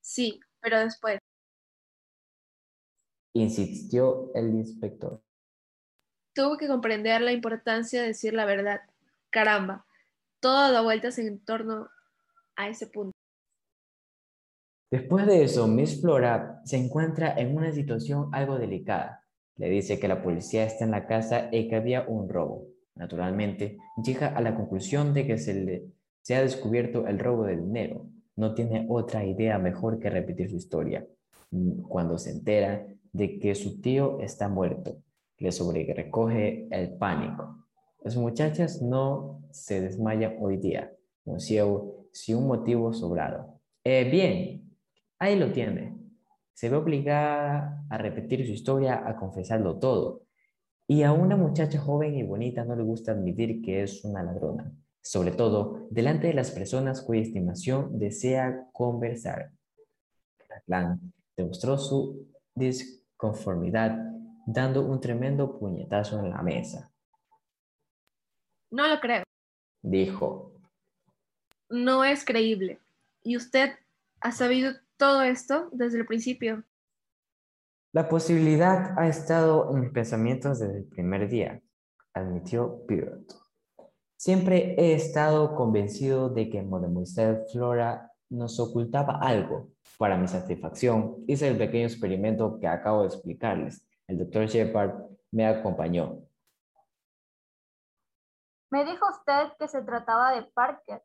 Sí, 0.00 0.38
pero 0.60 0.78
después. 0.78 1.18
Insistió 3.34 4.32
el 4.34 4.54
inspector. 4.54 5.20
Tuvo 6.34 6.56
que 6.56 6.68
comprender 6.68 7.20
la 7.20 7.32
importancia 7.32 8.00
de 8.00 8.08
decir 8.08 8.32
la 8.32 8.44
verdad. 8.44 8.80
Caramba, 9.30 9.84
todo 10.38 10.70
da 10.70 10.82
vueltas 10.82 11.18
en 11.18 11.44
torno 11.44 11.90
a 12.54 12.68
ese 12.68 12.86
punto. 12.86 13.18
Después 14.90 15.26
de 15.26 15.42
eso, 15.42 15.66
Miss 15.68 16.00
Flora 16.00 16.62
se 16.64 16.78
encuentra 16.78 17.34
en 17.36 17.54
una 17.54 17.72
situación 17.72 18.30
algo 18.32 18.58
delicada. 18.58 19.22
Le 19.56 19.68
dice 19.68 19.98
que 19.98 20.08
la 20.08 20.22
policía 20.22 20.64
está 20.64 20.84
en 20.84 20.92
la 20.92 21.06
casa 21.06 21.50
y 21.52 21.68
que 21.68 21.76
había 21.76 22.06
un 22.08 22.28
robo. 22.28 22.68
Naturalmente, 22.94 23.76
llega 24.02 24.28
a 24.28 24.40
la 24.40 24.54
conclusión 24.54 25.12
de 25.12 25.26
que 25.26 25.36
se, 25.36 26.34
ha 26.34 26.40
descubierto 26.40 27.06
el 27.06 27.18
robo 27.18 27.44
del 27.44 27.66
dinero. 27.66 28.06
No 28.36 28.54
tiene 28.54 28.86
otra 28.88 29.24
idea 29.24 29.58
mejor 29.58 29.98
que 29.98 30.08
repetir 30.08 30.48
su 30.48 30.56
historia. 30.56 31.06
Cuando 31.86 32.16
se 32.16 32.30
entera 32.30 32.86
de 33.12 33.38
que 33.38 33.54
su 33.54 33.80
tío 33.80 34.20
está 34.20 34.48
muerto, 34.48 34.96
le 35.38 35.52
sobrecoge 35.52 36.66
el 36.70 36.96
pánico. 36.96 37.66
Las 38.02 38.16
muchachas 38.16 38.80
no 38.80 39.42
se 39.50 39.80
desmayan 39.80 40.36
hoy 40.40 40.56
día, 40.56 40.92
ciego 41.38 42.06
sin 42.12 42.36
un 42.36 42.46
motivo 42.46 42.92
sobrado. 42.92 43.60
Eh, 43.84 44.08
bien, 44.10 44.67
Ahí 45.18 45.38
lo 45.38 45.52
tiene. 45.52 45.96
Se 46.54 46.68
ve 46.68 46.76
obligada 46.76 47.84
a 47.90 47.98
repetir 47.98 48.46
su 48.46 48.52
historia, 48.52 49.02
a 49.06 49.16
confesarlo 49.16 49.78
todo. 49.78 50.22
Y 50.86 51.02
a 51.02 51.12
una 51.12 51.36
muchacha 51.36 51.78
joven 51.78 52.16
y 52.16 52.22
bonita 52.22 52.64
no 52.64 52.76
le 52.76 52.82
gusta 52.82 53.12
admitir 53.12 53.60
que 53.62 53.82
es 53.82 54.04
una 54.04 54.22
ladrona, 54.22 54.72
sobre 55.02 55.32
todo 55.32 55.86
delante 55.90 56.28
de 56.28 56.34
las 56.34 56.50
personas 56.50 57.02
cuya 57.02 57.22
estimación 57.22 57.98
desea 57.98 58.68
conversar. 58.72 59.50
Raglan 60.48 61.12
demostró 61.36 61.78
su 61.78 62.26
disconformidad 62.54 63.98
dando 64.46 64.82
un 64.82 65.00
tremendo 65.00 65.58
puñetazo 65.58 66.18
en 66.20 66.30
la 66.30 66.42
mesa. 66.42 66.90
No 68.70 68.86
lo 68.88 68.98
creo. 69.00 69.24
Dijo, 69.82 70.52
No 71.68 72.04
es 72.04 72.24
creíble. 72.24 72.78
Y 73.22 73.36
usted 73.36 73.72
ha 74.20 74.32
sabido 74.32 74.72
todo 74.98 75.22
esto 75.22 75.70
desde 75.72 76.00
el 76.00 76.06
principio. 76.06 76.64
La 77.92 78.08
posibilidad 78.08 78.98
ha 78.98 79.08
estado 79.08 79.70
en 79.72 79.80
mis 79.80 79.90
pensamientos 79.90 80.58
desde 80.58 80.78
el 80.78 80.84
primer 80.84 81.28
día, 81.28 81.62
admitió 82.12 82.84
Pirot. 82.86 83.32
Siempre 84.16 84.74
he 84.76 84.94
estado 84.94 85.54
convencido 85.54 86.28
de 86.28 86.50
que 86.50 86.62
Mademoiselle 86.62 87.46
Flora 87.50 88.12
nos 88.28 88.60
ocultaba 88.60 89.18
algo. 89.22 89.70
Para 89.96 90.16
mi 90.16 90.28
satisfacción, 90.28 91.24
hice 91.26 91.48
el 91.48 91.56
pequeño 91.56 91.86
experimento 91.86 92.58
que 92.60 92.66
acabo 92.66 93.02
de 93.02 93.08
explicarles. 93.08 93.86
El 94.06 94.18
doctor 94.18 94.46
Shepard 94.46 94.92
me 95.32 95.46
acompañó. 95.46 96.20
Me 98.70 98.84
dijo 98.84 99.06
usted 99.08 99.56
que 99.58 99.68
se 99.68 99.80
trataba 99.82 100.32
de 100.32 100.42
Parker. 100.42 101.02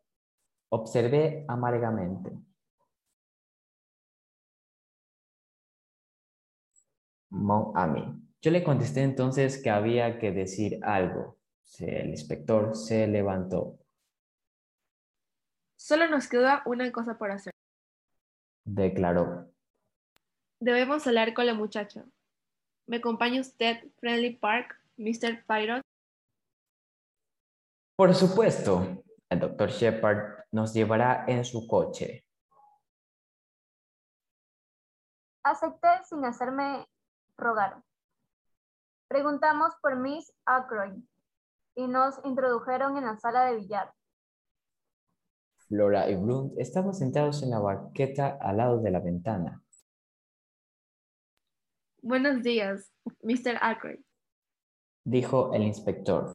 Observé 0.70 1.46
amargamente. 1.48 2.32
Mon 7.34 7.72
Ami. 7.76 8.04
Yo 8.42 8.52
le 8.52 8.64
contesté 8.64 9.02
entonces 9.02 9.62
que 9.62 9.72
había 9.72 10.20
que 10.20 10.32
decir 10.32 10.80
algo. 10.84 11.40
El 11.80 12.10
inspector 12.10 12.76
se 12.76 13.08
levantó. 13.08 13.80
Solo 15.76 16.08
nos 16.08 16.28
queda 16.28 16.62
una 16.66 16.92
cosa 16.92 17.18
por 17.18 17.32
hacer. 17.32 17.52
Declaró. 18.64 19.52
Debemos 20.60 21.08
hablar 21.08 21.34
con 21.34 21.48
la 21.48 21.56
muchacha. 21.56 22.06
¿Me 22.86 22.98
acompaña 22.98 23.42
usted, 23.42 23.92
Friendly 24.00 24.36
Park, 24.36 24.80
Mr. 24.98 25.44
Pyron? 25.48 25.82
Por 27.96 28.14
supuesto. 28.14 29.04
El 29.30 29.40
doctor 29.40 29.70
Shepard 29.70 30.46
nos 30.52 30.74
llevará 30.74 31.26
en 31.28 31.44
su 31.44 31.68
coche. 31.68 32.24
Acepté 35.44 35.88
sin 36.08 36.24
hacerme 36.24 36.86
rogar. 37.38 37.82
Preguntamos 39.08 39.74
por 39.82 39.98
Miss 39.98 40.34
Ackroyd 40.46 41.04
y 41.76 41.88
nos 41.88 42.24
introdujeron 42.26 42.98
en 42.98 43.06
la 43.06 43.18
sala 43.18 43.46
de 43.46 43.58
billar. 43.58 43.94
Flora 45.68 46.10
y 46.10 46.16
Blunt 46.16 46.54
estaban 46.58 46.94
sentados 46.94 47.42
en 47.44 47.50
la 47.50 47.60
banqueta 47.60 48.38
al 48.42 48.58
lado 48.58 48.82
de 48.82 48.92
la 48.92 49.00
ventana. 49.00 49.64
Buenos 52.02 52.44
días, 52.44 52.92
Mr. 53.22 53.58
Ackroyd. 53.62 54.00
Dijo 55.06 55.54
el 55.54 55.64
inspector. 55.64 56.34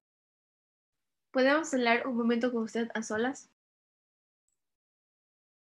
¿Podemos 1.31 1.73
hablar 1.75 2.07
un 2.07 2.17
momento 2.17 2.53
con 2.53 2.63
usted 2.63 2.89
a 2.95 3.03
solas? 3.03 3.51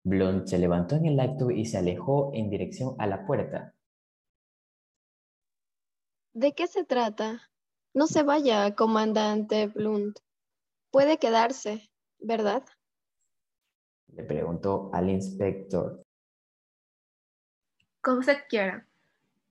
Blunt 0.06 0.48
se 0.48 0.58
levantó 0.58 0.96
en 0.96 1.06
el 1.06 1.20
acto 1.20 1.52
y 1.52 1.66
se 1.66 1.78
alejó 1.78 2.32
en 2.34 2.50
dirección 2.50 2.96
a 2.98 3.08
la 3.08 3.26
puerta. 3.26 3.74
¿De 6.34 6.54
qué 6.54 6.68
se 6.68 6.86
trata? 6.86 7.42
No 7.94 8.08
se 8.08 8.24
vaya, 8.24 8.76
comandante 8.76 9.68
Blunt. 9.68 10.20
Puede 10.92 11.18
quedarse, 11.18 11.90
¿verdad? 12.20 12.64
Le 14.08 14.24
preguntó 14.24 14.92
al 14.94 15.10
inspector. 15.10 16.04
Como 18.02 18.20
usted 18.20 18.38
quiera. 18.48 18.86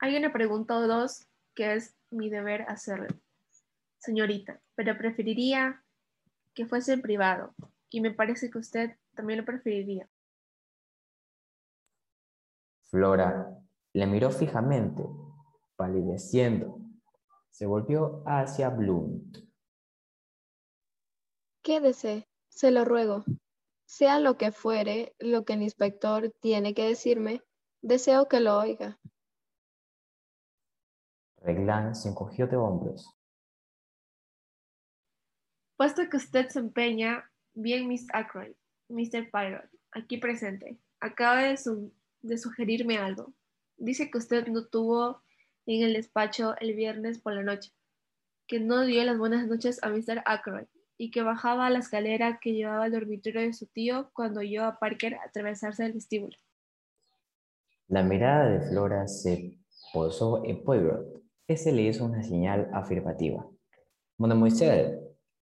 Una 0.01 0.33
pregunta 0.33 0.77
o 0.79 0.87
dos 0.87 1.27
que 1.55 1.75
es 1.75 1.97
mi 2.11 2.31
deber 2.31 2.63
hacerle, 2.69 3.09
señorita, 3.99 4.61
pero 4.77 4.97
preferiría 4.97 5.83
que 6.55 6.67
fuese 6.67 6.93
en 6.93 7.03
privado, 7.03 7.55
y 7.91 8.01
me 8.01 8.13
parece 8.13 8.49
que 8.49 8.59
usted 8.59 8.97
también 9.15 9.41
lo 9.41 9.45
preferiría. 9.45 10.09
Flora 12.85 13.59
le 13.93 14.07
miró 14.07 14.31
fijamente, 14.31 15.05
palideciendo. 15.79 16.81
Se 17.51 17.65
volvió 17.65 18.23
hacia 18.27 18.69
Blunt. 18.69 19.39
Quédese, 21.63 22.29
se 22.49 22.71
lo 22.73 22.85
ruego. 22.85 23.25
Sea 23.87 24.19
lo 24.19 24.37
que 24.37 24.51
fuere 24.53 25.15
lo 25.21 25.45
que 25.45 25.55
el 25.55 25.63
inspector 25.63 26.31
tiene 26.41 26.75
que 26.75 26.85
decirme, 26.87 27.43
deseo 27.81 28.29
que 28.29 28.41
lo 28.41 28.59
oiga. 28.59 28.99
Reglan 31.37 31.95
se 31.95 32.09
encogió 32.09 32.49
de 32.49 32.57
hombros. 32.57 33.15
Puesto 35.77 36.03
que 36.11 36.17
usted 36.17 36.49
se 36.49 36.59
empeña, 36.59 37.31
bien 37.55 37.87
Miss 37.87 38.09
Ackroyd, 38.13 38.53
Mr. 38.89 39.31
Pirate, 39.31 39.71
aquí 39.93 40.19
presente, 40.19 40.77
acaba 40.99 41.43
de, 41.45 41.57
su- 41.57 41.93
de 42.21 42.37
sugerirme 42.37 42.99
algo. 42.99 43.33
Dice 43.77 44.11
que 44.11 44.19
usted 44.19 44.49
no 44.49 44.67
tuvo 44.67 45.23
en 45.69 45.83
el 45.83 45.93
despacho 45.93 46.55
el 46.61 46.75
viernes 46.75 47.19
por 47.19 47.35
la 47.35 47.43
noche, 47.43 47.73
que 48.47 48.59
no 48.59 48.87
dio 48.87 49.05
las 49.05 49.19
buenas 49.19 49.47
noches 49.47 49.79
a 49.83 49.91
Mr. 49.91 50.23
Ackroyd 50.25 50.67
y 50.97 51.11
que 51.11 51.23
bajaba 51.23 51.69
la 51.69 51.81
escalera 51.81 52.41
que 52.41 52.55
llevaba 52.55 52.85
al 52.85 52.93
dormitorio 52.93 53.43
de 53.43 53.53
su 53.53 53.67
tío 53.67 54.11
cuando 54.15 54.41
oyó 54.41 54.65
a 54.65 54.79
Parker 54.79 55.17
atravesarse 55.17 55.85
el 55.85 55.93
vestíbulo. 55.93 56.37
La 57.89 58.03
mirada 58.03 58.49
de 58.49 58.61
Flora 58.69 59.07
se 59.07 59.59
posó 59.93 60.45
en 60.45 60.65
Poirot. 60.65 61.23
Ese 61.47 61.71
le 61.73 61.83
hizo 61.83 62.05
una 62.05 62.23
señal 62.23 62.71
afirmativa. 62.73 63.47
Mademoiselle, 64.17 65.01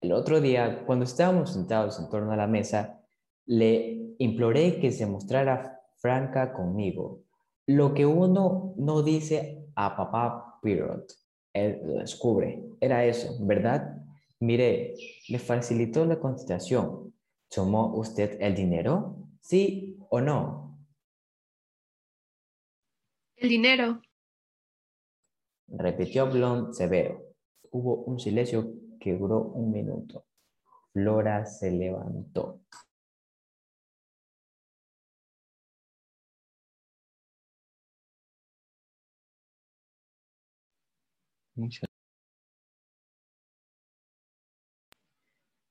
el 0.01 0.13
otro 0.13 0.41
día, 0.41 0.85
cuando 0.87 1.05
estábamos 1.05 1.53
sentados 1.53 1.99
en 2.01 2.09
torno 2.09 2.33
a 2.33 2.37
la 2.37 2.47
mesa, 2.47 3.01
le 3.45 4.15
imploré 4.19 4.81
que 4.81 4.91
se 4.91 5.07
mostrara 5.07 5.81
franca 5.97 6.53
conmigo. 6.53 7.23
Lo 7.67 7.95
que 7.95 8.07
uno 8.07 8.75
no 8.77 9.03
dice 9.03 9.66
a 9.77 9.97
papá 9.97 10.59
Poirot, 10.61 11.13
él 11.53 11.81
lo 11.85 11.95
descubre. 12.01 12.63
Era 12.81 13.05
eso, 13.05 13.37
¿verdad? 13.41 13.97
Mire, 14.41 14.95
le 15.29 15.39
facilitó 15.39 16.05
la 16.05 16.19
contestación. 16.19 17.15
¿Tomó 17.49 17.95
usted 17.97 18.37
el 18.41 18.55
dinero? 18.55 19.17
¿Sí 19.41 19.97
o 20.11 20.21
no? 20.21 20.79
El 23.37 23.49
dinero. 23.49 24.01
Repitió 25.69 26.31
Blond 26.31 26.73
severo. 26.73 27.23
Hubo 27.71 28.05
un 28.05 28.19
silencio 28.19 28.73
que 28.99 29.15
duró 29.15 29.43
un 29.43 29.71
minuto. 29.71 30.27
Flora 30.93 31.45
se 31.45 31.71
levantó. 31.71 32.61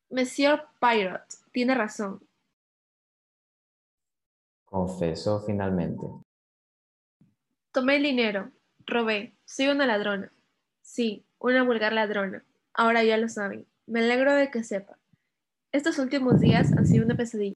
Monsieur 0.09 0.67
Pirate 0.79 1.35
tiene 1.51 1.75
razón. 1.75 2.27
Confesó 4.65 5.41
finalmente. 5.45 6.07
Tomé 7.71 7.97
el 7.97 8.03
dinero, 8.03 8.51
robé, 8.85 9.35
soy 9.45 9.67
una 9.67 9.85
ladrona. 9.85 10.31
Sí, 10.81 11.25
una 11.39 11.63
vulgar 11.63 11.93
ladrona. 11.93 12.43
Ahora 12.73 13.03
ya 13.03 13.17
lo 13.17 13.29
saben. 13.29 13.67
Me 13.85 13.99
alegro 13.99 14.33
de 14.33 14.49
que 14.49 14.63
sepa. 14.63 14.97
Estos 15.71 15.99
últimos 15.99 16.39
días 16.39 16.71
han 16.73 16.87
sido 16.87 17.05
una 17.05 17.15
pesadilla. 17.15 17.54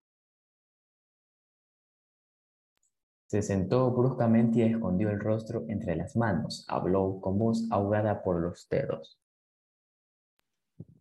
Se 3.29 3.43
sentó 3.43 3.91
bruscamente 3.91 4.57
y 4.57 4.61
escondió 4.63 5.11
el 5.11 5.19
rostro 5.19 5.63
entre 5.67 5.95
las 5.95 6.15
manos. 6.15 6.65
Habló 6.67 7.19
con 7.21 7.37
voz 7.37 7.67
ahogada 7.69 8.23
por 8.23 8.41
los 8.41 8.67
dedos. 8.67 9.19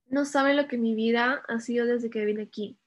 No 0.09 0.26
saben 0.26 0.59
lo 0.59 0.68
que 0.68 0.76
mi 0.76 0.95
vida 0.95 1.43
ha 1.49 1.61
sido 1.61 1.87
desde 1.87 2.11
que 2.11 2.26
vine 2.26 2.43
aquí. 2.43 2.79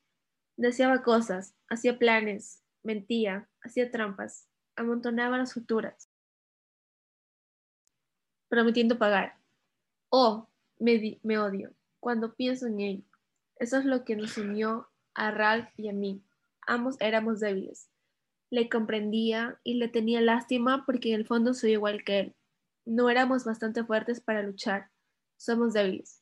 Deseaba 0.58 1.02
cosas, 1.02 1.56
hacía 1.70 1.98
planes, 1.98 2.64
mentía, 2.84 3.50
hacía 3.64 3.90
trampas, 3.90 4.48
amontonaba 4.76 5.40
las 5.40 5.56
futuras, 5.56 6.08
prometiendo 8.48 9.00
pagar. 9.00 9.40
Oh, 10.10 10.50
me, 10.78 11.20
me 11.24 11.40
odio 11.40 11.74
cuando 12.00 12.36
pienso 12.36 12.68
en 12.68 12.80
ello. 12.80 13.06
Eso 13.56 13.80
es 13.80 13.86
lo 13.86 14.06
que 14.06 14.16
nos 14.16 14.38
unió 14.38 14.88
a 15.16 15.32
Ralph 15.32 15.70
y 15.78 15.90
a 15.90 15.94
mí. 15.94 16.24
Ambos 16.68 16.96
éramos 17.00 17.40
débiles. 17.40 17.91
Le 18.52 18.68
comprendía 18.68 19.60
y 19.64 19.76
le 19.76 19.88
tenía 19.88 20.20
lástima 20.20 20.86
porque 20.86 21.14
en 21.14 21.16
el 21.16 21.26
fondo 21.26 21.54
soy 21.54 21.72
igual 21.72 22.04
que 22.04 22.20
él. 22.20 22.36
No 22.86 23.10
éramos 23.10 23.46
bastante 23.46 23.86
fuertes 23.86 24.20
para 24.20 24.44
luchar. 24.44 24.90
Somos 25.38 25.72
débiles. 25.72 26.22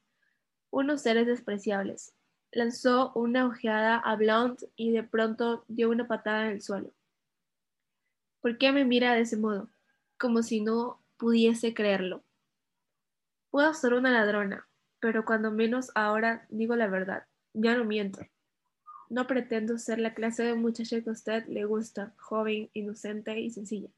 Unos 0.69 1.01
seres 1.01 1.25
despreciables. 1.25 2.13
Lanzó 2.51 3.11
una 3.15 3.47
ojeada 3.47 3.97
a 3.97 4.15
Blount 4.15 4.61
y 4.75 4.91
de 4.91 5.01
pronto 5.01 5.65
dio 5.67 5.89
una 5.89 6.07
patada 6.07 6.45
en 6.45 6.51
el 6.51 6.61
suelo. 6.61 6.93
¿Por 8.41 8.59
qué 8.59 8.71
me 8.71 8.85
mira 8.85 9.15
de 9.15 9.21
ese 9.21 9.35
modo? 9.35 9.67
Como 10.19 10.43
si 10.43 10.61
no 10.61 11.01
pudiese 11.17 11.73
creerlo. 11.73 12.23
Puedo 13.49 13.73
ser 13.73 13.95
una 13.95 14.11
ladrona, 14.11 14.67
pero 14.99 15.25
cuando 15.25 15.49
menos 15.49 15.91
ahora 15.95 16.45
digo 16.49 16.75
la 16.75 16.85
verdad. 16.85 17.23
Ya 17.53 17.75
no 17.75 17.85
miento. 17.85 18.19
No 19.09 19.25
pretendo 19.25 19.77
ser 19.77 19.99
la 19.99 20.13
clase 20.13 20.43
de 20.43 20.53
muchacha 20.53 21.01
que 21.01 21.09
a 21.09 21.13
usted 21.13 21.45
le 21.47 21.65
gusta, 21.65 22.13
joven, 22.17 22.69
inocente 22.73 23.39
y 23.39 23.49
sencilla. 23.49 23.89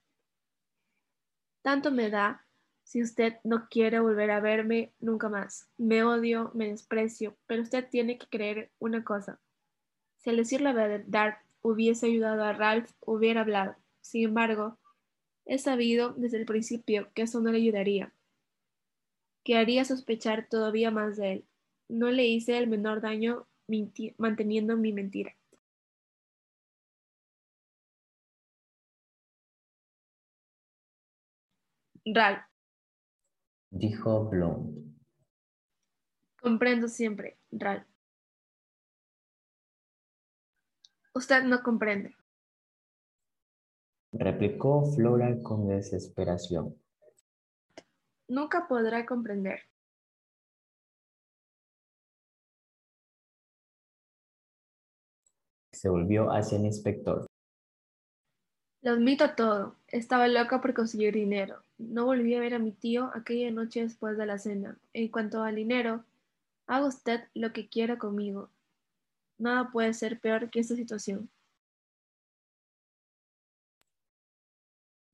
Tanto 1.62 1.92
me 1.92 2.10
da 2.10 2.46
si 2.84 3.02
usted 3.02 3.36
no 3.44 3.68
quiere 3.70 4.00
volver 4.00 4.32
a 4.32 4.40
verme 4.40 4.94
nunca 5.00 5.30
más. 5.30 5.70
Me 5.78 6.04
odio, 6.04 6.52
me 6.54 6.70
desprecio, 6.70 7.38
pero 7.46 7.62
usted 7.62 7.88
tiene 7.90 8.18
que 8.18 8.28
creer 8.28 8.72
una 8.80 9.04
cosa. 9.04 9.40
Si 10.18 10.30
al 10.30 10.38
decir 10.38 10.62
la 10.62 10.74
verdad 10.74 11.38
hubiese 11.62 12.08
ayudado 12.08 12.44
a 12.44 12.54
Ralph, 12.54 12.92
hubiera 13.02 13.42
hablado. 13.42 13.76
Sin 14.02 14.26
embargo, 14.26 14.78
he 15.46 15.58
sabido 15.58 16.14
desde 16.18 16.38
el 16.38 16.46
principio 16.46 17.12
que 17.14 17.24
eso 17.24 17.40
no 17.40 17.52
le 17.52 17.58
ayudaría, 17.58 18.14
que 19.44 19.58
haría 19.58 19.86
sospechar 19.86 20.48
todavía 20.50 20.92
más 20.92 21.18
de 21.18 21.34
él. 21.34 21.46
No 21.88 22.12
le 22.12 22.26
hice 22.26 22.58
el 22.58 22.68
menor 22.68 23.02
daño 23.02 23.48
manteniendo 24.18 24.78
mi 24.78 24.94
mentira. 24.94 25.36
Ralph, 32.06 32.44
dijo 33.70 34.30
Blonde. 34.30 34.82
Comprendo 36.42 36.88
siempre, 36.88 37.38
Ralph. 37.52 37.86
Usted 41.14 41.44
no 41.44 41.62
comprende. 41.62 42.16
replicó 44.14 44.86
Flora 44.94 45.42
con 45.42 45.68
desesperación. 45.68 46.76
Nunca 48.28 48.68
podrá 48.68 49.06
comprender. 49.06 49.62
Se 55.82 55.90
volvió 55.90 56.32
hacia 56.32 56.60
el 56.60 56.66
inspector. 56.66 57.26
Lo 58.84 58.92
admito 58.92 59.34
todo. 59.36 59.78
Estaba 59.88 60.28
loca 60.28 60.62
por 60.62 60.76
conseguir 60.76 61.16
dinero. 61.16 61.64
No 61.80 62.06
volví 62.06 62.36
a 62.36 62.40
ver 62.40 62.54
a 62.54 62.60
mi 62.60 62.72
tío 62.72 63.10
aquella 63.16 63.50
noche 63.50 63.82
después 63.82 64.16
de 64.16 64.28
la 64.28 64.38
cena. 64.38 64.78
En 64.94 65.08
cuanto 65.08 65.42
al 65.42 65.56
dinero, 65.56 66.06
haga 66.68 66.86
usted 66.86 67.22
lo 67.34 67.52
que 67.52 67.68
quiera 67.68 67.98
conmigo. 67.98 68.52
Nada 69.40 69.72
puede 69.72 69.96
ser 69.96 70.20
peor 70.20 70.52
que 70.52 70.60
esta 70.60 70.76
situación. 70.76 71.32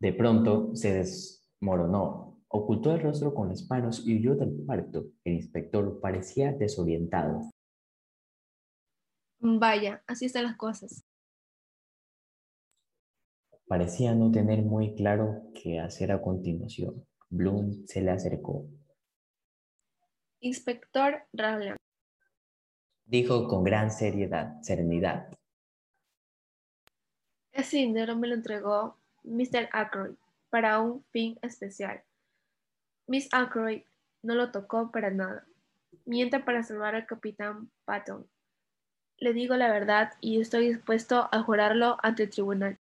De 0.01 0.11
pronto 0.11 0.75
se 0.75 0.91
desmoronó, 0.91 2.41
ocultó 2.49 2.93
el 2.93 3.03
rostro 3.03 3.33
con 3.33 3.47
las 3.47 3.69
manos 3.69 4.05
y 4.05 4.17
huyó 4.17 4.35
del 4.35 4.65
cuarto. 4.65 5.05
El 5.23 5.35
inspector 5.35 6.01
parecía 6.01 6.51
desorientado. 6.51 7.51
Vaya, 9.39 10.03
así 10.07 10.25
están 10.25 10.43
las 10.43 10.57
cosas. 10.57 11.03
Parecía 13.67 14.15
no 14.15 14.31
tener 14.31 14.63
muy 14.63 14.95
claro 14.95 15.43
qué 15.53 15.79
hacer 15.79 16.11
a 16.11 16.21
continuación. 16.21 17.05
Bloom 17.29 17.85
se 17.85 18.01
le 18.01 18.11
acercó. 18.11 18.65
Inspector 20.39 21.23
Rowland, 21.33 21.77
Dijo 23.05 23.47
con 23.47 23.63
gran 23.63 23.89
seriedad, 23.91 24.61
serenidad. 24.61 25.29
ese 27.53 27.77
dinero 27.77 28.15
me 28.15 28.27
lo 28.27 28.35
entregó 28.35 28.97
Mr. 29.23 29.69
Ackroyd 29.71 30.15
para 30.49 30.79
un 30.79 31.03
fin 31.11 31.37
especial. 31.41 32.03
Miss 33.07 33.29
Ackroyd 33.31 33.83
no 34.21 34.35
lo 34.35 34.51
tocó 34.51 34.91
para 34.91 35.09
nada. 35.09 35.47
Miente 36.05 36.39
para 36.39 36.63
salvar 36.63 36.95
al 36.95 37.07
capitán 37.07 37.71
Patton. 37.85 38.27
Le 39.19 39.33
digo 39.33 39.55
la 39.55 39.71
verdad 39.71 40.13
y 40.21 40.39
estoy 40.39 40.69
dispuesto 40.69 41.27
a 41.31 41.41
jurarlo 41.41 41.97
ante 42.03 42.23
el 42.23 42.29
tribunal. 42.29 42.77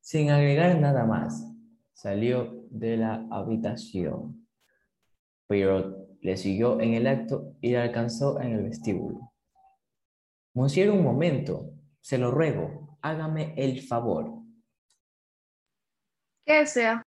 Sin 0.00 0.30
agregar 0.30 0.78
nada 0.80 1.04
más, 1.04 1.46
salió 1.92 2.64
de 2.70 2.96
la 2.96 3.26
habitación. 3.30 4.48
Pero 5.46 6.08
le 6.20 6.36
siguió 6.38 6.80
en 6.80 6.94
el 6.94 7.06
acto 7.06 7.54
y 7.60 7.70
le 7.70 7.78
alcanzó 7.78 8.40
en 8.40 8.52
el 8.52 8.62
vestíbulo. 8.62 9.32
Monsieur, 10.54 10.90
un 10.90 11.02
momento, 11.02 11.70
se 12.00 12.16
lo 12.16 12.30
ruego, 12.30 12.98
hágame 13.02 13.54
el 13.58 13.82
favor. 13.82 14.42
¿Qué 16.46 16.60
desea? 16.60 17.02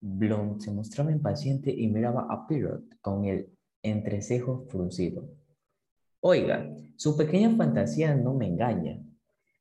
Blonde 0.00 0.64
se 0.64 0.72
mostraba 0.72 1.12
impaciente 1.12 1.70
y 1.70 1.86
miraba 1.88 2.26
a 2.30 2.46
Pirot 2.46 2.98
con 3.02 3.26
el 3.26 3.54
entrecejo 3.82 4.64
fruncido. 4.70 5.28
Oiga, 6.28 6.68
su 6.96 7.16
pequeña 7.16 7.56
fantasía 7.56 8.12
no 8.16 8.34
me 8.34 8.48
engaña. 8.48 8.98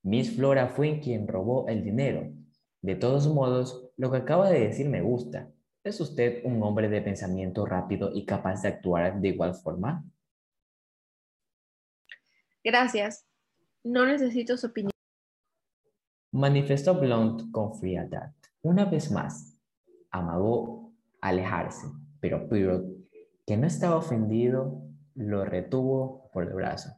Miss 0.02 0.36
Flora 0.36 0.70
fue 0.70 1.00
quien 1.00 1.28
robó 1.28 1.68
el 1.68 1.84
dinero. 1.84 2.34
De 2.82 2.96
todos 2.96 3.28
modos, 3.28 3.92
lo 3.98 4.10
que 4.10 4.18
acaba 4.18 4.50
de 4.50 4.62
decir 4.62 4.90
me 4.90 5.04
gusta. 5.04 5.52
¿Es 5.84 6.02
usted 6.02 6.44
un 6.44 6.64
hombre 6.64 6.90
de 6.90 7.04
pensamiento 7.04 7.68
rápido 7.68 8.10
y 8.12 8.26
capaz 8.26 8.64
de 8.64 8.70
actuar 8.70 9.22
de 9.22 9.28
igual 9.28 9.54
forma? 9.54 10.04
Gracias. 12.64 13.28
No 13.84 14.08
necesito 14.08 14.58
su 14.58 14.66
opinión. 14.66 14.92
Manifestó 16.32 17.00
Blunt 17.00 17.52
con 17.52 17.76
frialdad. 17.76 18.32
Una 18.64 18.86
vez 18.86 19.12
más, 19.12 19.56
amagó 20.10 20.92
alejarse, 21.22 21.86
pero 22.20 22.50
Pirot, 22.50 22.88
que 23.46 23.56
no 23.56 23.68
estaba 23.68 23.98
ofendido, 23.98 24.85
lo 25.16 25.46
retuvo 25.46 26.30
por 26.32 26.44
el 26.44 26.54
brazo. 26.54 26.92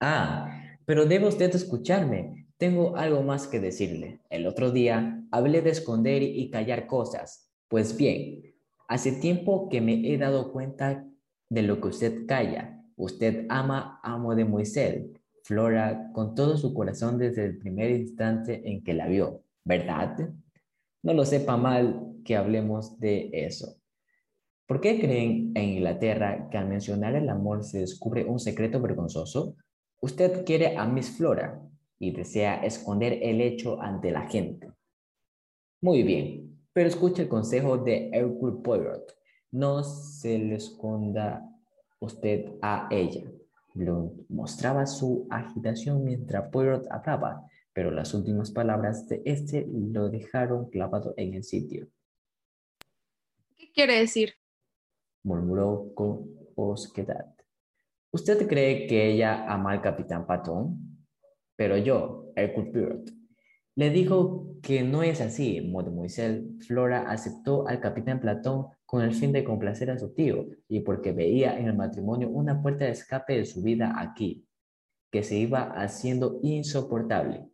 Ah, 0.00 0.60
pero 0.84 1.06
debe 1.06 1.28
usted 1.28 1.54
escucharme. 1.54 2.48
Tengo 2.56 2.96
algo 2.96 3.22
más 3.22 3.46
que 3.46 3.60
decirle. 3.60 4.20
El 4.30 4.46
otro 4.46 4.70
día 4.70 5.22
hablé 5.30 5.62
de 5.62 5.70
esconder 5.70 6.22
y 6.22 6.50
callar 6.50 6.86
cosas. 6.86 7.50
Pues 7.68 7.96
bien, 7.96 8.54
hace 8.88 9.12
tiempo 9.12 9.68
que 9.68 9.80
me 9.80 10.12
he 10.12 10.18
dado 10.18 10.52
cuenta 10.52 11.06
de 11.48 11.62
lo 11.62 11.80
que 11.80 11.88
usted 11.88 12.26
calla. 12.26 12.82
Usted 12.96 13.46
ama 13.48 14.00
Amo 14.02 14.34
de 14.34 14.44
Moisés, 14.44 15.06
Flora, 15.42 16.10
con 16.12 16.34
todo 16.34 16.56
su 16.56 16.72
corazón 16.72 17.18
desde 17.18 17.44
el 17.44 17.58
primer 17.58 17.90
instante 17.90 18.62
en 18.70 18.82
que 18.82 18.94
la 18.94 19.08
vio, 19.08 19.42
¿verdad? 19.64 20.30
No 21.02 21.12
lo 21.12 21.24
sepa 21.24 21.56
mal 21.56 22.14
que 22.24 22.36
hablemos 22.36 22.98
de 22.98 23.30
eso. 23.32 23.76
¿Por 24.66 24.80
qué 24.80 24.98
creen 24.98 25.52
en 25.54 25.64
Inglaterra 25.64 26.48
que 26.50 26.56
al 26.56 26.68
mencionar 26.68 27.14
el 27.14 27.28
amor 27.28 27.64
se 27.64 27.80
descubre 27.80 28.24
un 28.24 28.40
secreto 28.40 28.80
vergonzoso? 28.80 29.56
Usted 30.00 30.44
quiere 30.46 30.76
a 30.78 30.86
Miss 30.86 31.10
Flora 31.10 31.60
y 31.98 32.12
desea 32.12 32.64
esconder 32.64 33.18
el 33.22 33.42
hecho 33.42 33.80
ante 33.80 34.10
la 34.10 34.26
gente. 34.28 34.72
Muy 35.82 36.02
bien, 36.02 36.58
pero 36.72 36.88
escuche 36.88 37.22
el 37.22 37.28
consejo 37.28 37.76
de 37.76 38.08
Hercule 38.10 38.62
Poirot. 38.62 39.14
No 39.50 39.84
se 39.84 40.38
le 40.38 40.54
esconda 40.54 41.46
usted 42.00 42.52
a 42.62 42.88
ella. 42.90 43.30
Blunt 43.74 44.28
mostraba 44.30 44.86
su 44.86 45.26
agitación 45.30 46.04
mientras 46.04 46.48
Poirot 46.50 46.86
hablaba, 46.90 47.46
pero 47.74 47.90
las 47.90 48.14
últimas 48.14 48.50
palabras 48.50 49.08
de 49.08 49.20
este 49.26 49.66
lo 49.70 50.08
dejaron 50.08 50.70
clavado 50.70 51.12
en 51.18 51.34
el 51.34 51.44
sitio. 51.44 51.88
¿Qué 53.56 53.70
quiere 53.70 53.98
decir? 53.98 54.34
Murmuró 55.24 55.92
con 55.94 56.30
osquedad. 56.54 57.34
¿Usted 58.12 58.46
cree 58.46 58.86
que 58.86 59.10
ella 59.10 59.52
ama 59.52 59.72
al 59.72 59.82
capitán 59.82 60.26
Patón? 60.26 61.06
Pero 61.56 61.76
yo, 61.76 62.30
Hercule 62.36 62.70
Poirot, 62.70 63.10
le 63.76 63.90
digo 63.90 64.56
que 64.62 64.84
no 64.84 65.02
es 65.02 65.20
así, 65.20 65.60
Mademoiselle 65.60 66.60
Flora 66.60 67.10
aceptó 67.10 67.66
al 67.66 67.80
capitán 67.80 68.20
Platón 68.20 68.66
con 68.86 69.02
el 69.02 69.12
fin 69.12 69.32
de 69.32 69.42
complacer 69.42 69.90
a 69.90 69.98
su 69.98 70.14
tío 70.14 70.46
y 70.68 70.80
porque 70.80 71.10
veía 71.10 71.58
en 71.58 71.66
el 71.66 71.76
matrimonio 71.76 72.28
una 72.28 72.62
puerta 72.62 72.84
de 72.84 72.92
escape 72.92 73.36
de 73.36 73.44
su 73.44 73.62
vida 73.62 73.94
aquí, 73.98 74.46
que 75.10 75.24
se 75.24 75.36
iba 75.36 75.72
haciendo 75.72 76.38
insoportable. 76.42 77.48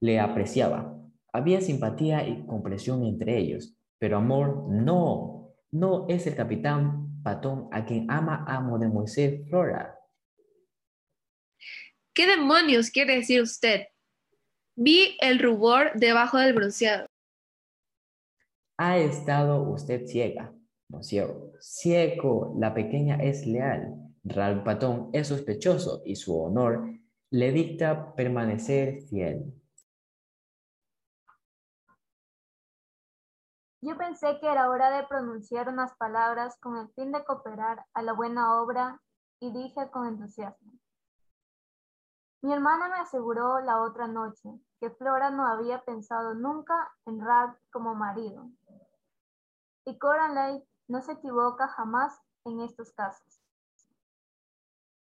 Le 0.00 0.18
apreciaba, 0.20 0.98
había 1.34 1.60
simpatía 1.60 2.26
y 2.26 2.46
comprensión 2.46 3.04
entre 3.04 3.36
ellos, 3.36 3.76
pero 3.98 4.16
amor 4.16 4.68
no, 4.70 5.39
no 5.72 6.06
es 6.08 6.26
el 6.26 6.34
capitán 6.34 7.22
Patón 7.22 7.68
a 7.72 7.84
quien 7.84 8.10
ama 8.10 8.44
a 8.46 8.60
Mademoiselle 8.60 9.44
Flora. 9.48 9.98
¿Qué 12.14 12.26
demonios 12.26 12.90
quiere 12.90 13.16
decir 13.16 13.42
usted? 13.42 13.86
Vi 14.76 15.16
el 15.20 15.38
rubor 15.38 15.92
debajo 15.94 16.38
del 16.38 16.54
bronceado. 16.54 17.06
Ha 18.78 18.98
estado 18.98 19.62
usted 19.70 20.06
ciega, 20.06 20.52
monsieur. 20.88 21.52
Ciego, 21.60 22.56
la 22.58 22.72
pequeña 22.72 23.16
es 23.16 23.46
leal. 23.46 23.94
Ralph 24.24 24.64
Patón 24.64 25.10
es 25.12 25.28
sospechoso 25.28 26.02
y 26.04 26.16
su 26.16 26.38
honor 26.38 26.98
le 27.30 27.52
dicta 27.52 28.14
permanecer 28.14 29.02
fiel. 29.02 29.59
Yo 33.82 33.96
pensé 33.96 34.38
que 34.40 34.46
era 34.46 34.68
hora 34.68 34.90
de 34.90 35.06
pronunciar 35.06 35.68
unas 35.68 35.94
palabras 35.96 36.58
con 36.60 36.76
el 36.76 36.88
fin 36.90 37.12
de 37.12 37.24
cooperar 37.24 37.86
a 37.94 38.02
la 38.02 38.12
buena 38.12 38.60
obra 38.60 39.00
y 39.40 39.52
dije 39.52 39.90
con 39.90 40.06
entusiasmo. 40.06 40.72
Mi 42.42 42.52
hermana 42.52 42.88
me 42.88 42.96
aseguró 42.96 43.60
la 43.60 43.80
otra 43.82 44.06
noche 44.06 44.50
que 44.80 44.90
Flora 44.90 45.30
no 45.30 45.46
había 45.46 45.82
pensado 45.84 46.34
nunca 46.34 46.90
en 47.06 47.24
Ralph 47.24 47.56
como 47.70 47.94
marido. 47.94 48.50
Y 49.86 49.98
Coraline 49.98 50.66
no 50.88 51.00
se 51.00 51.12
equivoca 51.12 51.68
jamás 51.68 52.18
en 52.44 52.60
estos 52.60 52.92
casos. 52.92 53.40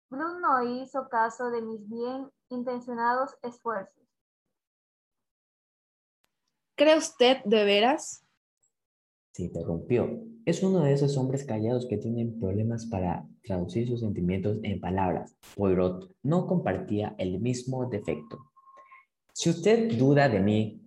Bloom 0.09 0.41
no 0.41 0.63
hizo 0.63 1.07
caso 1.09 1.49
de 1.49 1.61
mis 1.61 1.87
bien 1.87 2.31
intencionados 2.49 3.37
esfuerzos. 3.41 4.07
¿Cree 6.75 6.97
usted 6.97 7.43
de 7.43 7.65
veras? 7.65 8.25
Se 9.39 9.45
interrumpió. 9.45 10.21
Es 10.43 10.63
uno 10.63 10.81
de 10.81 10.91
esos 10.91 11.15
hombres 11.15 11.45
callados 11.45 11.87
que 11.87 11.95
tienen 11.95 12.37
problemas 12.41 12.87
para 12.87 13.25
traducir 13.41 13.87
sus 13.87 14.01
sentimientos 14.01 14.57
en 14.63 14.81
palabras. 14.81 15.37
Poirot 15.55 16.11
no 16.23 16.45
compartía 16.45 17.15
el 17.17 17.39
mismo 17.39 17.85
defecto. 17.85 18.37
Si 19.31 19.49
usted 19.49 19.97
duda 19.97 20.27
de 20.27 20.41
mí, 20.41 20.81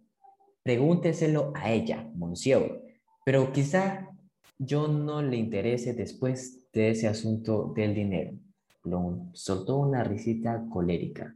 pregúnteselo 0.62 1.53
a 1.55 1.72
ella, 1.72 2.07
monsieur. 2.14 2.82
Pero 3.24 3.50
quizá 3.55 4.11
yo 4.59 4.86
no 4.86 5.22
le 5.22 5.38
interese 5.38 5.94
después 5.94 6.61
de 6.74 6.90
ese 6.90 7.09
asunto 7.09 7.72
del 7.74 7.94
dinero. 7.94 8.32
Blum 8.84 9.30
soltó 9.32 9.78
una 9.78 10.05
risita 10.05 10.62
colérica. 10.70 11.34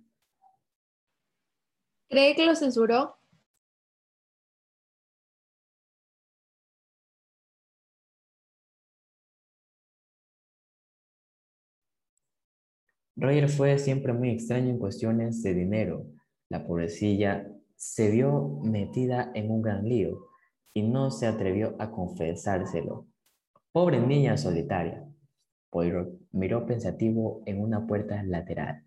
¿Cree 2.11 2.37
que 2.37 2.45
lo 2.45 2.55
censuró? 2.55 3.16
Roger 13.17 13.49
fue 13.49 13.79
siempre 13.79 14.13
muy 14.13 14.31
extraño 14.31 14.71
en 14.71 14.79
cuestiones 14.79 15.43
de 15.43 15.55
dinero. 15.55 16.07
La 16.51 16.67
pobrecilla 16.67 17.51
se 17.75 18.11
vio 18.11 18.61
metida 18.63 19.31
en 19.35 19.51
un 19.51 19.63
gran 19.63 19.89
lío 19.89 20.19
y 20.75 20.83
no 20.83 21.11
se 21.11 21.27
atrevió 21.27 21.75
a 21.79 21.91
confesárselo. 21.91 23.07
Pobre 23.73 24.01
niña 24.01 24.37
solitaria. 24.37 25.07
Poirot 25.71 26.21
miró 26.33 26.67
pensativo 26.67 27.43
en 27.47 27.61
una 27.61 27.87
puerta 27.87 28.23
lateral. 28.23 28.85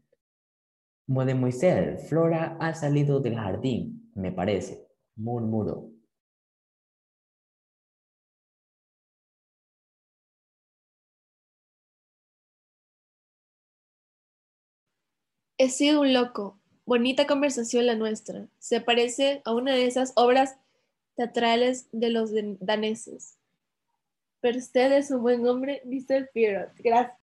Mademoiselle, 1.08 1.98
Flora 1.98 2.56
ha 2.60 2.76
salido 2.76 3.20
del 3.20 3.36
jardín, 3.36 4.12
me 4.14 4.32
parece, 4.32 4.88
murmuró. 5.16 5.90
He 15.62 15.68
sido 15.68 16.00
un 16.00 16.14
loco. 16.14 16.58
Bonita 16.86 17.28
conversación 17.28 17.86
la 17.86 17.96
nuestra. 17.96 18.48
Se 18.60 18.80
parece 18.80 19.42
a 19.44 19.54
una 19.54 19.74
de 19.74 19.88
esas 19.88 20.14
obras 20.16 20.58
teatrales 21.18 21.90
de 21.92 22.10
los 22.12 22.32
daneses. 22.62 23.38
Pero 24.40 24.58
usted 24.58 24.94
es 24.94 25.12
un 25.12 25.22
buen 25.22 25.46
hombre, 25.46 25.82
Mr. 25.84 26.30
Pirot. 26.34 26.70
Gracias. 26.78 27.20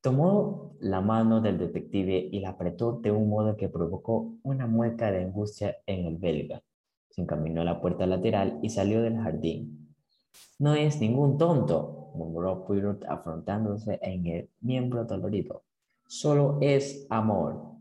Tomó 0.00 0.74
la 0.80 1.02
mano 1.02 1.42
del 1.42 1.58
detective 1.58 2.30
y 2.32 2.40
la 2.40 2.50
apretó 2.50 2.92
de 3.02 3.10
un 3.10 3.28
modo 3.28 3.54
que 3.54 3.68
provocó 3.68 4.32
una 4.42 4.66
mueca 4.66 5.12
de 5.12 5.24
angustia 5.24 5.76
en 5.84 6.06
el 6.06 6.16
belga. 6.16 6.62
Se 7.10 7.20
encaminó 7.20 7.60
a 7.60 7.64
la 7.64 7.82
puerta 7.82 8.06
lateral 8.06 8.58
y 8.62 8.70
salió 8.70 9.02
del 9.02 9.18
jardín. 9.18 9.94
No 10.58 10.74
es 10.74 10.98
ningún 10.98 11.36
tonto, 11.36 12.10
murmuró 12.14 12.64
Poirot 12.64 13.04
afrontándose 13.04 13.98
en 14.00 14.26
el 14.26 14.50
miembro 14.62 15.04
dolorido. 15.04 15.63
Solo 16.06 16.58
es 16.60 17.06
amor. 17.10 17.74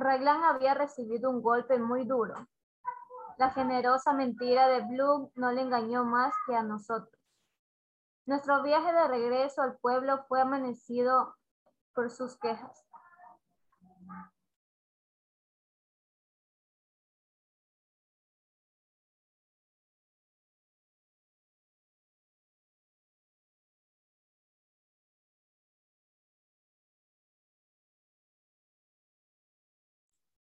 Raglan 0.00 0.44
había 0.44 0.74
recibido 0.74 1.30
un 1.30 1.42
golpe 1.42 1.78
muy 1.78 2.04
duro. 2.06 2.34
La 3.36 3.50
generosa 3.50 4.12
mentira 4.12 4.68
de 4.68 4.80
Bloom 4.86 5.30
no 5.34 5.52
le 5.52 5.60
engañó 5.62 6.04
más 6.04 6.32
que 6.46 6.56
a 6.56 6.62
nosotros. 6.62 7.19
Nuestro 8.30 8.62
viaje 8.62 8.92
de 8.92 9.08
regreso 9.08 9.60
al 9.60 9.76
pueblo 9.78 10.24
fue 10.28 10.40
amanecido 10.40 11.34
por 11.92 12.12
sus 12.12 12.38
quejas. 12.38 12.86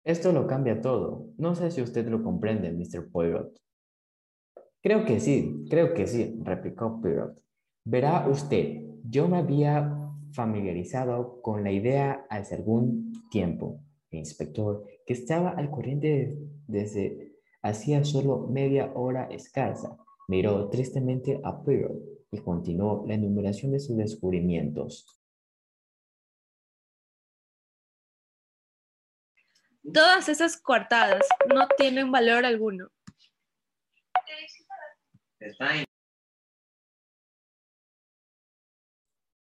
Esto 0.02 0.32
lo 0.32 0.48
cambia 0.48 0.80
todo. 0.80 1.28
No 1.38 1.54
sé 1.54 1.70
si 1.70 1.82
usted 1.82 2.08
lo 2.08 2.20
comprende, 2.24 2.72
Mr. 2.72 3.08
Poirot. 3.12 3.56
Creo 4.82 5.04
que 5.04 5.20
sí, 5.20 5.64
creo 5.70 5.94
que 5.94 6.08
sí, 6.08 6.36
replicó 6.42 7.00
Poirot. 7.00 7.46
Verá 7.88 8.26
usted, 8.28 8.82
yo 9.04 9.28
me 9.28 9.38
había 9.38 9.96
familiarizado 10.32 11.40
con 11.40 11.62
la 11.62 11.70
idea 11.70 12.26
hace 12.28 12.56
algún 12.56 13.12
tiempo. 13.30 13.80
El 14.10 14.18
inspector, 14.18 14.84
que 15.06 15.12
estaba 15.12 15.50
al 15.50 15.70
corriente 15.70 16.36
desde 16.66 17.36
hacía 17.62 18.02
solo 18.02 18.48
media 18.48 18.90
hora 18.92 19.28
escasa, 19.30 19.96
miró 20.26 20.68
tristemente 20.68 21.40
a 21.44 21.62
Poirot 21.62 21.96
y 22.32 22.38
continuó 22.38 23.04
la 23.06 23.14
enumeración 23.14 23.70
de 23.70 23.78
sus 23.78 23.96
descubrimientos. 23.96 25.06
Todas 29.94 30.28
esas 30.28 30.56
coartadas 30.56 31.24
no 31.54 31.68
tienen 31.78 32.10
valor 32.10 32.44
alguno. 32.44 32.88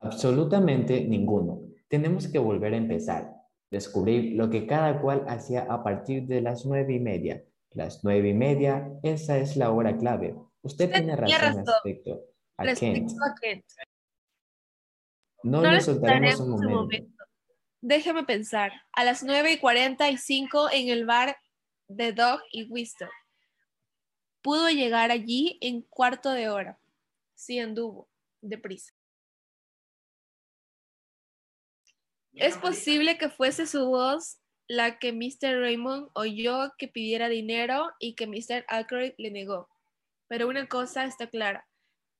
Absolutamente 0.05 1.03
ninguno. 1.05 1.61
Tenemos 1.87 2.27
que 2.27 2.39
volver 2.39 2.73
a 2.73 2.77
empezar. 2.77 3.33
Descubrir 3.71 4.35
lo 4.35 4.49
que 4.49 4.67
cada 4.67 5.01
cual 5.01 5.25
hacía 5.27 5.63
a 5.63 5.83
partir 5.83 6.27
de 6.27 6.41
las 6.41 6.65
nueve 6.65 6.93
y 6.93 6.99
media. 6.99 7.43
Las 7.71 8.03
nueve 8.03 8.29
y 8.29 8.33
media, 8.33 8.87
esa 9.03 9.37
es 9.37 9.57
la 9.57 9.71
hora 9.71 9.97
clave. 9.97 10.35
Usted 10.61 10.85
Usted 10.85 10.91
tiene 10.91 11.15
razón 11.15 11.41
razón. 11.41 11.65
respecto 11.83 12.21
a 12.57 12.63
Kent. 12.65 12.79
Respecto 12.79 13.15
a 13.23 13.35
Kent. 13.41 13.65
No, 15.43 15.61
No 15.61 15.69
le 15.69 15.75
le 15.75 15.81
soltaremos 15.81 16.39
un 16.39 16.51
momento. 16.51 16.75
momento. 16.75 17.23
Déjeme 17.81 18.23
pensar. 18.23 18.71
A 18.93 19.03
las 19.03 19.23
9 19.23 19.53
y 19.53 19.57
45 19.59 20.69
en 20.71 20.89
el 20.89 21.05
bar 21.05 21.35
de 21.87 22.13
Dog 22.13 22.41
y 22.51 22.63
Winston. 22.69 23.09
Pudo 24.41 24.69
llegar 24.69 25.11
allí 25.11 25.57
en 25.61 25.81
cuarto 25.81 26.31
de 26.31 26.49
hora. 26.49 26.79
Sí, 27.35 27.59
anduvo. 27.59 28.07
Deprisa. 28.41 28.93
Es 32.35 32.57
posible 32.57 33.17
que 33.17 33.29
fuese 33.29 33.65
su 33.67 33.85
voz 33.87 34.39
la 34.67 34.99
que 34.99 35.13
Mr. 35.13 35.59
Raymond 35.59 36.09
oyó 36.13 36.73
que 36.77 36.87
pidiera 36.87 37.29
dinero 37.29 37.91
y 37.99 38.15
que 38.15 38.27
Mr. 38.27 38.65
Aykroyd 38.67 39.13
le 39.17 39.31
negó. 39.31 39.69
Pero 40.27 40.47
una 40.47 40.67
cosa 40.67 41.05
está 41.05 41.27
clara. 41.27 41.67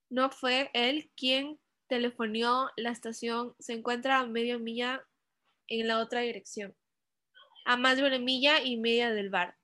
No 0.09 0.29
fue 0.29 0.69
él 0.73 1.11
quien 1.17 1.59
telefonió. 1.87 2.69
La 2.77 2.91
estación 2.91 3.55
se 3.59 3.73
encuentra 3.73 4.19
a 4.19 4.27
media 4.27 4.59
milla 4.59 5.03
en 5.67 5.87
la 5.87 5.99
otra 5.99 6.21
dirección. 6.21 6.75
A 7.65 7.77
más 7.77 7.97
de 7.97 8.05
una 8.05 8.19
milla 8.19 8.61
y 8.61 8.77
media 8.77 9.11
del 9.11 9.31
bar. 9.31 9.57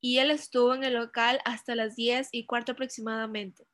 Y 0.00 0.18
él 0.18 0.30
estuvo 0.30 0.74
en 0.74 0.84
el 0.84 0.94
local 0.94 1.40
hasta 1.44 1.74
las 1.74 1.96
diez 1.96 2.28
y 2.30 2.44
cuarto 2.46 2.72
aproximadamente. 2.72 3.66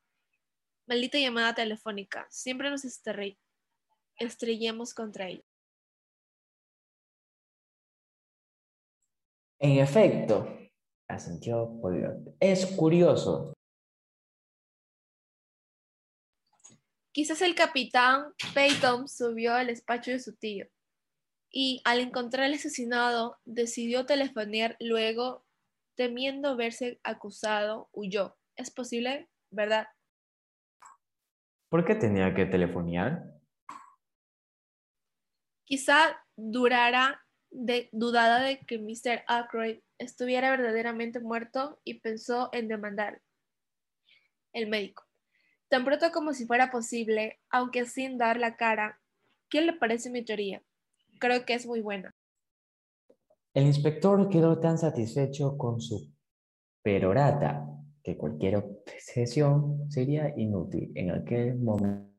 Maldita 0.87 1.19
llamada 1.19 1.55
telefónica. 1.55 2.27
Siempre 2.31 2.71
nos 2.71 2.85
estrell- 2.85 3.37
estrellemos 4.19 4.95
contra 4.95 5.29
ella. 5.29 5.43
En 9.65 9.79
efecto, 9.79 10.47
asintió 11.09 11.81
Poirot. 11.81 12.37
Es 12.39 12.67
curioso. 12.67 13.55
Quizás 17.15 17.41
el 17.41 17.55
capitán 17.55 18.35
Peyton 18.53 19.09
subió 19.09 19.55
al 19.55 19.69
despacho 19.69 20.11
de 20.11 20.21
su 20.21 20.37
tío 20.37 20.67
y 21.51 21.81
al 21.87 22.01
encontrar 22.01 22.45
al 22.45 22.53
asesinado 22.53 23.39
decidió 23.47 24.05
telefonear 24.05 24.77
luego, 24.81 25.47
temiendo 25.97 26.59
verse 26.59 27.01
acusado, 27.03 27.89
huyó. 27.93 28.37
Es 28.57 28.71
posible, 28.71 29.31
¿verdad? 29.51 29.87
¿Por 31.71 31.87
qué 31.87 31.95
tenía 31.95 32.35
que 32.35 32.45
telefonear? 32.45 33.33
Quizá 35.65 36.23
durara 36.37 37.24
de, 37.55 37.89
dudada 37.93 38.41
de 38.41 38.59
que 38.61 38.79
Mr. 38.79 39.23
Aykroyd 39.27 39.79
estuviera 39.99 40.51
verdaderamente 40.51 41.21
muerto 41.21 41.81
y 41.85 42.01
pensó 42.01 42.51
en 42.53 42.69
demandar. 42.69 43.23
El 44.53 44.69
médico. 44.69 45.05
Tan 45.69 45.85
pronto 45.85 46.13
como 46.13 46.35
si 46.35 46.47
fuera 46.47 46.71
posible, 46.71 47.41
aunque 47.51 47.87
sin 47.87 48.19
dar 48.19 48.39
la 48.39 48.57
cara, 48.57 49.01
¿qué 49.49 49.63
le 49.63 49.73
parece 49.73 50.11
mi 50.11 50.25
teoría? 50.25 50.63
Creo 51.19 51.45
que 51.45 51.55
es 51.55 51.67
muy 51.67 51.81
buena. 51.81 52.15
El 53.55 53.67
inspector 53.67 54.29
quedó 54.29 54.59
tan 54.59 54.79
satisfecho 54.79 55.57
con 55.57 55.81
su 55.81 56.13
perorata 56.83 57.67
que 58.03 58.17
cualquier 58.17 58.57
objeción 58.57 59.91
sería 59.91 60.33
inútil 60.37 60.93
en 60.95 61.13
aquel 61.13 61.57
momento. 61.57 62.14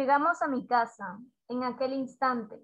Llegamos 0.00 0.40
a 0.40 0.48
mi 0.48 0.66
casa 0.66 1.18
en 1.48 1.62
aquel 1.62 1.92
instante. 1.92 2.58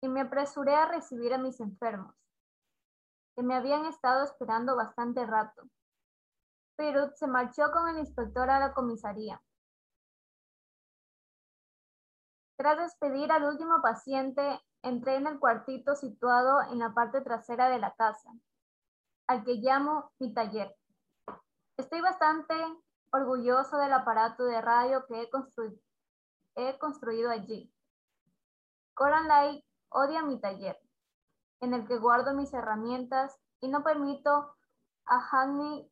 y 0.00 0.08
me 0.08 0.20
apresuré 0.20 0.72
a 0.76 0.86
recibir 0.86 1.34
a 1.34 1.38
mis 1.38 1.58
enfermos, 1.58 2.14
que 3.34 3.42
me 3.42 3.56
habían 3.56 3.84
estado 3.86 4.22
esperando 4.22 4.76
bastante 4.76 5.26
rato. 5.26 5.64
Perut 6.76 7.14
se 7.14 7.26
marchó 7.26 7.72
con 7.72 7.88
el 7.88 7.98
inspector 7.98 8.48
a 8.48 8.60
la 8.60 8.74
comisaría. 8.74 9.42
Tras 12.56 12.78
despedir 12.78 13.32
al 13.32 13.42
último 13.42 13.82
paciente, 13.82 14.60
entré 14.82 15.16
en 15.16 15.26
el 15.26 15.40
cuartito 15.40 15.96
situado 15.96 16.62
en 16.70 16.78
la 16.78 16.94
parte 16.94 17.22
trasera 17.22 17.68
de 17.70 17.80
la 17.80 17.92
casa, 17.96 18.30
al 19.26 19.42
que 19.42 19.54
llamo 19.54 20.12
mi 20.20 20.32
taller. 20.32 20.76
Estoy 21.76 22.00
bastante 22.02 22.54
orgulloso 23.10 23.78
del 23.78 23.92
aparato 23.92 24.44
de 24.44 24.60
radio 24.60 25.06
que 25.06 25.22
he, 25.22 25.30
constru- 25.30 25.80
he 26.56 26.78
construido 26.78 27.30
allí. 27.30 27.72
Coraline 28.94 29.64
odia 29.88 30.22
mi 30.22 30.40
taller, 30.40 30.78
en 31.60 31.74
el 31.74 31.86
que 31.86 31.98
guardo 31.98 32.34
mis 32.34 32.52
herramientas 32.52 33.38
y 33.60 33.68
no 33.68 33.82
permito 33.82 34.54
a 35.06 35.28
Hanny 35.30 35.90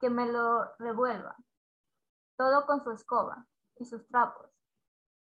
que 0.00 0.10
me 0.10 0.26
lo 0.26 0.64
revuelva, 0.78 1.36
todo 2.36 2.66
con 2.66 2.82
su 2.82 2.92
escoba 2.92 3.46
y 3.76 3.84
sus 3.84 4.06
trapos. 4.06 4.50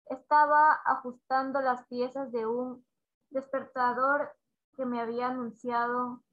Estaba 0.06 0.74
ajustando 0.86 1.62
las 1.62 1.86
piezas 1.88 2.32
de 2.32 2.46
un 2.46 2.86
despertador 3.30 4.36
que 4.76 4.86
me 4.86 5.00
había 5.00 5.28
anunciado, 5.28 6.24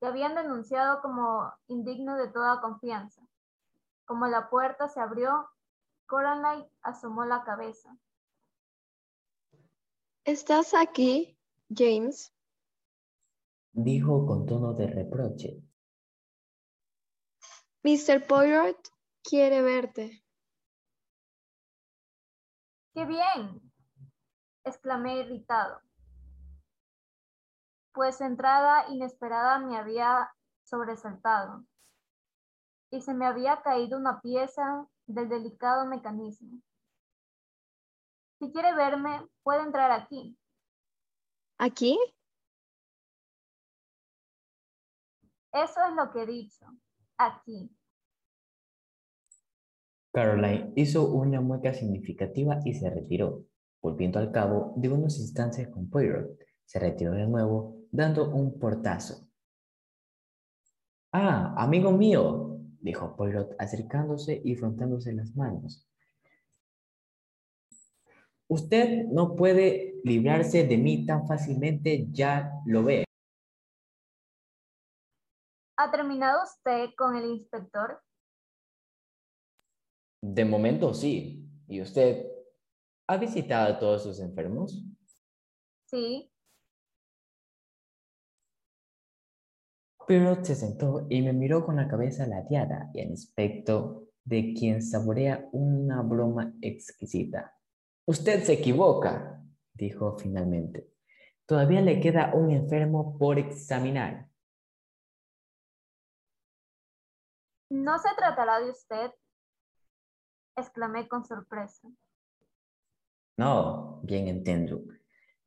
que 0.00 0.06
habían 0.06 0.34
denunciado 0.34 1.00
como 1.00 1.52
indigno 1.66 2.16
de 2.16 2.28
toda 2.28 2.60
confianza. 2.60 3.22
Como 4.08 4.26
la 4.26 4.48
puerta 4.48 4.88
se 4.88 5.00
abrió, 5.00 5.50
Coraline 6.06 6.66
asomó 6.80 7.26
la 7.26 7.44
cabeza. 7.44 7.94
¿Estás 10.24 10.72
aquí, 10.72 11.38
James? 11.68 12.34
Dijo 13.72 14.24
con 14.24 14.46
tono 14.46 14.72
de 14.72 14.86
reproche. 14.86 15.62
Mr. 17.82 18.26
Poirot 18.26 18.78
quiere 19.22 19.60
verte. 19.60 20.24
¡Qué 22.94 23.04
bien! 23.04 23.60
exclamé 24.64 25.18
irritado, 25.18 25.82
pues 27.92 28.16
su 28.16 28.24
entrada 28.24 28.88
inesperada 28.88 29.58
me 29.58 29.76
había 29.76 30.34
sobresaltado 30.64 31.66
y 32.90 33.00
se 33.00 33.14
me 33.14 33.26
había 33.26 33.60
caído 33.62 33.98
una 33.98 34.20
pieza 34.20 34.86
del 35.06 35.28
delicado 35.28 35.86
mecanismo. 35.86 36.60
Si 38.38 38.52
quiere 38.52 38.74
verme, 38.74 39.26
puede 39.42 39.62
entrar 39.62 39.90
aquí. 39.90 40.36
¿Aquí? 41.58 41.98
Eso 45.52 45.80
es 45.88 45.94
lo 45.94 46.10
que 46.12 46.22
he 46.22 46.26
dicho. 46.26 46.66
Aquí. 47.16 47.70
Caroline 50.12 50.72
hizo 50.76 51.10
una 51.10 51.40
mueca 51.40 51.74
significativa 51.74 52.60
y 52.64 52.74
se 52.74 52.90
retiró. 52.90 53.44
Volviendo 53.80 54.18
al 54.18 54.32
cabo 54.32 54.72
de 54.76 54.88
unos 54.88 55.18
instantes 55.18 55.68
con 55.68 55.88
Poirot, 55.88 56.38
se 56.64 56.78
retiró 56.78 57.12
de 57.12 57.26
nuevo, 57.26 57.76
dando 57.90 58.30
un 58.30 58.58
portazo. 58.58 59.28
Ah, 61.12 61.54
amigo 61.56 61.90
mío, 61.92 62.47
dijo 62.88 63.14
Poirot 63.16 63.54
acercándose 63.58 64.40
y 64.42 64.54
frontándose 64.54 65.12
las 65.12 65.34
manos. 65.36 65.86
Usted 68.48 69.04
no 69.06 69.36
puede 69.36 70.00
librarse 70.04 70.66
de 70.66 70.78
mí 70.78 71.04
tan 71.04 71.26
fácilmente, 71.26 72.06
ya 72.10 72.50
lo 72.64 72.82
ve. 72.82 73.04
¿Ha 75.76 75.90
terminado 75.90 76.42
usted 76.42 76.88
con 76.96 77.14
el 77.14 77.26
inspector? 77.26 78.02
De 80.22 80.44
momento 80.44 80.94
sí. 80.94 81.44
¿Y 81.68 81.82
usted 81.82 82.26
ha 83.06 83.18
visitado 83.18 83.74
a 83.74 83.78
todos 83.78 84.02
sus 84.02 84.18
enfermos? 84.18 84.82
Sí. 85.84 86.32
Pero 90.08 90.42
se 90.42 90.54
sentó 90.54 91.06
y 91.10 91.20
me 91.20 91.34
miró 91.34 91.66
con 91.66 91.76
la 91.76 91.86
cabeza 91.86 92.26
ladeada 92.26 92.90
y 92.94 93.00
el 93.02 93.12
aspecto 93.12 94.08
de 94.24 94.54
quien 94.54 94.80
saborea 94.82 95.46
una 95.52 96.00
broma 96.00 96.54
exquisita. 96.62 97.54
Usted 98.06 98.42
se 98.42 98.54
equivoca, 98.54 99.44
dijo 99.74 100.16
finalmente. 100.16 100.94
Todavía 101.44 101.82
le 101.82 102.00
queda 102.00 102.32
un 102.32 102.50
enfermo 102.50 103.18
por 103.18 103.38
examinar. 103.38 104.30
¿No 107.68 107.98
se 107.98 108.08
tratará 108.16 108.60
de 108.60 108.70
usted? 108.70 109.10
exclamé 110.56 111.06
con 111.06 111.26
sorpresa. 111.26 111.86
No, 113.36 114.00
bien 114.04 114.26
entiendo. 114.26 114.80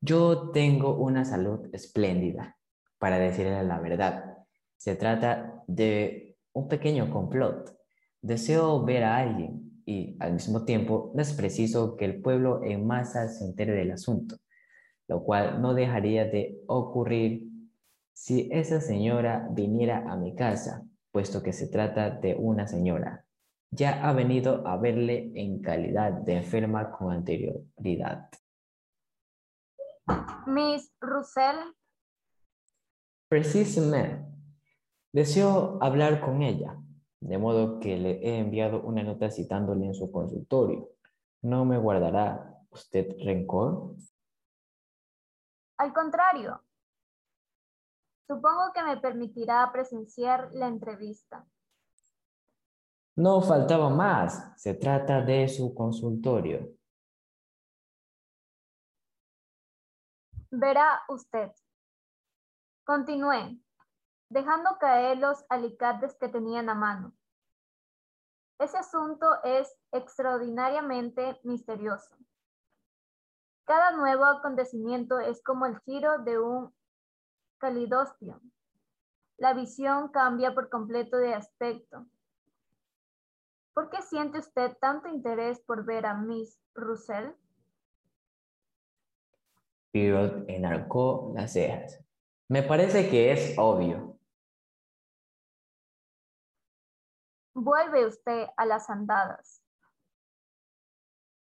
Yo 0.00 0.52
tengo 0.52 0.98
una 0.98 1.24
salud 1.24 1.68
espléndida, 1.72 2.56
para 2.98 3.18
decirle 3.18 3.64
la 3.64 3.80
verdad. 3.80 4.31
Se 4.82 4.96
trata 4.96 5.62
de 5.68 6.36
un 6.52 6.66
pequeño 6.66 7.08
complot. 7.08 7.72
Deseo 8.20 8.84
ver 8.84 9.04
a 9.04 9.18
alguien 9.18 9.80
y 9.86 10.16
al 10.18 10.32
mismo 10.32 10.64
tiempo 10.64 11.14
es 11.16 11.34
preciso 11.34 11.94
que 11.94 12.04
el 12.04 12.20
pueblo 12.20 12.64
en 12.64 12.84
masa 12.84 13.28
se 13.28 13.44
entere 13.44 13.74
del 13.74 13.92
asunto, 13.92 14.38
lo 15.06 15.22
cual 15.22 15.62
no 15.62 15.74
dejaría 15.74 16.24
de 16.24 16.60
ocurrir 16.66 17.44
si 18.12 18.48
esa 18.50 18.80
señora 18.80 19.46
viniera 19.52 20.02
a 20.10 20.16
mi 20.16 20.34
casa, 20.34 20.84
puesto 21.12 21.44
que 21.44 21.52
se 21.52 21.68
trata 21.68 22.10
de 22.10 22.34
una 22.34 22.66
señora. 22.66 23.24
Ya 23.70 24.02
ha 24.02 24.12
venido 24.12 24.66
a 24.66 24.78
verle 24.78 25.30
en 25.36 25.62
calidad 25.62 26.10
de 26.10 26.38
enferma 26.38 26.90
con 26.90 27.12
anterioridad. 27.12 28.28
Miss 30.48 30.92
Russell, 31.00 31.70
Precisamente. 33.28 34.31
Deseo 35.12 35.78
hablar 35.82 36.20
con 36.20 36.42
ella, 36.42 36.76
de 37.20 37.38
modo 37.38 37.78
que 37.80 37.96
le 37.96 38.26
he 38.26 38.38
enviado 38.38 38.80
una 38.82 39.02
nota 39.02 39.30
citándole 39.30 39.86
en 39.86 39.94
su 39.94 40.10
consultorio. 40.10 40.88
¿No 41.42 41.64
me 41.64 41.78
guardará 41.78 42.64
usted 42.70 43.16
rencor? 43.22 43.94
al 45.82 45.92
contrario, 45.92 46.62
supongo 48.28 48.72
que 48.72 48.84
me 48.84 48.98
permitirá 48.98 49.68
presenciar 49.72 50.48
la 50.52 50.68
entrevista. 50.68 51.44
No 53.16 53.42
faltaba 53.42 53.90
más. 53.90 54.52
Se 54.56 54.74
trata 54.74 55.20
de 55.22 55.48
su 55.48 55.74
consultorio. 55.74 56.68
Verá 60.50 61.02
usted. 61.08 61.50
Continué, 62.84 63.58
dejando 64.32 64.78
caer 64.78 65.18
los 65.18 65.44
alicates 65.50 66.16
que 66.16 66.28
tenían 66.28 66.70
a 66.70 66.74
mano. 66.74 67.12
Ese 68.58 68.78
asunto 68.78 69.26
es 69.44 69.76
extraordinariamente 69.92 71.38
misterioso. 71.44 72.16
Cada 73.64 73.90
nuevo 73.92 74.24
acontecimiento 74.24 75.20
es 75.20 75.42
como 75.42 75.66
el 75.66 75.78
giro 75.80 76.18
de 76.20 76.38
un 76.38 76.74
calidoscopio. 77.58 78.40
La 79.36 79.52
visión 79.52 80.08
cambia 80.08 80.54
por 80.54 80.70
completo 80.70 81.18
de 81.18 81.34
aspecto. 81.34 82.06
¿Por 83.74 83.90
qué 83.90 84.00
siente 84.00 84.38
usted 84.38 84.76
tanto 84.80 85.08
interés 85.08 85.60
por 85.60 85.84
ver 85.84 86.06
a 86.06 86.14
Miss 86.14 86.58
Russell? 86.74 87.30
Pirot 89.90 90.48
enarcó 90.48 91.32
las 91.34 91.52
cejas. 91.52 92.02
Me 92.48 92.62
parece 92.62 93.10
que 93.10 93.32
es 93.32 93.54
obvio. 93.58 94.11
Vuelve 97.64 98.06
usted 98.06 98.48
a 98.56 98.66
las 98.66 98.90
andadas. 98.90 99.62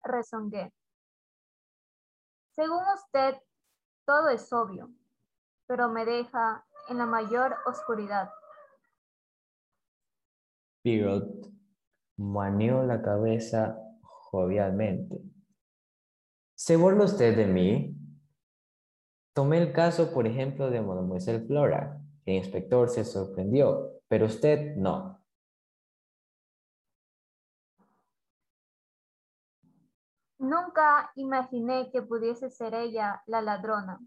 Rezongué. 0.02 0.72
Según 2.50 2.82
usted, 2.96 3.36
todo 4.04 4.28
es 4.30 4.52
obvio, 4.52 4.90
pero 5.68 5.88
me 5.88 6.04
deja 6.04 6.66
en 6.88 6.98
la 6.98 7.06
mayor 7.06 7.56
oscuridad. 7.66 8.28
Pirot 10.82 11.48
maneó 12.16 12.82
la 12.82 13.00
cabeza 13.00 13.78
jovialmente. 14.02 15.22
¿Se 16.56 16.76
burla 16.76 17.04
usted 17.04 17.36
de 17.36 17.46
mí? 17.46 17.96
Tomé 19.34 19.58
el 19.58 19.72
caso, 19.72 20.12
por 20.12 20.26
ejemplo, 20.26 20.68
de 20.68 20.80
Mademoiselle 20.80 21.46
Flora. 21.46 22.02
El 22.24 22.34
inspector 22.34 22.88
se 22.88 23.04
sorprendió, 23.04 24.00
pero 24.08 24.26
usted 24.26 24.74
no. 24.74 25.11
Nunca 30.52 31.10
imaginé 31.14 31.90
que 31.90 32.02
pudiese 32.02 32.50
ser 32.50 32.74
ella 32.74 33.22
la 33.26 33.40
ladrona, 33.40 33.98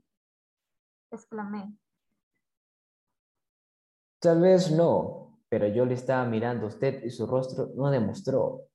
exclamé. 1.09 1.75
Tal 4.19 4.41
vez 4.41 4.69
no, 4.69 5.39
pero 5.49 5.67
yo 5.67 5.85
le 5.85 5.95
estaba 5.95 6.23
mirando 6.25 6.65
a 6.65 6.69
usted 6.69 7.03
y 7.03 7.09
su 7.09 7.25
rostro 7.25 7.69
no 7.75 7.89
demostró, 7.89 8.67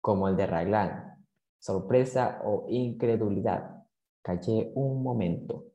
como 0.00 0.28
el 0.28 0.36
de 0.36 0.46
Raglan, 0.46 1.26
sorpresa 1.58 2.40
o 2.44 2.64
incredulidad. 2.68 3.84
Callé 4.22 4.72
un 4.74 5.02
momento. 5.02 5.66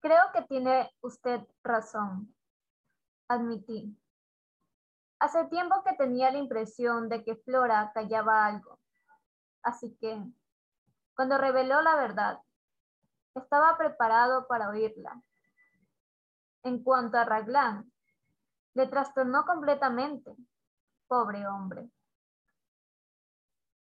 Creo 0.00 0.24
que 0.34 0.42
tiene 0.42 0.90
usted 1.00 1.40
razón, 1.62 2.34
admití. 3.28 3.96
Hace 5.20 5.46
tiempo 5.46 5.82
que 5.84 5.94
tenía 5.94 6.30
la 6.30 6.38
impresión 6.38 7.08
de 7.08 7.24
que 7.24 7.36
Flora 7.36 7.90
callaba 7.92 8.46
algo. 8.46 8.78
Así 9.62 9.96
que, 10.00 10.24
cuando 11.14 11.38
reveló 11.38 11.82
la 11.82 11.96
verdad, 11.96 12.40
estaba 13.34 13.76
preparado 13.76 14.46
para 14.46 14.68
oírla. 14.68 15.20
En 16.62 16.82
cuanto 16.82 17.18
a 17.18 17.24
Raglan, 17.24 17.90
le 18.74 18.86
trastornó 18.86 19.44
completamente. 19.44 20.36
Pobre 21.08 21.46
hombre. 21.46 21.90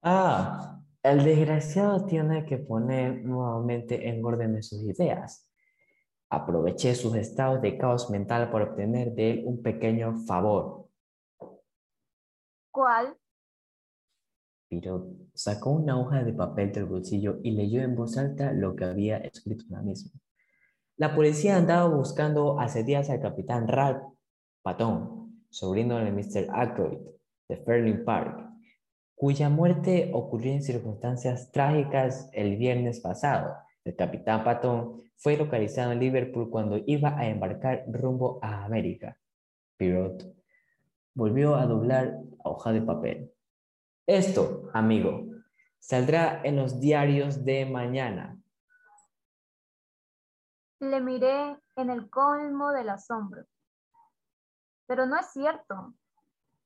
Ah, 0.03 0.81
el 1.03 1.23
desgraciado 1.23 2.05
tiene 2.07 2.45
que 2.45 2.59
poner 2.59 3.25
nuevamente 3.25 4.09
en 4.09 4.25
orden 4.25 4.61
sus 4.63 4.83
ideas. 4.83 5.49
Aproveché 6.29 6.95
sus 6.95 7.15
estados 7.15 7.61
de 7.61 7.77
caos 7.79 8.11
mental 8.11 8.51
para 8.51 8.65
obtener 8.65 9.13
de 9.13 9.31
él 9.31 9.43
un 9.45 9.63
pequeño 9.63 10.17
favor. 10.27 10.82
Pero 14.69 15.07
sacó 15.35 15.71
una 15.71 16.01
hoja 16.01 16.25
de 16.25 16.33
papel 16.33 16.73
del 16.73 16.87
bolsillo 16.87 17.39
y 17.43 17.51
leyó 17.51 17.83
en 17.83 17.95
voz 17.95 18.17
alta 18.17 18.53
lo 18.53 18.75
que 18.75 18.87
había 18.87 19.19
escrito 19.19 19.65
en 19.69 19.73
la 19.73 19.83
misma. 19.83 20.19
La 20.97 21.15
policía 21.15 21.57
andaba 21.57 21.95
buscando 21.95 22.59
hace 22.59 22.83
días 22.83 23.11
al 23.11 23.21
capitán 23.21 23.69
Ralph 23.69 24.03
Patton, 24.63 25.45
sobrino 25.51 25.99
de 25.99 26.13
Mr. 26.13 26.49
Ackroyd, 26.53 26.99
de 27.49 27.57
Fairley 27.59 28.05
Park, 28.05 28.49
cuya 29.15 29.51
muerte 29.51 30.11
ocurrió 30.15 30.53
en 30.53 30.63
circunstancias 30.63 31.51
trágicas 31.53 32.31
el 32.33 32.57
viernes 32.57 33.01
pasado. 33.01 33.55
El 33.85 33.95
capitán 33.97 34.45
Patton 34.45 35.03
fue 35.17 35.37
localizado 35.37 35.93
en 35.93 36.01
Liverpool 36.01 36.51
cuando 36.51 36.81
iba 36.87 37.19
a 37.19 37.29
embarcar 37.29 37.85
rumbo 37.89 38.39
a 38.43 38.65
América. 38.65 39.19
Pirot 39.77 40.42
volvió 41.15 41.55
a 41.57 41.67
doblar 41.67 42.07
la 42.07 42.51
hoja 42.51 42.73
de 42.73 42.83
papel. 42.83 43.33
Esto, 44.07 44.71
amigo, 44.73 45.27
saldrá 45.79 46.41
en 46.45 46.57
los 46.57 46.81
diarios 46.81 47.45
de 47.45 47.67
mañana. 47.67 48.39
Le 50.81 51.01
miré 51.01 51.57
en 51.77 51.91
el 51.91 52.11
colmo 52.11 52.73
del 52.73 52.89
asombro. 52.89 53.45
Pero 54.87 55.07
no 55.07 55.19
es 55.19 55.27
cierto. 55.33 55.95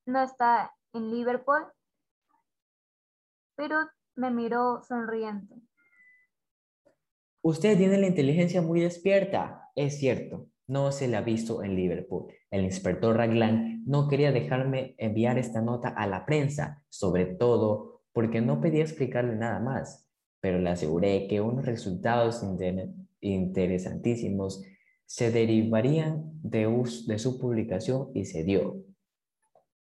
No 0.06 0.22
está 0.22 0.74
en 0.94 1.10
Liverpool. 1.10 1.66
Pero 3.56 3.76
me 4.14 4.30
miró 4.30 4.82
sonriente. 4.82 5.54
Usted 7.42 7.76
tiene 7.76 7.98
la 7.98 8.06
inteligencia 8.06 8.62
muy 8.62 8.80
despierta. 8.80 9.70
Es 9.74 9.98
cierto, 9.98 10.48
no 10.66 10.90
se 10.90 11.06
le 11.08 11.16
ha 11.16 11.20
visto 11.20 11.62
en 11.62 11.76
Liverpool. 11.76 12.32
El 12.50 12.64
inspector 12.64 13.16
Raglan 13.16 13.75
no 13.86 14.08
quería 14.08 14.32
dejarme 14.32 14.96
enviar 14.98 15.38
esta 15.38 15.62
nota 15.62 15.88
a 15.88 16.08
la 16.08 16.26
prensa, 16.26 16.82
sobre 16.88 17.24
todo 17.24 18.02
porque 18.12 18.40
no 18.40 18.60
pedía 18.60 18.82
explicarle 18.82 19.36
nada 19.36 19.60
más, 19.60 20.08
pero 20.40 20.58
le 20.58 20.70
aseguré 20.70 21.28
que 21.28 21.40
unos 21.40 21.64
resultados 21.64 22.42
interesantísimos 23.20 24.64
se 25.06 25.30
derivarían 25.30 26.32
de, 26.42 26.66
su 27.18 27.38
publicación 27.38 28.10
y 28.12 28.24
se 28.24 28.42
dio, 28.42 28.74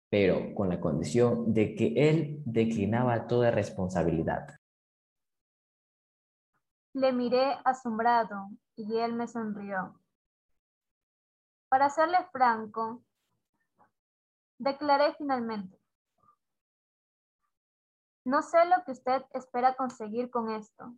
pero 0.09 0.53
con 0.53 0.67
la 0.67 0.81
condición 0.81 1.53
de 1.53 1.73
que 1.73 1.93
él 1.95 2.41
declinaba 2.45 3.27
toda 3.27 3.49
responsabilidad. 3.49 4.59
Le 6.93 7.13
miré 7.13 7.53
asombrado 7.63 8.49
y 8.75 8.97
él 8.97 9.13
me 9.13 9.29
sonrió. 9.29 9.97
Para 11.69 11.89
serle 11.89 12.17
franco, 12.33 13.04
declaré 14.57 15.13
finalmente, 15.17 15.79
no 18.25 18.41
sé 18.41 18.57
lo 18.65 18.83
que 18.83 18.91
usted 18.91 19.21
espera 19.33 19.75
conseguir 19.75 20.31
con 20.31 20.51
esto. 20.51 20.95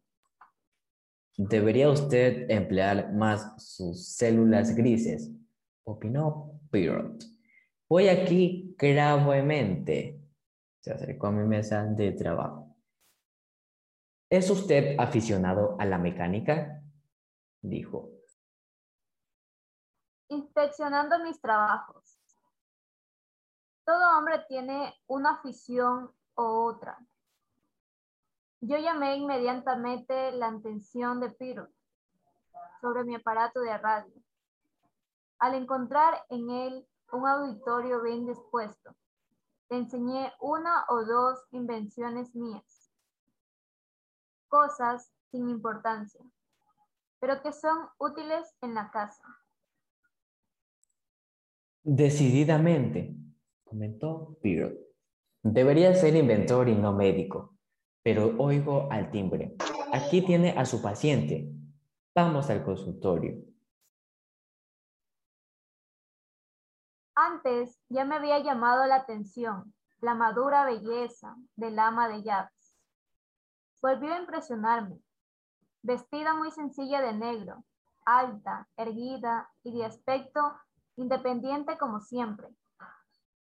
Debería 1.36 1.90
usted 1.90 2.50
emplear 2.50 3.14
más 3.14 3.54
sus 3.62 4.16
células 4.16 4.74
grises, 4.76 5.30
opinó 5.84 6.60
Pirot. 6.72 7.24
Voy 7.90 8.08
aquí 8.08 8.76
gravemente. 8.78 10.20
Se 10.80 10.94
acercó 10.94 11.28
a 11.28 11.32
mi 11.32 11.46
mesa 11.46 11.84
de 11.84 12.14
trabajo. 12.14 12.76
¿Es 14.30 14.50
usted 14.50 14.96
aficionado 15.00 15.76
a 15.80 15.86
la 15.86 15.98
mecánica? 15.98 16.82
Dijo. 17.62 18.10
Inspeccionando 20.30 21.20
mis 21.24 21.40
trabajos. 21.40 22.17
Todo 23.88 24.18
hombre 24.18 24.44
tiene 24.50 24.94
una 25.08 25.36
afición 25.36 26.12
o 26.36 26.66
otra. 26.66 27.00
Yo 28.60 28.78
llamé 28.78 29.16
inmediatamente 29.16 30.34
la 30.34 30.50
atención 30.50 31.22
de 31.22 31.30
Piro 31.30 31.70
sobre 32.82 33.06
mi 33.06 33.16
aparato 33.16 33.62
de 33.62 33.78
radio. 33.78 34.14
Al 35.40 35.54
encontrar 35.56 36.22
en 36.28 36.50
él 36.50 36.86
un 37.14 37.26
auditorio 37.30 38.02
bien 38.02 38.26
dispuesto, 38.26 38.94
le 39.70 39.78
enseñé 39.78 40.34
una 40.42 40.84
o 40.90 41.06
dos 41.06 41.46
invenciones 41.52 42.36
mías, 42.36 42.92
cosas 44.50 45.14
sin 45.32 45.48
importancia, 45.48 46.20
pero 47.22 47.42
que 47.42 47.54
son 47.54 47.88
útiles 48.00 48.54
en 48.60 48.74
la 48.74 48.92
casa. 48.92 49.24
Decididamente, 51.84 53.17
comentó 53.68 54.38
Piro. 54.42 54.72
Debería 55.44 55.94
ser 55.94 56.16
inventor 56.16 56.70
y 56.70 56.76
no 56.76 56.94
médico 56.94 57.58
pero 58.08 58.34
oigo 58.38 58.88
al 58.90 59.12
timbre. 59.12 59.58
Aquí 59.92 60.22
tiene 60.22 60.52
a 60.58 60.64
su 60.64 60.82
paciente. 60.82 61.52
Vamos 62.16 62.50
al 62.50 62.64
consultorio. 62.64 63.44
Antes 67.14 67.78
ya 67.90 68.06
me 68.06 68.16
había 68.16 68.40
llamado 68.40 68.86
la 68.86 68.96
atención 68.96 69.74
la 70.00 70.16
madura 70.16 70.64
belleza 70.64 71.36
del 71.58 71.78
ama 71.80 72.08
de 72.08 72.24
llaves. 72.24 72.78
Volvió 73.82 74.14
a 74.14 74.22
impresionarme. 74.22 75.02
Vestida 75.82 76.34
muy 76.34 76.52
sencilla 76.52 77.02
de 77.02 77.12
negro, 77.12 77.66
alta, 78.06 78.70
erguida 78.78 79.52
y 79.64 79.78
de 79.78 79.84
aspecto 79.84 80.40
independiente 80.96 81.78
como 81.78 82.00
siempre, 82.00 82.48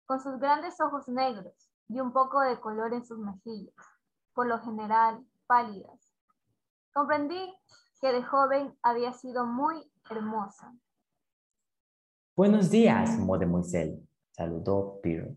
con 0.06 0.20
sus 0.20 0.38
grandes 0.38 0.80
ojos 0.80 1.08
negros 1.08 1.68
y 1.88 2.00
un 2.00 2.12
poco 2.12 2.40
de 2.40 2.58
color 2.58 2.94
en 2.94 3.04
sus 3.04 3.18
mejillas 3.18 3.74
por 4.34 4.46
lo 4.46 4.58
general 4.60 5.24
pálidas. 5.46 6.14
Comprendí 6.92 7.54
que 8.00 8.12
de 8.12 8.22
joven 8.22 8.74
había 8.82 9.12
sido 9.12 9.46
muy 9.46 9.76
hermosa. 10.10 10.74
Buenos 12.36 12.70
días, 12.70 13.18
Mademoiselle, 13.18 14.02
saludó 14.30 15.00
Peter. 15.02 15.34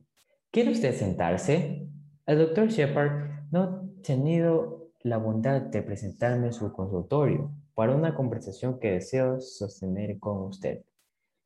¿Quiere 0.51 0.71
usted 0.71 0.95
sentarse? 0.95 1.89
El 2.25 2.39
doctor 2.39 2.67
Shepard 2.67 3.49
no 3.51 3.63
ha 3.63 3.81
tenido 4.03 4.91
la 5.01 5.17
bondad 5.17 5.61
de 5.61 5.81
presentarme 5.81 6.51
su 6.51 6.71
consultorio 6.73 7.51
para 7.73 7.95
una 7.95 8.13
conversación 8.13 8.79
que 8.79 8.91
deseo 8.91 9.39
sostener 9.39 10.19
con 10.19 10.39
usted. 10.39 10.83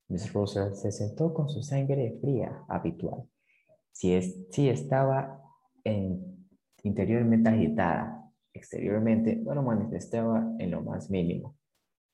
Miss 0.10 0.32
Russell 0.34 0.74
se 0.74 0.92
sentó 0.92 1.34
con 1.34 1.50
su 1.50 1.62
sangre 1.64 2.18
fría 2.22 2.64
habitual. 2.68 3.28
Si, 3.92 4.14
es, 4.14 4.46
si 4.50 4.70
estaba 4.70 5.42
en 5.84 6.48
interiormente 6.84 7.50
agitada, 7.50 8.32
exteriormente 8.54 9.36
no 9.38 9.56
lo 9.56 9.64
manifestaba 9.64 10.46
en 10.60 10.72
lo 10.72 10.82
más 10.82 11.10
mínimo. 11.10 11.58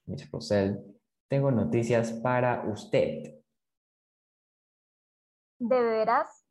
Miss 0.05 0.29
Rosell, 0.31 0.79
tengo 1.27 1.51
noticias 1.51 2.11
para 2.11 2.67
usted. 2.69 3.35
¿De 5.59 5.81
veras? 5.81 6.45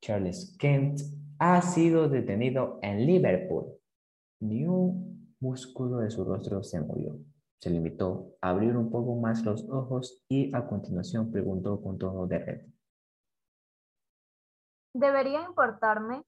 Charles 0.00 0.56
Kent 0.58 1.00
ha 1.38 1.62
sido 1.62 2.08
detenido 2.08 2.78
en 2.82 3.06
Liverpool. 3.06 3.78
Ni 4.40 4.66
un 4.66 5.34
músculo 5.40 5.98
de 5.98 6.10
su 6.10 6.24
rostro 6.24 6.62
se 6.62 6.80
movió. 6.80 7.18
Se 7.60 7.70
limitó 7.70 8.36
a 8.40 8.50
abrir 8.50 8.76
un 8.76 8.90
poco 8.90 9.14
más 9.16 9.42
los 9.44 9.68
ojos 9.68 10.22
y 10.28 10.54
a 10.54 10.66
continuación 10.66 11.30
preguntó 11.30 11.82
con 11.82 11.98
tono 11.98 12.26
de 12.26 12.38
red. 12.38 12.66
¿Debería 14.92 15.42
importarme? 15.42 16.24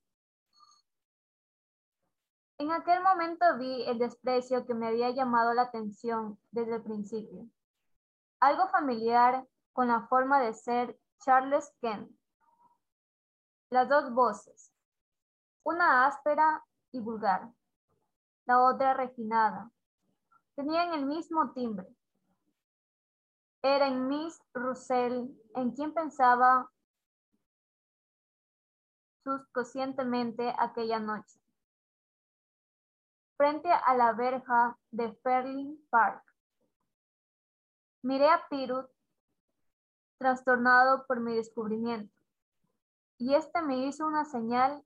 En 2.59 2.73
aquel 2.73 3.03
momento 3.03 3.45
vi 3.59 3.85
el 3.87 3.99
desprecio 3.99 4.65
que 4.67 4.75
me 4.75 4.89
había 4.89 5.11
llamado 5.11 5.53
la 5.53 5.63
atención 5.63 6.39
desde 6.51 6.77
el 6.77 6.83
principio. 6.83 7.47
Algo 8.41 8.69
familiar 8.69 9.47
con 9.73 9.89
la 9.89 10.07
forma 10.09 10.41
de 10.41 10.55
ser 10.55 10.99
Charles 11.23 11.71
Kent. 11.81 12.11
Las 13.71 13.89
dos 13.89 14.13
voces, 14.13 14.73
una 15.65 16.07
áspera 16.07 16.65
y 16.93 17.01
vulgar, 17.01 17.51
la 18.47 18.63
otra 18.63 18.95
refinada, 18.95 19.71
tenían 20.57 20.95
el 20.95 21.07
mismo 21.07 21.53
timbre. 21.53 21.87
Era 23.63 23.89
en 23.89 24.09
Miss 24.09 24.41
Russell 24.55 25.29
en 25.55 25.71
quien 25.73 25.93
pensaba 25.93 26.71
subconscientemente 29.23 30.55
aquella 30.59 30.99
noche, 30.99 31.41
frente 33.37 33.69
a 33.71 33.95
la 33.95 34.13
verja 34.13 34.79
de 34.93 35.13
Fairley 35.17 35.77
Park. 35.91 36.23
Miré 38.03 38.29
a 38.29 38.47
Pirut, 38.49 38.89
trastornado 40.19 41.07
por 41.07 41.21
mi 41.21 41.35
descubrimiento, 41.35 42.15
y 43.19 43.35
este 43.35 43.61
me 43.63 43.87
hizo 43.87 44.07
una 44.07 44.25
señal 44.25 44.85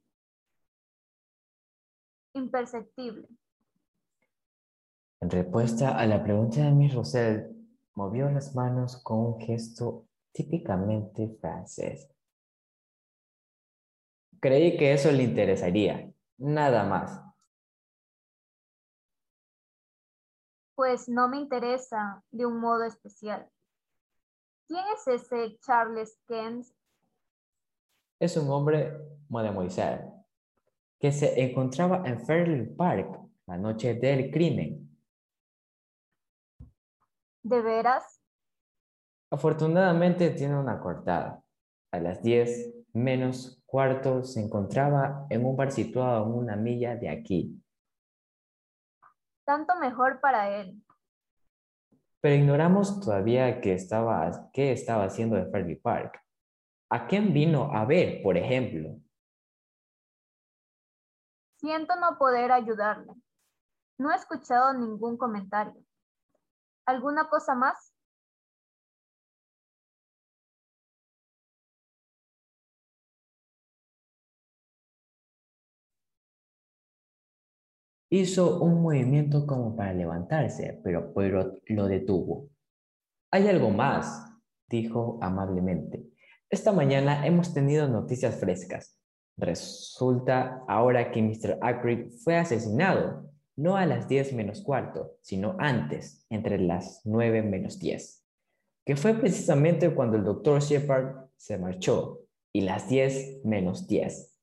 imperceptible. 2.33 3.29
En 5.23 5.29
respuesta 5.29 5.99
a 5.99 6.07
la 6.07 6.23
pregunta 6.23 6.63
de 6.63 6.71
Miss 6.71 6.95
Russell, 6.95 7.43
movió 7.95 8.31
las 8.31 8.55
manos 8.55 9.03
con 9.03 9.19
un 9.19 9.41
gesto 9.41 10.09
típicamente 10.33 11.37
francés. 11.39 12.09
Creí 14.41 14.79
que 14.79 14.95
eso 14.95 15.13
le 15.13 15.25
interesaría, 15.25 16.11
nada 16.39 16.85
más. 16.85 17.21
Pues 20.75 21.07
no 21.11 21.29
me 21.29 21.37
interesa 21.37 22.25
de 22.31 22.47
un 22.47 22.59
modo 22.59 22.85
especial. 22.85 23.47
¿Quién 24.67 24.85
es 24.95 25.07
ese 25.07 25.59
Charles 25.61 26.19
Kent? 26.27 26.67
Es 28.19 28.39
un 28.39 28.49
hombre, 28.49 28.97
mademoiselle, 29.29 30.11
que 30.99 31.13
se 31.13 31.39
encontraba 31.43 32.09
en 32.09 32.25
Fairley 32.25 32.75
Park 32.75 33.21
la 33.47 33.59
noche 33.59 33.93
del 33.95 34.31
crimen. 34.31 34.90
¿De 37.43 37.63
veras? 37.63 38.21
Afortunadamente 39.31 40.31
tiene 40.31 40.59
una 40.59 40.81
cortada. 40.81 41.43
A 41.93 42.01
las 42.01 42.23
10 42.23 42.75
menos 42.93 43.63
cuarto 43.65 44.23
se 44.25 44.41
encontraba 44.41 45.27
en 45.31 45.45
un 45.45 45.57
bar 45.57 45.71
situado 45.71 46.27
en 46.27 46.33
una 46.33 46.57
milla 46.57 46.97
de 46.97 47.09
aquí. 47.09 47.63
Tanto 49.45 49.75
mejor 49.77 50.21
para 50.21 50.61
él. 50.61 50.85
Pero 52.21 52.35
ignoramos 52.35 53.01
todavía 53.01 53.61
qué 53.61 53.73
estaba, 53.73 54.51
qué 54.53 54.73
estaba 54.73 55.05
haciendo 55.05 55.37
en 55.37 55.51
Fairley 55.51 55.77
Park. 55.77 56.21
¿A 56.91 57.07
quién 57.07 57.33
vino 57.33 57.73
a 57.73 57.85
ver, 57.87 58.23
por 58.23 58.37
ejemplo? 58.37 59.01
Siento 61.57 61.95
no 61.97 62.19
poder 62.19 62.53
ayudarle. 62.53 63.15
No 63.99 64.11
he 64.11 64.17
escuchado 64.17 64.73
ningún 64.75 65.17
comentario. 65.17 65.83
¿Alguna 66.91 67.29
cosa 67.29 67.55
más? 67.55 67.95
Hizo 78.11 78.61
un 78.61 78.83
movimiento 78.83 79.47
como 79.47 79.77
para 79.77 79.93
levantarse, 79.93 80.81
pero 80.83 81.13
Poirot 81.15 81.63
lo 81.69 81.87
detuvo. 81.87 82.49
Hay 83.31 83.47
algo 83.47 83.71
más, 83.71 84.27
dijo 84.69 85.21
amablemente. 85.23 86.05
Esta 86.51 86.73
mañana 86.73 87.25
hemos 87.25 87.55
tenido 87.55 87.87
noticias 87.87 88.35
frescas. 88.41 88.99
Resulta 89.37 90.65
ahora 90.67 91.13
que 91.13 91.23
Mr. 91.23 91.59
Ackroyd 91.63 92.11
fue 92.25 92.37
asesinado, 92.37 93.30
no 93.57 93.77
a 93.77 93.87
las 93.87 94.09
10 94.09 94.33
menos 94.35 94.63
cuarto, 94.63 95.17
sino 95.21 95.57
antes, 95.59 96.27
entre 96.31 96.59
las 96.59 97.03
9 97.05 97.43
menos 97.43 97.79
10, 97.79 98.25
que 98.87 98.97
fue 98.97 99.15
precisamente 99.15 99.95
cuando 99.95 100.17
el 100.17 100.25
doctor 100.25 100.61
Shepard 100.61 101.29
se 101.37 101.59
marchó, 101.59 102.21
y 102.53 102.63
las 102.63 102.89
10 102.89 103.45
menos 103.45 103.87
10. 103.87 104.37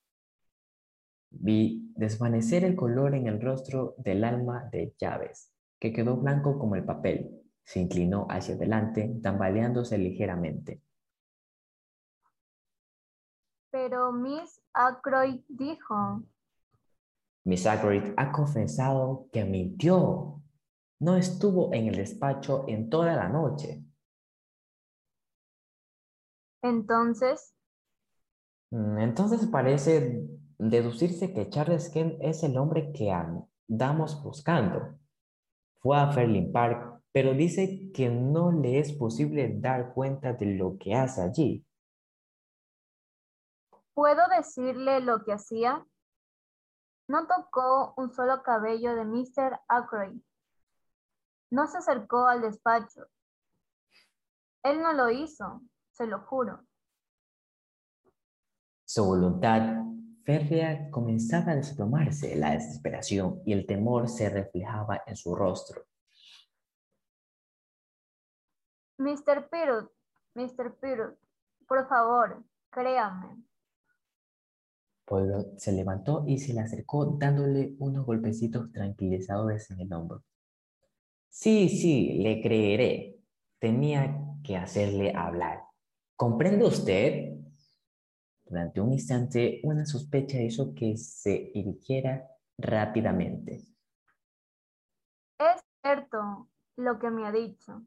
Vi 1.30 1.92
desvanecer 1.96 2.64
el 2.64 2.76
color 2.76 3.16
en 3.16 3.28
el 3.28 3.42
rostro 3.42 3.96
del 3.98 4.24
alma 4.24 4.70
de 4.72 4.94
Llaves, 4.98 5.54
que 5.80 5.92
quedó 5.92 6.18
blanco 6.18 6.58
como 6.58 6.76
el 6.76 6.86
papel. 6.86 7.42
Se 7.64 7.80
inclinó 7.80 8.28
hacia 8.30 8.56
adelante, 8.56 9.20
tambaleándose 9.22 9.98
ligeramente. 9.98 10.82
Pero 13.72 14.14
Miss 14.14 14.62
Ackroyd 14.74 15.42
dijo, 15.50 16.24
Miss 17.48 17.66
Ackroyd 17.66 18.14
ha 18.18 18.32
confesado 18.34 19.30
que 19.32 19.46
mintió. 19.46 20.42
No 21.00 21.16
estuvo 21.16 21.74
en 21.74 21.88
el 21.88 21.96
despacho 21.96 22.66
en 22.68 22.90
toda 22.90 23.16
la 23.16 23.30
noche. 23.30 23.86
entonces, 26.62 27.54
Mm, 28.72 29.00
Entonces 29.00 29.48
parece 29.48 30.28
deducirse 30.58 31.34
que 31.34 31.50
Charles 31.50 31.90
Kent 31.90 32.16
es 32.22 32.44
el 32.44 32.58
hombre 32.58 32.92
que 32.92 33.12
andamos 33.12 34.22
buscando. 34.22 34.98
Fue 35.80 35.98
a 35.98 36.12
Fairley 36.12 36.52
Park, 36.52 37.02
pero 37.14 37.34
dice 37.34 37.92
que 37.94 38.10
no 38.10 38.52
le 38.52 38.80
es 38.80 38.92
posible 38.94 39.54
dar 39.60 39.94
cuenta 39.94 40.34
de 40.34 40.48
lo 40.48 40.78
que 40.78 40.96
hace 40.96 41.22
allí. 41.22 41.66
¿puedo 43.94 44.22
decirle 44.30 45.02
lo 45.02 45.24
que 45.24 45.34
hacía? 45.34 45.86
No 47.08 47.26
tocó 47.26 47.94
un 47.96 48.12
solo 48.14 48.44
cabello 48.44 48.96
de 48.96 49.06
Mr. 49.06 49.62
Ackroyd. 49.68 50.22
No 51.50 51.68
se 51.68 51.78
acercó 51.78 52.28
al 52.28 52.42
despacho. 52.42 53.08
Él 54.64 54.82
no 54.82 54.92
lo 54.92 55.10
hizo, 55.10 55.62
se 55.92 56.06
lo 56.06 56.20
juro. 56.20 56.66
Su 58.86 59.06
voluntad 59.06 59.84
férrea 60.26 60.92
comenzaba 60.92 61.54
a 61.54 61.56
desplomarse, 61.56 62.36
la 62.36 62.52
desesperación 62.52 63.42
y 63.46 63.54
el 63.54 63.66
temor 63.66 64.10
se 64.10 64.30
reflejaba 64.30 65.04
en 65.06 65.16
su 65.16 65.34
rostro. 65.34 65.86
Mr. 68.98 69.48
Pirut, 69.50 69.92
Mr. 70.36 70.76
Pirut, 70.82 71.18
por 71.68 71.88
favor, 71.88 72.44
créame. 72.70 73.47
Poirot 75.08 75.58
se 75.58 75.72
levantó 75.72 76.26
y 76.28 76.38
se 76.38 76.54
le 76.54 76.60
acercó 76.60 77.06
dándole 77.18 77.76
unos 77.80 78.06
golpecitos 78.06 78.72
tranquilizadores 78.74 79.72
en 79.72 79.80
el 79.80 79.94
hombro. 79.94 80.22
Sí, 81.30 81.70
sí, 81.70 82.20
le 82.20 82.42
creeré. 82.42 83.16
Tenía 83.58 84.20
que 84.44 84.58
hacerle 84.58 85.14
hablar. 85.16 85.62
¿Comprende 86.18 86.66
usted? 86.66 87.38
Durante 88.46 88.82
un 88.82 88.92
instante, 88.92 89.62
una 89.64 89.86
sospecha 89.86 90.42
hizo 90.42 90.74
que 90.74 90.98
se 90.98 91.52
irguiera 91.54 92.28
rápidamente. 92.58 93.64
Es 95.40 95.62
cierto 95.82 96.50
lo 96.76 97.00
que 97.00 97.10
me 97.10 97.26
ha 97.26 97.32
dicho. 97.32 97.82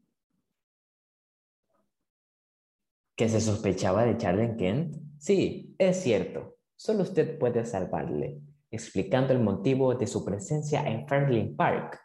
¿Que 3.15 3.29
se 3.29 3.41
sospechaba 3.41 4.05
de 4.05 4.17
Charles 4.17 4.57
Kent? 4.57 4.95
Sí, 5.19 5.75
es 5.77 6.01
cierto. 6.01 6.60
Solo 6.83 7.03
usted 7.03 7.37
puede 7.37 7.63
salvarle, 7.63 8.41
explicando 8.71 9.33
el 9.33 9.39
motivo 9.39 9.93
de 9.93 10.07
su 10.07 10.25
presencia 10.25 10.81
en 10.81 11.07
Fairley 11.07 11.53
Park. 11.53 12.01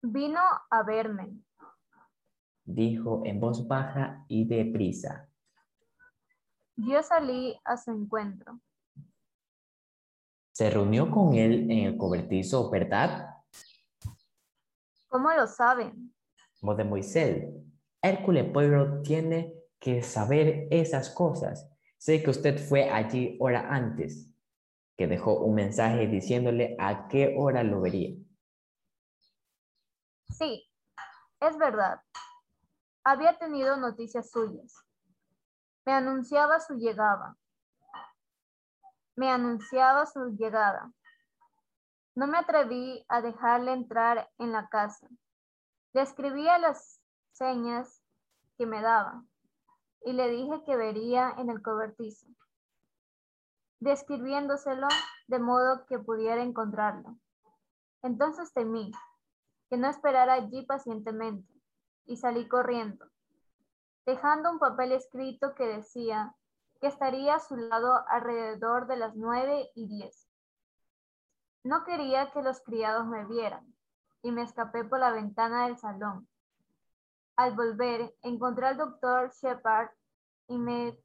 Vino 0.00 0.40
a 0.70 0.82
verme. 0.84 1.36
Dijo 2.64 3.20
en 3.26 3.40
voz 3.40 3.68
baja 3.68 4.24
y 4.26 4.46
deprisa. 4.46 5.28
Yo 6.76 7.02
salí 7.02 7.60
a 7.62 7.76
su 7.76 7.90
encuentro. 7.90 8.58
Se 10.52 10.70
reunió 10.70 11.10
con 11.10 11.34
él 11.34 11.70
en 11.70 11.80
el 11.80 11.98
cobertizo, 11.98 12.70
¿verdad? 12.70 13.34
¿Cómo 15.08 15.30
lo 15.30 15.46
saben? 15.46 16.14
Mademoiselle, 16.62 17.52
Hércules 18.00 18.50
Poirot 18.50 19.02
tiene 19.02 19.52
que 19.78 20.02
saber 20.02 20.68
esas 20.70 21.10
cosas. 21.10 21.70
Sé 22.04 22.22
que 22.22 22.28
usted 22.28 22.58
fue 22.58 22.90
allí 22.90 23.38
hora 23.40 23.66
antes, 23.74 24.30
que 24.94 25.06
dejó 25.06 25.38
un 25.38 25.54
mensaje 25.54 26.06
diciéndole 26.06 26.76
a 26.78 27.08
qué 27.08 27.34
hora 27.34 27.62
lo 27.62 27.80
vería. 27.80 28.14
Sí, 30.28 30.70
es 31.40 31.56
verdad. 31.56 32.02
Había 33.04 33.38
tenido 33.38 33.78
noticias 33.78 34.30
suyas. 34.30 34.84
Me 35.86 35.94
anunciaba 35.94 36.60
su 36.60 36.74
llegada. 36.74 37.38
Me 39.16 39.30
anunciaba 39.30 40.04
su 40.04 40.36
llegada. 40.36 40.92
No 42.14 42.26
me 42.26 42.36
atreví 42.36 43.02
a 43.08 43.22
dejarle 43.22 43.72
entrar 43.72 44.30
en 44.36 44.52
la 44.52 44.68
casa. 44.68 45.08
Le 45.94 46.02
escribía 46.02 46.58
las 46.58 47.00
señas 47.32 48.02
que 48.58 48.66
me 48.66 48.82
daba 48.82 49.24
y 50.04 50.12
le 50.12 50.28
dije 50.28 50.62
que 50.64 50.76
vería 50.76 51.34
en 51.38 51.50
el 51.50 51.62
cobertizo, 51.62 52.26
describiéndoselo 53.80 54.88
de 55.28 55.38
modo 55.38 55.86
que 55.86 55.98
pudiera 55.98 56.42
encontrarlo. 56.42 57.16
Entonces 58.02 58.52
temí 58.52 58.92
que 59.70 59.78
no 59.78 59.88
esperara 59.88 60.34
allí 60.34 60.66
pacientemente 60.66 61.50
y 62.04 62.18
salí 62.18 62.46
corriendo, 62.48 63.10
dejando 64.04 64.50
un 64.50 64.58
papel 64.58 64.92
escrito 64.92 65.54
que 65.54 65.64
decía 65.64 66.36
que 66.80 66.88
estaría 66.88 67.36
a 67.36 67.40
su 67.40 67.56
lado 67.56 68.06
alrededor 68.08 68.86
de 68.86 68.96
las 68.96 69.16
nueve 69.16 69.70
y 69.74 69.86
diez. 69.88 70.28
No 71.62 71.84
quería 71.84 72.30
que 72.30 72.42
los 72.42 72.60
criados 72.60 73.06
me 73.06 73.24
vieran 73.24 73.74
y 74.20 74.32
me 74.32 74.42
escapé 74.42 74.84
por 74.84 75.00
la 75.00 75.10
ventana 75.10 75.64
del 75.66 75.78
salón. 75.78 76.28
Al 77.36 77.54
volver, 77.54 78.14
encontré 78.22 78.66
al 78.66 78.76
doctor 78.76 79.32
Shepard 79.32 79.90
y 80.48 80.56
me, 80.56 80.96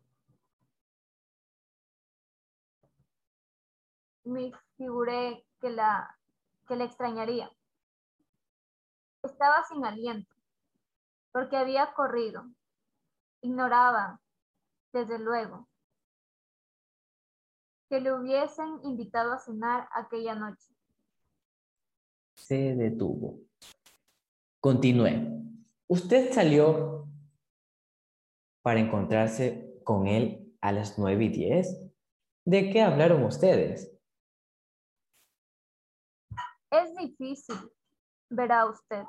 me 4.26 4.52
figuré 4.78 5.46
que 5.60 5.70
la, 5.70 6.18
que 6.68 6.76
le 6.76 6.86
extrañaría. 6.86 7.52
Estaba 9.24 9.64
sin 9.64 9.84
aliento, 9.84 10.34
porque 11.32 11.58
había 11.58 11.94
corrido. 11.94 12.46
Ignoraba, 13.42 14.22
desde 14.94 15.18
luego, 15.18 15.68
que 17.90 18.00
le 18.00 18.14
hubiesen 18.14 18.80
invitado 18.84 19.34
a 19.34 19.40
cenar 19.40 19.90
aquella 19.92 20.36
noche. 20.36 20.72
Se 22.36 22.76
detuvo. 22.76 23.40
Continué. 24.60 25.49
Usted 25.92 26.32
salió 26.32 27.08
para 28.62 28.80
encontrarse 28.80 29.82
con 29.84 30.06
él 30.06 30.56
a 30.62 30.72
las 30.72 31.00
nueve 31.00 31.26
y 31.26 31.30
diez. 31.30 31.92
¿De 32.46 32.70
qué 32.70 32.84
hablaron 32.84 33.24
ustedes? 33.24 33.92
Es 36.70 36.96
difícil, 36.96 37.56
verá 38.30 38.68
usted. 38.68 39.04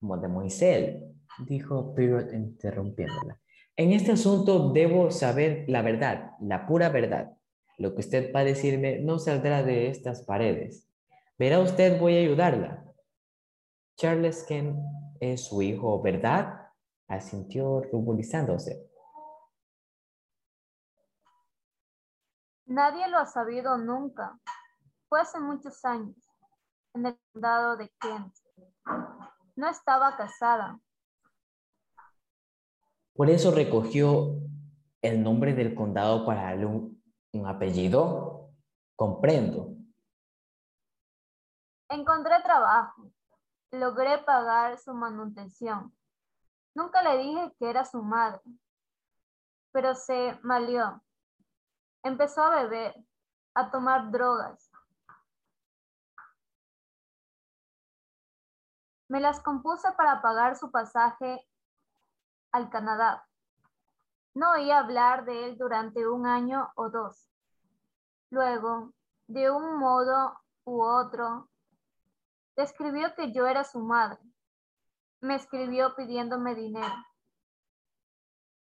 Moisés, 0.00 1.02
dijo 1.48 1.92
Pirot 1.92 2.32
interrumpiéndola. 2.32 3.40
En 3.74 3.90
este 3.90 4.12
asunto 4.12 4.70
debo 4.72 5.10
saber 5.10 5.64
la 5.66 5.82
verdad, 5.82 6.36
la 6.40 6.68
pura 6.68 6.88
verdad. 6.88 7.36
Lo 7.78 7.94
que 7.94 8.00
usted 8.00 8.32
va 8.32 8.40
a 8.40 8.44
decirme 8.44 9.00
no 9.00 9.18
saldrá 9.18 9.64
de 9.64 9.88
estas 9.88 10.22
paredes. 10.22 10.88
Verá 11.36 11.58
usted, 11.58 11.98
voy 11.98 12.16
a 12.16 12.20
ayudarla. 12.20 12.84
Charles 13.96 14.44
Ken 14.44 14.76
es 15.20 15.46
su 15.46 15.62
hijo, 15.62 16.00
¿verdad? 16.02 16.70
Asintió 17.08 17.82
ruborizándose. 17.92 18.90
Nadie 22.66 23.08
lo 23.08 23.18
ha 23.18 23.26
sabido 23.26 23.78
nunca. 23.78 24.38
Fue 25.08 25.20
hace 25.20 25.38
muchos 25.38 25.84
años, 25.84 26.16
en 26.94 27.06
el 27.06 27.18
condado 27.32 27.76
de 27.76 27.88
Kent. 28.00 28.34
No 29.54 29.68
estaba 29.68 30.16
casada. 30.16 30.80
Por 33.14 33.30
eso 33.30 33.52
recogió 33.52 34.34
el 35.00 35.22
nombre 35.22 35.54
del 35.54 35.74
condado 35.74 36.26
para 36.26 36.42
darle 36.42 36.66
un, 36.66 37.02
un 37.32 37.46
apellido. 37.46 38.50
Comprendo. 38.96 39.76
Encontré 41.88 42.42
trabajo. 42.42 43.12
Logré 43.72 44.18
pagar 44.18 44.78
su 44.78 44.94
manutención. 44.94 45.94
Nunca 46.74 47.02
le 47.02 47.18
dije 47.18 47.56
que 47.58 47.70
era 47.70 47.84
su 47.84 48.02
madre, 48.02 48.42
pero 49.72 49.94
se 49.94 50.38
malió. 50.42 51.02
Empezó 52.02 52.42
a 52.42 52.62
beber, 52.62 52.94
a 53.54 53.70
tomar 53.70 54.10
drogas. 54.10 54.70
Me 59.08 59.20
las 59.20 59.40
compuse 59.40 59.90
para 59.92 60.20
pagar 60.20 60.56
su 60.56 60.70
pasaje 60.70 61.48
al 62.52 62.70
Canadá. 62.70 63.26
No 64.34 64.52
oí 64.52 64.70
hablar 64.70 65.24
de 65.24 65.46
él 65.46 65.56
durante 65.56 66.06
un 66.06 66.26
año 66.26 66.70
o 66.74 66.90
dos. 66.90 67.30
Luego, 68.30 68.92
de 69.28 69.50
un 69.50 69.78
modo 69.78 70.38
u 70.64 70.82
otro, 70.82 71.48
describió 72.56 73.14
que 73.14 73.32
yo 73.32 73.46
era 73.46 73.64
su 73.64 73.80
madre. 73.80 74.18
Me 75.20 75.34
escribió 75.34 75.94
pidiéndome 75.94 76.54
dinero. 76.54 76.94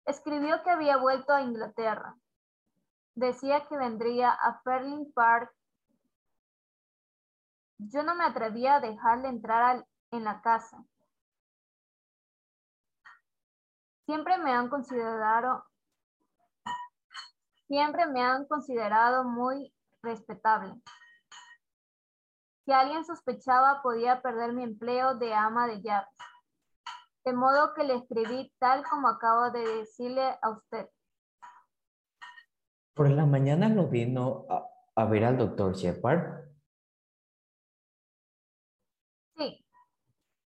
Escribió 0.05 0.63
que 0.63 0.71
había 0.71 0.97
vuelto 0.97 1.33
a 1.33 1.41
Inglaterra. 1.41 2.15
Decía 3.15 3.67
que 3.67 3.77
vendría 3.77 4.31
a 4.31 4.61
Ferling 4.61 5.11
Park. 5.13 5.53
Yo 7.77 8.03
no 8.03 8.15
me 8.15 8.23
atrevía 8.23 8.75
a 8.75 8.79
dejarle 8.79 9.27
entrar 9.27 9.85
en 10.11 10.23
la 10.23 10.41
casa. 10.41 10.83
Siempre 14.05 14.37
me 14.37 14.51
han 14.51 14.69
considerado 14.69 15.65
siempre 17.67 18.05
me 18.07 18.21
han 18.21 18.45
considerado 18.47 19.23
muy 19.23 19.73
respetable. 20.01 20.73
Si 22.65 22.71
alguien 22.71 23.03
sospechaba 23.03 23.81
podía 23.81 24.21
perder 24.21 24.53
mi 24.53 24.63
empleo 24.63 25.15
de 25.15 25.33
ama 25.33 25.67
de 25.67 25.81
llaves. 25.81 26.15
De 27.25 27.33
modo 27.33 27.73
que 27.73 27.83
le 27.83 27.95
escribí 27.95 28.53
tal 28.59 28.83
como 28.89 29.07
acabo 29.07 29.51
de 29.51 29.59
decirle 29.77 30.37
a 30.41 30.49
usted. 30.49 30.89
Por 32.93 33.09
la 33.09 33.25
mañana 33.25 33.69
no 33.69 33.87
vino 33.87 34.45
a, 34.49 34.67
a 34.95 35.05
ver 35.05 35.25
al 35.25 35.37
doctor 35.37 35.75
Shepard. 35.75 36.49
Sí. 39.37 39.65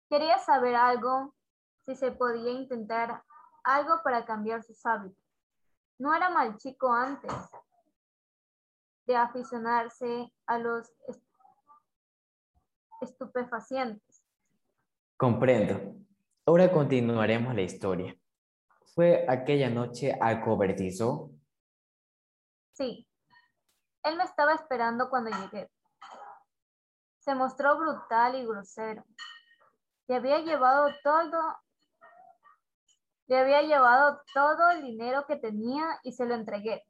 Quería 0.08 0.38
saber 0.38 0.74
algo, 0.74 1.34
si 1.82 1.94
se 1.94 2.12
podía 2.12 2.52
intentar 2.52 3.22
algo 3.64 4.02
para 4.02 4.24
cambiar 4.24 4.62
sus 4.62 4.84
hábitos. 4.84 5.22
No 5.98 6.14
era 6.14 6.30
mal 6.30 6.56
chico 6.58 6.92
antes 6.92 7.32
de 9.06 9.16
aficionarse 9.16 10.32
a 10.46 10.58
los 10.58 10.90
estupefacientes. 13.02 14.22
Comprendo. 15.16 15.94
Ahora 16.46 16.70
continuaremos 16.72 17.54
la 17.54 17.62
historia. 17.62 18.16
Fue 18.94 19.24
aquella 19.28 19.70
noche 19.70 20.16
al 20.20 20.42
cobertizo. 20.42 21.30
Sí. 22.72 23.06
Él 24.02 24.16
me 24.16 24.24
estaba 24.24 24.54
esperando 24.54 25.08
cuando 25.08 25.30
llegué. 25.30 25.70
Se 27.18 27.34
mostró 27.34 27.78
brutal 27.78 28.34
y 28.34 28.44
grosero. 28.44 29.04
Le 30.08 30.16
había 30.16 30.40
llevado 30.40 30.90
todo, 31.04 31.40
le 33.28 33.38
había 33.38 33.62
llevado 33.62 34.20
todo 34.34 34.70
el 34.70 34.82
dinero 34.82 35.24
que 35.28 35.36
tenía 35.36 36.00
y 36.02 36.12
se 36.12 36.26
lo 36.26 36.34
entregué. 36.34 36.84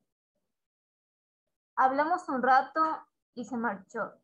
Hablamos 1.77 2.29
un 2.31 2.43
rato 2.43 2.81
y 3.35 3.45
se 3.45 3.57
marchó. 3.57 4.15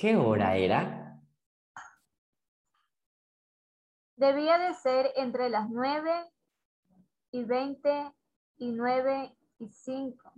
¿Qué 0.00 0.14
hora 0.14 0.54
era? 0.54 1.20
Debía 4.14 4.56
de 4.56 4.72
ser 4.74 5.10
entre 5.16 5.50
las 5.50 5.68
nueve 5.70 6.12
y 7.32 7.42
veinte 7.42 8.14
y 8.58 8.70
nueve 8.70 9.36
y 9.58 9.68
cinco. 9.70 10.32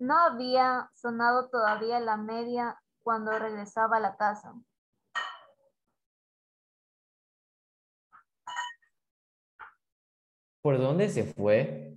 No 0.00 0.18
había 0.18 0.90
sonado 0.94 1.48
todavía 1.48 2.00
la 2.00 2.16
media 2.16 2.82
cuando 3.04 3.38
regresaba 3.38 3.98
a 3.98 4.00
la 4.00 4.16
casa. 4.16 4.52
¿Por 10.60 10.76
dónde 10.78 11.08
se 11.08 11.22
fue? 11.22 11.96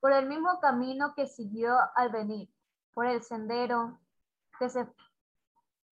Por 0.00 0.12
el 0.12 0.26
mismo 0.30 0.58
camino 0.60 1.12
que 1.14 1.26
siguió 1.26 1.76
al 1.94 2.08
venir, 2.08 2.48
por 2.94 3.04
el 3.04 3.22
sendero 3.22 4.00
que 4.58 4.68
se, 4.68 4.86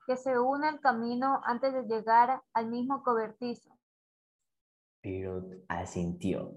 que 0.06 0.16
se 0.16 0.38
une 0.38 0.68
al 0.68 0.80
camino 0.80 1.40
antes 1.44 1.72
de 1.72 1.82
llegar 1.84 2.42
al 2.52 2.66
mismo 2.66 3.02
cobertizo. 3.02 3.78
Pero 5.00 5.42
asintió. 5.68 6.54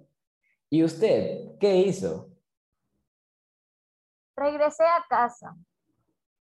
¿Y 0.70 0.84
usted 0.84 1.58
qué 1.60 1.78
hizo? 1.78 2.30
Regresé 4.36 4.84
a 4.84 5.06
casa. 5.10 5.56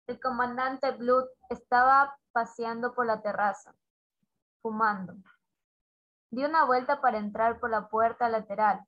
El 0.07 0.19
comandante 0.19 0.91
Blood 0.91 1.27
estaba 1.49 2.18
paseando 2.31 2.94
por 2.94 3.06
la 3.06 3.22
terraza, 3.22 3.73
fumando. 4.61 5.15
Di 6.30 6.44
una 6.44 6.65
vuelta 6.65 6.99
para 6.99 7.19
entrar 7.19 7.60
por 7.60 7.69
la 7.69 7.88
puerta 7.88 8.27
lateral. 8.27 8.81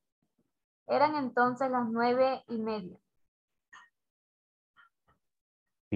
Eran 0.87 1.15
entonces 1.15 1.69
las 1.69 1.87
nueve 1.87 2.43
y 2.47 2.57
media. 2.57 2.99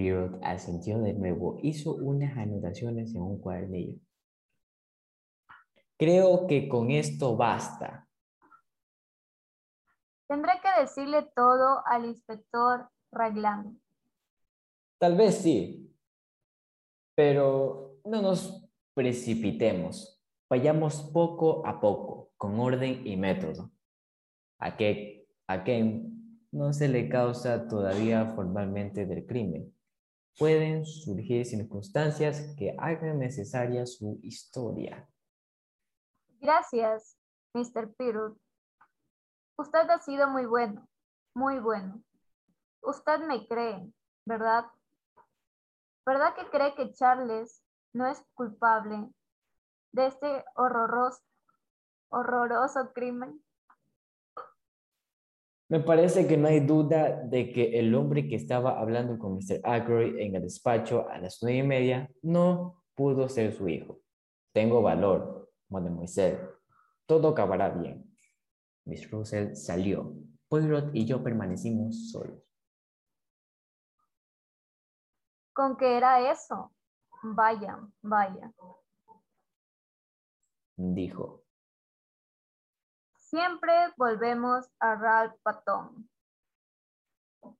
Pirot 0.00 0.40
asintió 0.42 0.98
de 0.98 1.12
nuevo, 1.12 1.58
hizo 1.62 1.94
unas 1.94 2.34
anotaciones 2.38 3.14
en 3.14 3.20
un 3.20 3.38
cuadernillo. 3.38 4.00
Creo 5.98 6.46
que 6.46 6.70
con 6.70 6.90
esto 6.90 7.36
basta. 7.36 8.08
Tendré 10.26 10.52
que 10.62 10.80
decirle 10.80 11.30
todo 11.36 11.82
al 11.86 12.06
inspector 12.06 12.88
Raglan. 13.12 13.78
Tal 14.98 15.16
vez 15.16 15.34
sí, 15.36 15.94
pero 17.14 17.98
no 18.06 18.22
nos 18.22 18.66
precipitemos. 18.94 20.18
Vayamos 20.48 21.02
poco 21.12 21.66
a 21.66 21.78
poco, 21.78 22.32
con 22.38 22.58
orden 22.58 23.06
y 23.06 23.18
método. 23.18 23.70
A 24.58 24.78
que 24.78 25.28
a 25.46 25.62
Ken 25.62 26.48
no 26.52 26.72
se 26.72 26.88
le 26.88 27.10
causa 27.10 27.68
todavía 27.68 28.32
formalmente 28.34 29.04
del 29.04 29.26
crimen. 29.26 29.74
Pueden 30.38 30.86
surgir 30.86 31.44
circunstancias 31.44 32.54
que 32.56 32.74
hagan 32.78 33.18
necesaria 33.18 33.84
su 33.86 34.18
historia. 34.22 35.08
Gracias, 36.40 37.16
Mr. 37.52 37.94
Pirut. 37.96 38.38
Usted 39.56 39.90
ha 39.90 39.98
sido 39.98 40.28
muy 40.28 40.46
bueno, 40.46 40.88
muy 41.34 41.58
bueno. 41.58 42.02
Usted 42.82 43.20
me 43.20 43.46
cree, 43.46 43.92
¿verdad? 44.24 44.64
¿Verdad 46.06 46.34
que 46.34 46.48
cree 46.48 46.74
que 46.74 46.94
Charles 46.94 47.62
no 47.92 48.06
es 48.06 48.24
culpable 48.34 49.10
de 49.92 50.06
este 50.06 50.44
horroroso, 50.54 51.22
horroroso 52.08 52.92
crimen? 52.94 53.44
Me 55.70 55.78
parece 55.78 56.26
que 56.26 56.36
no 56.36 56.48
hay 56.48 56.58
duda 56.58 57.22
de 57.22 57.52
que 57.52 57.78
el 57.78 57.94
hombre 57.94 58.26
que 58.26 58.34
estaba 58.34 58.80
hablando 58.80 59.16
con 59.20 59.34
Mr. 59.34 59.60
Ackroyd 59.62 60.18
en 60.18 60.34
el 60.34 60.42
despacho 60.42 61.08
a 61.08 61.18
las 61.18 61.38
nueve 61.42 61.58
y 61.58 61.62
media 61.62 62.10
no 62.22 62.82
pudo 62.96 63.28
ser 63.28 63.52
su 63.52 63.68
hijo. 63.68 64.00
Tengo 64.52 64.82
valor, 64.82 65.48
mademoiselle. 65.68 66.40
Todo 67.06 67.28
acabará 67.28 67.68
bien. 67.68 68.04
Miss 68.84 69.08
Russell 69.12 69.54
salió. 69.54 70.12
Poirot 70.48 70.90
y 70.92 71.04
yo 71.04 71.22
permanecimos 71.22 72.10
solos. 72.10 72.42
¿Con 75.52 75.76
qué 75.76 75.96
era 75.96 76.32
eso? 76.32 76.72
Vaya, 77.22 77.78
vaya. 78.02 78.52
Dijo. 80.76 81.44
Siempre 83.30 83.72
volvemos 83.96 84.68
a 84.80 84.96
Ralph 84.96 85.36
Patton. 85.44 86.10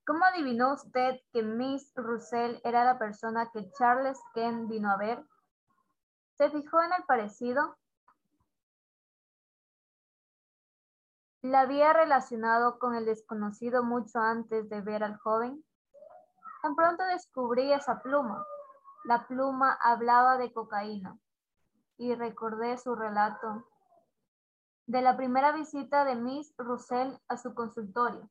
¿Cómo 0.04 0.24
adivinó 0.24 0.74
usted 0.74 1.20
que 1.32 1.44
Miss 1.44 1.92
Russell 1.94 2.58
era 2.64 2.82
la 2.82 2.98
persona 2.98 3.52
que 3.52 3.70
Charles 3.78 4.20
Kent 4.34 4.68
vino 4.68 4.90
a 4.90 4.96
ver? 4.96 5.24
¿Se 6.36 6.50
fijó 6.50 6.82
en 6.82 6.92
el 6.92 7.04
parecido? 7.04 7.78
¿La 11.42 11.60
había 11.60 11.92
relacionado 11.92 12.80
con 12.80 12.96
el 12.96 13.04
desconocido 13.04 13.84
mucho 13.84 14.18
antes 14.18 14.68
de 14.70 14.80
ver 14.80 15.04
al 15.04 15.18
joven? 15.18 15.64
Tan 16.62 16.74
pronto 16.74 17.04
descubrí 17.04 17.72
esa 17.72 18.02
pluma. 18.02 18.44
La 19.04 19.24
pluma 19.28 19.78
hablaba 19.80 20.36
de 20.36 20.52
cocaína 20.52 21.16
y 21.96 22.16
recordé 22.16 22.76
su 22.76 22.96
relato 22.96 23.69
de 24.90 25.02
la 25.02 25.16
primera 25.16 25.52
visita 25.52 26.04
de 26.04 26.16
Miss 26.16 26.52
Russell 26.58 27.14
a 27.28 27.36
su 27.36 27.54
consultorio. 27.54 28.28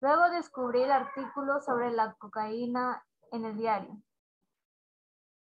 Luego 0.00 0.30
descubrí 0.30 0.80
el 0.80 0.90
artículo 0.90 1.60
sobre 1.60 1.90
la 1.90 2.14
cocaína 2.14 3.04
en 3.30 3.44
el 3.44 3.58
diario. 3.58 4.00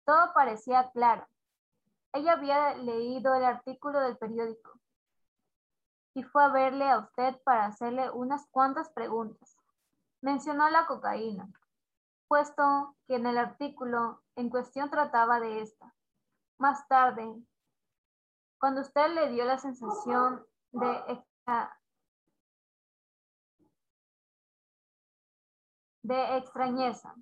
Todo 0.06 0.34
parecía 0.34 0.90
claro. 0.90 1.28
Ella 2.14 2.32
había 2.32 2.74
leído 2.74 3.36
el 3.36 3.46
artículo 3.46 4.00
del 4.00 4.18
periódico 4.18 4.80
y 6.16 6.24
fue 6.24 6.46
a 6.46 6.50
verle 6.50 6.90
a 6.90 6.98
usted 6.98 7.40
para 7.44 7.68
hacerle 7.68 8.10
unas 8.10 8.48
cuantas 8.48 8.90
preguntas. 8.90 9.56
Mencionó 10.22 10.68
la 10.72 10.88
cocaína, 10.88 11.48
puesto 12.28 12.96
que 13.08 13.18
en 13.18 13.28
el 13.28 13.38
artículo 13.38 14.24
en 14.36 14.50
cuestión 14.50 14.90
trataba 14.90 15.40
de 15.40 15.62
esta. 15.62 15.94
Más 16.58 16.88
tarde, 16.88 17.36
cuando 18.60 18.82
usted 18.82 19.14
le 19.14 19.30
dio 19.30 19.46
la 19.46 19.58
sensación 19.58 20.46
de, 20.72 21.24
extrañeza, 26.38 27.14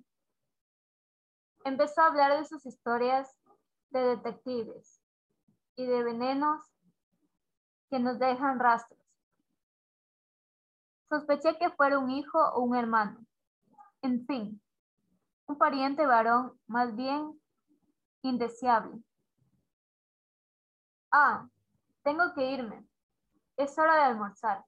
empezó 1.64 2.00
a 2.00 2.06
hablar 2.06 2.38
de 2.38 2.44
sus 2.44 2.64
historias 2.64 3.36
de 3.90 4.16
detectives 4.16 5.02
y 5.76 5.86
de 5.86 6.02
venenos 6.02 6.62
que 7.90 7.98
nos 7.98 8.18
dejan 8.18 8.58
rastros. 8.58 9.00
Sospeché 11.08 11.56
que 11.58 11.70
fuera 11.70 11.98
un 11.98 12.10
hijo 12.10 12.38
o 12.38 12.62
un 12.62 12.76
hermano. 12.76 13.24
En 14.02 14.26
fin, 14.26 14.60
un 15.46 15.58
pariente 15.58 16.06
varón 16.06 16.58
más 16.66 16.94
bien 16.96 17.40
indeseable. 18.22 19.02
Ah, 21.10 21.48
tengo 22.02 22.34
que 22.34 22.50
irme. 22.50 22.86
Es 23.56 23.78
hora 23.78 23.94
de 23.96 24.02
almorzar. 24.02 24.64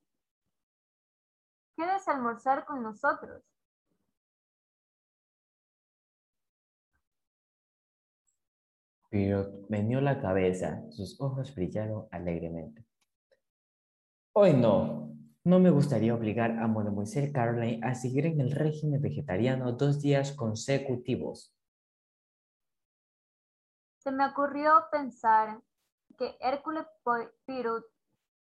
¿Quieres 1.77 2.09
almorzar 2.09 2.65
con 2.65 2.83
nosotros? 2.83 3.43
Pero 9.11 9.67
meneó 9.69 10.01
la 10.01 10.21
cabeza, 10.21 10.83
sus 10.91 11.21
ojos 11.21 11.55
brillaron 11.55 12.09
alegremente. 12.11 12.85
Hoy 14.33 14.53
no. 14.53 15.09
No 15.45 15.61
me 15.61 15.71
gustaría 15.71 16.15
obligar 16.15 16.59
a 16.59 16.67
Mademoiselle 16.67 17.33
Caroline 17.33 17.81
a 17.83 17.95
seguir 17.95 18.27
en 18.27 18.41
el 18.41 18.51
régimen 18.51 19.01
vegetariano 19.01 19.73
dos 19.73 20.03
días 20.03 20.33
consecutivos. 20.33 21.55
Se 23.99 24.13
me 24.13 24.27
ocurrió 24.27 24.73
pensar 24.93 25.63
que 26.17 26.37
Hércules 26.41 26.87
Pirut 27.45 27.85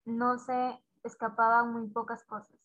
no 0.05 0.37
se 0.39 0.81
escapaban 1.03 1.73
muy 1.73 1.87
pocas 1.87 2.23
cosas. 2.23 2.59